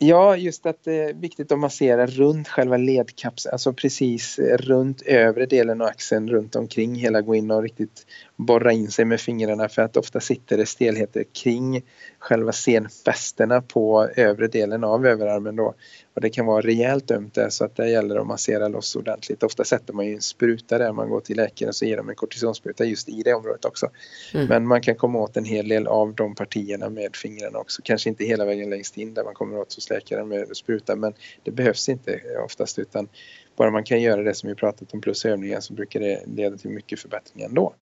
Ja, 0.02 0.36
just 0.36 0.66
att 0.66 0.84
det 0.84 0.94
är 0.94 1.14
viktigt 1.14 1.52
att 1.52 1.58
massera 1.58 2.06
runt 2.06 2.48
själva 2.48 2.76
ledkapseln, 2.76 3.52
alltså 3.52 3.72
precis 3.72 4.38
runt 4.38 5.02
övre 5.02 5.46
delen 5.46 5.80
av 5.80 5.86
axeln 5.86 6.28
runt 6.28 6.56
omkring 6.56 6.94
hela, 6.94 7.20
gå 7.20 7.34
in 7.34 7.50
och 7.50 7.62
riktigt 7.62 8.06
borra 8.46 8.72
in 8.72 8.90
sig 8.90 9.04
med 9.04 9.20
fingrarna 9.20 9.68
för 9.68 9.82
att 9.82 9.96
ofta 9.96 10.20
sitter 10.20 10.56
det 10.56 10.66
stelheter 10.66 11.24
kring 11.42 11.82
själva 12.18 12.52
senfästena 12.52 13.62
på 13.62 14.08
övre 14.16 14.46
delen 14.46 14.84
av 14.84 15.06
överarmen 15.06 15.56
då. 15.56 15.74
Och 16.14 16.20
det 16.20 16.30
kan 16.30 16.46
vara 16.46 16.60
rejält 16.60 17.10
ömt 17.10 17.34
där 17.34 17.48
så 17.48 17.64
att 17.64 17.76
det 17.76 17.90
gäller 17.90 18.16
att 18.16 18.26
massera 18.26 18.68
loss 18.68 18.96
ordentligt. 18.96 19.42
Ofta 19.42 19.64
sätter 19.64 19.92
man 19.92 20.06
ju 20.06 20.14
en 20.14 20.20
spruta 20.20 20.78
där 20.78 20.92
man 20.92 21.08
går 21.08 21.20
till 21.20 21.36
läkaren 21.36 21.72
så 21.72 21.84
ger 21.84 21.96
de 21.96 22.08
en 22.08 22.14
kortisonspruta 22.14 22.84
just 22.84 23.08
i 23.08 23.22
det 23.22 23.34
området 23.34 23.64
också. 23.64 23.90
Mm. 24.34 24.46
Men 24.46 24.66
man 24.66 24.80
kan 24.80 24.94
komma 24.94 25.18
åt 25.18 25.36
en 25.36 25.44
hel 25.44 25.68
del 25.68 25.86
av 25.86 26.14
de 26.14 26.34
partierna 26.34 26.88
med 26.88 27.16
fingrarna 27.16 27.58
också. 27.58 27.82
Kanske 27.84 28.08
inte 28.08 28.24
hela 28.24 28.44
vägen 28.44 28.70
längst 28.70 28.96
in 28.98 29.14
där 29.14 29.24
man 29.24 29.34
kommer 29.34 29.58
åt 29.58 29.74
hos 29.74 29.90
läkaren 29.90 30.28
med 30.28 30.56
spruta 30.56 30.96
men 30.96 31.14
det 31.42 31.50
behövs 31.50 31.88
inte 31.88 32.20
oftast 32.44 32.78
utan 32.78 33.08
bara 33.56 33.70
man 33.70 33.84
kan 33.84 34.00
göra 34.00 34.22
det 34.22 34.34
som 34.34 34.48
vi 34.48 34.54
pratat 34.54 34.94
om 34.94 35.00
plus 35.00 35.24
övningar 35.24 35.60
så 35.60 35.74
brukar 35.74 36.00
det 36.00 36.22
leda 36.26 36.56
till 36.56 36.70
mycket 36.70 37.00
förbättring 37.00 37.44
ändå. 37.44 37.74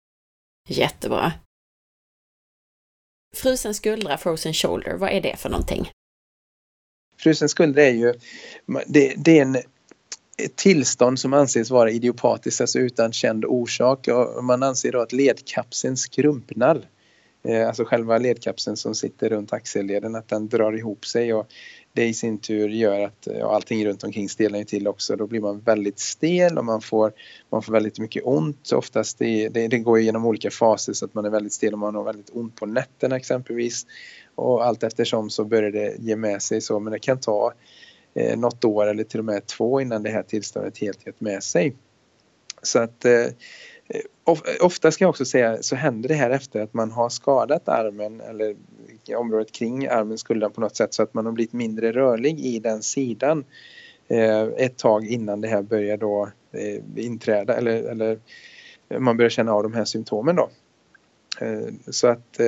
Jättebra. 0.69 1.33
Frusen 3.37 3.75
skuldra, 3.75 4.19
frozen 4.19 4.55
shoulder, 4.55 4.95
vad 4.95 5.11
är 5.11 5.21
det 5.21 5.37
för 5.37 5.49
någonting? 5.49 5.91
Frusen 7.17 7.49
skuldra 7.49 7.83
är 7.83 7.93
ju, 7.93 8.15
det, 8.87 9.15
det 9.17 9.39
är 9.39 9.43
en 9.43 9.57
ett 10.43 10.57
tillstånd 10.57 11.19
som 11.19 11.33
anses 11.33 11.71
vara 11.71 11.91
idiopatiskt, 11.91 12.61
alltså 12.61 12.79
utan 12.79 13.13
känd 13.13 13.45
orsak. 13.45 14.09
Och 14.09 14.45
man 14.45 14.63
anser 14.63 14.93
då 14.93 15.01
att 15.01 15.13
ledkapseln 15.13 15.97
skrumpnar. 15.97 16.89
Eh, 17.43 17.69
alltså 17.69 17.85
själva 17.85 18.19
ledkapseln 18.19 18.77
som 18.77 18.95
sitter 18.95 19.29
runt 19.29 19.53
axelleden, 19.53 20.15
att 20.15 20.29
den 20.29 20.49
drar 20.49 20.77
ihop 20.77 21.07
sig 21.07 21.35
och 21.35 21.47
det 21.99 22.07
i 22.07 22.15
sin 22.15 22.39
tur 22.39 22.69
gör 22.69 23.01
att 23.01 23.29
ja, 23.39 23.55
allting 23.55 23.87
runt 23.87 24.05
omkring 24.05 24.29
stelnar 24.29 24.65
till 24.65 24.89
också. 24.89 25.17
Då 25.17 25.27
blir 25.27 25.41
man 25.41 25.61
väldigt 25.61 25.99
stel 25.99 26.59
och 26.59 26.65
man 26.65 26.81
får, 26.81 27.13
man 27.51 27.63
får 27.63 27.73
väldigt 27.73 27.99
mycket 27.99 28.23
ont. 28.27 28.73
Oftast 28.73 29.19
det, 29.19 29.49
det, 29.49 29.69
det 29.69 29.79
går 29.79 30.01
genom 30.01 30.27
olika 30.27 30.51
faser 30.51 30.93
så 30.93 31.05
att 31.05 31.15
man 31.15 31.25
är 31.25 31.31
väldigt 31.31 31.53
stel 31.53 31.73
och 31.73 31.79
man 31.79 31.95
har 31.95 32.05
väldigt 32.05 32.31
ont 32.33 32.57
på 32.57 32.67
nätterna 32.67 33.17
exempelvis. 33.17 33.87
Och 34.35 34.65
allt 34.67 34.83
eftersom 34.83 35.31
så 35.31 35.45
börjar 35.45 35.71
det 35.71 35.97
ge 35.99 36.17
med 36.17 36.43
sig 36.43 36.61
så 36.61 36.81
men 36.81 36.93
det 36.93 36.99
kan 36.99 37.21
ta 37.21 37.53
eh, 38.15 38.39
något 38.39 38.65
år 38.65 38.87
eller 38.87 39.05
till 39.05 39.19
och 39.19 39.27
med 39.27 39.47
två 39.47 39.81
innan 39.81 40.03
det 40.03 40.11
här 40.11 40.23
tillståndet 40.23 40.79
helt 40.79 41.07
gett 41.07 41.21
med 41.21 41.43
sig. 41.43 41.77
Så 42.63 42.79
att 42.79 43.05
eh, 43.05 43.27
Eh, 43.89 44.01
eh, 44.27 44.67
ofta 44.67 44.91
ska 44.91 45.05
jag 45.05 45.11
också 45.11 45.25
säga 45.25 45.63
så 45.63 45.77
händer 45.77 46.09
det 46.09 46.15
här 46.15 46.31
efter 46.31 46.61
att 46.61 46.75
man 46.75 46.91
har 46.91 47.09
skadat 47.09 47.69
armen 47.69 48.21
eller 48.21 48.57
området 49.17 49.53
kring 49.53 49.87
armen, 49.87 50.19
skulden 50.19 50.51
på 50.51 50.61
något 50.61 50.77
sätt 50.77 50.95
så 50.95 51.03
att 51.03 51.15
man 51.15 51.27
har 51.27 51.33
blivit 51.33 51.53
mindre 51.53 51.93
rörlig 51.93 52.41
i 52.41 52.59
den 52.59 52.83
sidan 52.83 53.45
eh, 54.09 54.43
ett 54.43 54.77
tag 54.77 55.07
innan 55.07 55.41
det 55.41 55.49
här 55.49 55.63
börjar 55.63 55.97
då 55.97 56.31
inträda 56.97 57.57
eller, 57.57 57.83
eller 57.83 58.19
man 58.99 59.17
börjar 59.17 59.31
känna 59.31 59.53
av 59.53 59.63
de 59.63 59.75
här 59.75 59.85
symptomen 59.85 60.37
då. 60.37 60.51
Så 61.91 62.07
att 62.07 62.41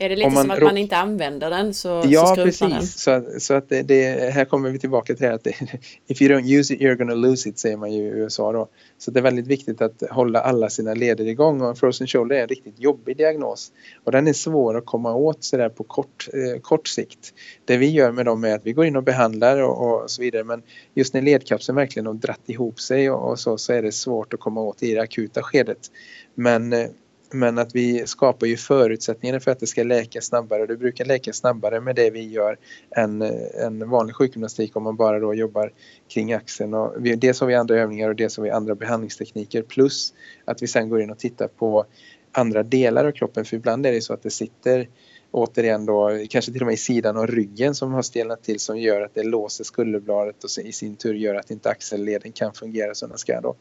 är 0.00 0.08
det 0.08 0.16
lite 0.16 0.30
man, 0.30 0.42
som 0.42 0.50
att 0.50 0.62
man 0.62 0.76
inte 0.76 0.96
använder 0.96 1.50
den 1.50 1.74
så, 1.74 2.02
ja, 2.06 2.26
så 2.26 2.44
precis. 2.44 2.60
den? 2.60 2.82
Så, 2.82 3.40
så 3.40 3.54
att 3.54 3.68
det, 3.68 3.82
det, 3.82 4.32
här 4.32 4.44
kommer 4.44 4.70
vi 4.70 4.78
tillbaka 4.78 5.14
till 5.14 5.26
det 5.26 5.34
att 5.34 5.44
det, 5.44 5.54
if 6.06 6.22
you 6.22 6.34
don't 6.34 6.58
use 6.58 6.74
it 6.74 6.80
you're 6.80 6.94
gonna 6.94 7.14
lose 7.14 7.48
it 7.48 7.58
säger 7.58 7.76
man 7.76 7.92
ju 7.92 8.02
i 8.02 8.06
USA 8.06 8.52
då. 8.52 8.68
Så 8.98 9.10
det 9.10 9.20
är 9.20 9.22
väldigt 9.22 9.46
viktigt 9.46 9.82
att 9.82 10.02
hålla 10.10 10.40
alla 10.40 10.70
sina 10.70 10.94
leder 10.94 11.26
igång 11.26 11.60
och 11.60 11.78
frozen 11.78 12.06
shoulder 12.06 12.36
är 12.36 12.42
en 12.42 12.48
riktigt 12.48 12.78
jobbig 12.80 13.16
diagnos. 13.16 13.72
Och 14.04 14.12
den 14.12 14.28
är 14.28 14.32
svår 14.32 14.76
att 14.76 14.86
komma 14.86 15.14
åt 15.14 15.44
sådär 15.44 15.68
på 15.68 15.84
kort, 15.84 16.28
eh, 16.32 16.60
kort 16.60 16.88
sikt. 16.88 17.34
Det 17.64 17.76
vi 17.76 17.90
gör 17.90 18.12
med 18.12 18.26
dem 18.26 18.44
är 18.44 18.54
att 18.54 18.66
vi 18.66 18.72
går 18.72 18.84
in 18.84 18.96
och 18.96 19.02
behandlar 19.02 19.62
och, 19.62 20.02
och 20.02 20.10
så 20.10 20.22
vidare 20.22 20.44
men 20.44 20.62
just 20.94 21.14
när 21.14 21.22
ledkapseln 21.22 21.76
verkligen 21.76 22.06
har 22.06 22.14
dratt 22.14 22.42
ihop 22.46 22.80
sig 22.80 23.10
och, 23.10 23.30
och, 23.30 23.38
så, 23.38 23.58
så 23.58 23.72
är 23.72 23.82
det 23.82 23.92
svårt 23.92 24.34
att 24.34 24.40
komma 24.40 24.60
åt 24.60 24.82
i 24.82 24.94
det 24.94 25.00
akuta 25.00 25.42
skedet. 25.42 25.90
Men 26.34 26.72
eh, 26.72 26.86
men 27.30 27.58
att 27.58 27.74
vi 27.74 28.06
skapar 28.06 28.46
ju 28.46 28.56
förutsättningarna 28.56 29.40
för 29.40 29.50
att 29.50 29.60
det 29.60 29.66
ska 29.66 29.82
läka 29.82 30.20
snabbare. 30.20 30.62
Och 30.62 30.68
det 30.68 30.76
brukar 30.76 31.04
läka 31.04 31.32
snabbare 31.32 31.80
med 31.80 31.96
det 31.96 32.10
vi 32.10 32.28
gör 32.28 32.58
än 32.96 33.22
eh, 33.22 33.64
en 33.66 33.90
vanlig 33.90 34.16
sjukgymnastik 34.16 34.76
om 34.76 34.82
man 34.82 34.96
bara 34.96 35.20
då 35.20 35.34
jobbar 35.34 35.72
kring 36.08 36.32
axeln. 36.32 36.74
Och 36.74 36.94
vi, 36.98 37.16
dels 37.16 37.40
har 37.40 37.46
vi 37.46 37.54
andra 37.54 37.76
övningar 37.76 38.08
och 38.08 38.16
dels 38.16 38.36
har 38.36 38.44
vi 38.44 38.50
andra 38.50 38.74
behandlingstekniker. 38.74 39.62
Plus 39.62 40.14
att 40.44 40.62
vi 40.62 40.66
sen 40.66 40.88
går 40.88 41.00
in 41.00 41.10
och 41.10 41.18
tittar 41.18 41.48
på 41.48 41.86
andra 42.32 42.62
delar 42.62 43.04
av 43.04 43.12
kroppen. 43.12 43.44
För 43.44 43.56
ibland 43.56 43.86
är 43.86 43.92
det 43.92 44.00
så 44.00 44.12
att 44.12 44.22
det 44.22 44.30
sitter 44.30 44.88
återigen 45.30 45.86
då 45.86 46.24
kanske 46.30 46.52
till 46.52 46.62
och 46.62 46.66
med 46.66 46.74
i 46.74 46.76
sidan 46.76 47.16
av 47.16 47.26
ryggen 47.26 47.74
som 47.74 47.92
har 47.92 48.02
stelnat 48.02 48.42
till 48.42 48.60
som 48.60 48.78
gör 48.78 49.00
att 49.00 49.14
det 49.14 49.22
låser 49.22 49.64
skulderbladet 49.64 50.44
och 50.44 50.50
i 50.64 50.72
sin 50.72 50.96
tur 50.96 51.14
gör 51.14 51.34
att 51.34 51.50
inte 51.50 51.70
axelleden 51.70 52.32
kan 52.32 52.54
fungera 52.54 52.94
som 52.94 53.08
den 53.08 53.18
ska 53.18 53.40
då. 53.40 53.56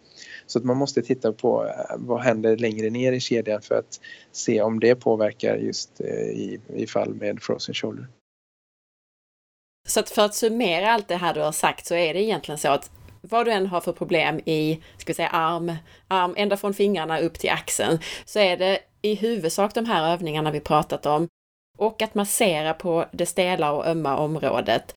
Så 0.45 0.59
att 0.59 0.65
man 0.65 0.77
måste 0.77 1.01
titta 1.01 1.33
på 1.33 1.65
eh, 1.65 1.95
vad 1.97 2.21
händer 2.21 2.57
längre 2.57 2.89
ner 2.89 3.11
i 3.11 3.19
kedjan 3.19 3.61
för 3.61 3.75
att 3.75 3.99
se 4.31 4.61
om 4.61 4.79
det 4.79 4.95
påverkar 4.95 5.57
just 5.57 6.01
eh, 6.01 6.29
i, 6.29 6.59
i 6.75 6.87
fall 6.87 7.13
med 7.13 7.41
frozen 7.41 7.75
shoulder. 7.75 8.07
Så 9.87 9.99
att 9.99 10.09
för 10.09 10.25
att 10.25 10.35
summera 10.35 10.91
allt 10.91 11.07
det 11.07 11.15
här 11.15 11.33
du 11.33 11.41
har 11.41 11.51
sagt 11.51 11.85
så 11.85 11.95
är 11.95 12.13
det 12.13 12.21
egentligen 12.21 12.57
så 12.57 12.67
att 12.67 12.91
vad 13.21 13.45
du 13.45 13.51
än 13.51 13.67
har 13.67 13.81
för 13.81 13.93
problem 13.93 14.39
i, 14.45 14.81
ska 14.97 15.07
vi 15.07 15.13
säga 15.13 15.29
arm, 15.29 15.71
arm 16.07 16.33
ända 16.37 16.57
från 16.57 16.73
fingrarna 16.73 17.19
upp 17.19 17.39
till 17.39 17.49
axeln, 17.49 17.99
så 18.25 18.39
är 18.39 18.57
det 18.57 18.79
i 19.01 19.15
huvudsak 19.15 19.73
de 19.73 19.85
här 19.85 20.13
övningarna 20.13 20.51
vi 20.51 20.59
pratat 20.59 21.05
om 21.05 21.27
och 21.77 22.01
att 22.01 22.15
massera 22.15 22.73
på 22.73 23.05
det 23.11 23.25
stela 23.25 23.71
och 23.71 23.87
ömma 23.87 24.17
området. 24.17 24.93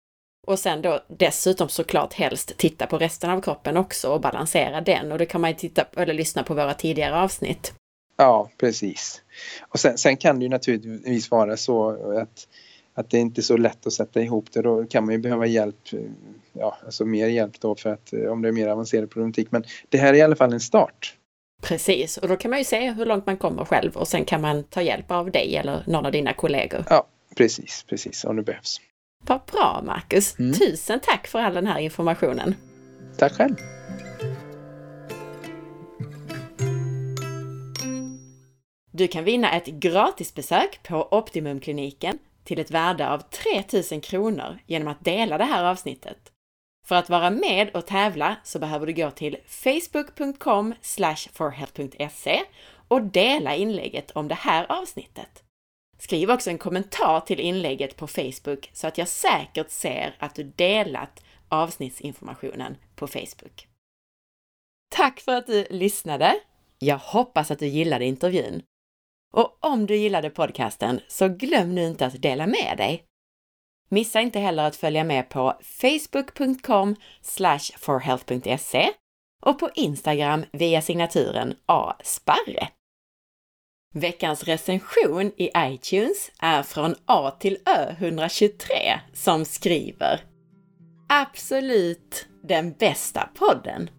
Och 0.47 0.59
sen 0.59 0.83
då 0.83 1.01
dessutom 1.09 1.69
såklart 1.69 2.13
helst 2.13 2.57
titta 2.57 2.87
på 2.87 2.99
resten 2.99 3.31
av 3.31 3.41
kroppen 3.41 3.77
också 3.77 4.09
och 4.13 4.21
balansera 4.21 4.81
den 4.81 5.13
och 5.13 5.19
då 5.19 5.27
kan 5.27 5.41
man 5.41 5.51
ju 5.51 5.57
titta 5.57 5.85
eller 5.97 6.15
lyssna 6.15 6.43
på 6.43 6.55
våra 6.55 6.75
tidigare 6.75 7.17
avsnitt. 7.17 7.73
Ja, 8.17 8.51
precis. 8.59 9.23
Och 9.69 9.81
sen, 9.81 9.99
sen 9.99 10.17
kan 10.17 10.39
det 10.39 10.43
ju 10.43 10.49
naturligtvis 10.49 11.31
vara 11.31 11.57
så 11.57 11.91
att, 12.19 12.49
att 12.95 13.11
det 13.11 13.19
inte 13.19 13.41
är 13.41 13.43
så 13.43 13.57
lätt 13.57 13.87
att 13.87 13.93
sätta 13.93 14.21
ihop 14.21 14.53
det. 14.53 14.63
Då 14.63 14.85
kan 14.85 15.05
man 15.05 15.15
ju 15.15 15.21
behöva 15.21 15.47
hjälp, 15.47 15.77
ja, 16.53 16.79
alltså 16.85 17.05
mer 17.05 17.29
hjälp 17.29 17.61
då 17.61 17.75
för 17.75 17.91
att 17.91 18.13
eh, 18.13 18.25
om 18.25 18.43
det 18.43 18.49
är 18.49 18.53
mer 18.53 18.69
avancerad 18.69 19.11
problematik. 19.11 19.49
Men 19.51 19.65
det 19.89 19.99
här 19.99 20.15
är 20.15 20.19
i 20.19 20.23
alla 20.23 20.37
fall 20.37 20.53
en 20.53 20.61
start. 20.61 21.17
Precis, 21.61 22.17
och 22.17 22.29
då 22.29 22.37
kan 22.37 22.51
man 22.51 22.59
ju 22.59 22.65
se 22.65 22.91
hur 22.91 23.07
långt 23.07 23.27
man 23.27 23.37
kommer 23.37 23.65
själv 23.65 23.97
och 23.97 24.09
sen 24.09 24.25
kan 24.25 24.41
man 24.41 24.65
ta 24.65 24.83
hjälp 24.83 25.11
av 25.11 25.31
dig 25.31 25.57
eller 25.57 25.83
någon 25.87 26.07
av 26.07 26.13
dina 26.13 26.33
kollegor. 26.33 26.85
Ja, 26.91 27.07
precis, 27.37 27.85
precis, 27.89 28.25
om 28.25 28.37
det 28.37 28.43
behövs. 28.43 28.81
Vad 29.27 29.41
bra 29.53 29.83
Marcus! 29.87 30.39
Mm. 30.39 30.53
Tusen 30.53 31.01
tack 31.01 31.27
för 31.27 31.39
all 31.39 31.55
den 31.55 31.67
här 31.67 31.79
informationen! 31.79 32.55
Tack 33.19 33.33
själv! 33.33 33.55
Du 38.93 39.09
kan 39.09 39.25
vinna 39.25 39.53
ett 39.53 39.67
gratisbesök 39.67 40.83
på 40.83 41.09
Optimumkliniken 41.11 42.19
till 42.45 42.59
ett 42.59 42.71
värde 42.71 43.09
av 43.09 43.19
3000 43.19 44.01
kronor 44.01 44.59
genom 44.67 44.89
att 44.89 45.05
dela 45.05 45.39
det 45.39 45.45
här 45.45 45.65
avsnittet. 45.65 46.30
För 46.91 46.97
att 46.97 47.11
vara 47.11 47.31
med 47.31 47.71
och 47.77 47.87
tävla 47.87 48.37
så 48.45 48.59
behöver 48.59 48.87
du 48.87 48.93
gå 48.93 49.11
till 49.11 49.37
facebook.com 49.47 50.75
forhealth.se 51.33 52.43
och 52.89 53.03
dela 53.03 53.55
inlägget 53.55 54.11
om 54.11 54.29
det 54.29 54.35
här 54.35 54.67
avsnittet. 54.73 55.43
Skriv 55.99 56.31
också 56.31 56.51
en 56.51 56.59
kommentar 56.59 57.21
till 57.21 57.41
inlägget 57.41 57.97
på 57.97 58.07
Facebook 58.07 58.71
så 58.73 58.87
att 58.87 58.99
jag 58.99 59.09
säkert 59.09 59.71
ser 59.71 60.17
att 60.19 60.35
du 60.35 60.45
delat 60.45 61.25
avsnittsinformationen 61.49 62.77
på 62.95 63.07
Facebook. 63.07 63.69
Tack 64.95 65.21
för 65.21 65.35
att 65.35 65.47
du 65.47 65.67
lyssnade! 65.71 66.41
Jag 66.79 66.99
hoppas 66.99 67.51
att 67.51 67.59
du 67.59 67.67
gillade 67.67 68.05
intervjun. 68.05 68.63
Och 69.33 69.59
om 69.61 69.87
du 69.87 69.97
gillade 69.97 70.31
podcasten 70.31 71.01
så 71.09 71.29
glöm 71.29 71.75
nu 71.75 71.87
inte 71.87 72.07
att 72.07 72.23
dela 72.23 72.47
med 72.47 72.75
dig. 72.77 73.10
Missa 73.93 74.21
inte 74.21 74.39
heller 74.39 74.65
att 74.65 74.77
följa 74.77 75.05
med 75.05 75.29
på 75.29 75.55
facebook.com 75.63 76.97
forhealth.se 77.79 78.91
och 79.43 79.59
på 79.59 79.71
Instagram 79.75 80.45
via 80.53 80.83
signaturen 80.83 81.55
asparre. 81.67 82.69
Veckans 83.95 84.45
recension 84.45 85.33
i 85.37 85.51
iTunes 85.57 86.31
är 86.41 86.63
från 86.63 86.95
A 87.07 87.31
till 87.31 87.57
Ö 87.67 87.95
123 87.99 88.75
som 89.13 89.45
skriver 89.45 90.21
Absolut 91.09 92.27
den 92.43 92.73
bästa 92.73 93.29
podden! 93.35 93.91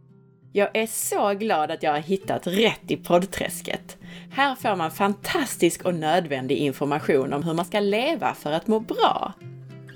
Jag 0.53 0.75
är 0.77 0.87
så 0.87 1.33
glad 1.33 1.71
att 1.71 1.83
jag 1.83 1.91
har 1.91 1.99
hittat 1.99 2.47
rätt 2.47 2.91
i 2.91 2.97
poddträsket. 2.97 3.97
Här 4.31 4.55
får 4.55 4.75
man 4.75 4.91
fantastisk 4.91 5.85
och 5.85 5.95
nödvändig 5.95 6.57
information 6.57 7.33
om 7.33 7.43
hur 7.43 7.53
man 7.53 7.65
ska 7.65 7.79
leva 7.79 8.33
för 8.33 8.51
att 8.51 8.67
må 8.67 8.79
bra. 8.79 9.33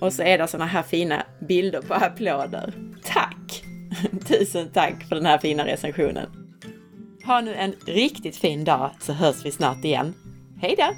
Och 0.01 0.13
så 0.13 0.23
är 0.23 0.37
det 0.37 0.47
såna 0.47 0.65
här 0.65 0.83
fina 0.83 1.23
bilder 1.39 1.81
på 1.81 1.93
applåder. 1.93 2.73
Tack! 3.03 3.63
Tusen 4.27 4.69
tack 4.73 5.03
för 5.09 5.15
den 5.15 5.25
här 5.25 5.37
fina 5.37 5.65
recensionen. 5.65 6.29
Ha 7.25 7.41
nu 7.41 7.53
en 7.53 7.73
riktigt 7.85 8.37
fin 8.37 8.63
dag 8.63 8.91
så 8.99 9.13
hörs 9.13 9.45
vi 9.45 9.51
snart 9.51 9.85
igen. 9.85 10.13
Hej 10.61 10.75
då! 10.77 10.93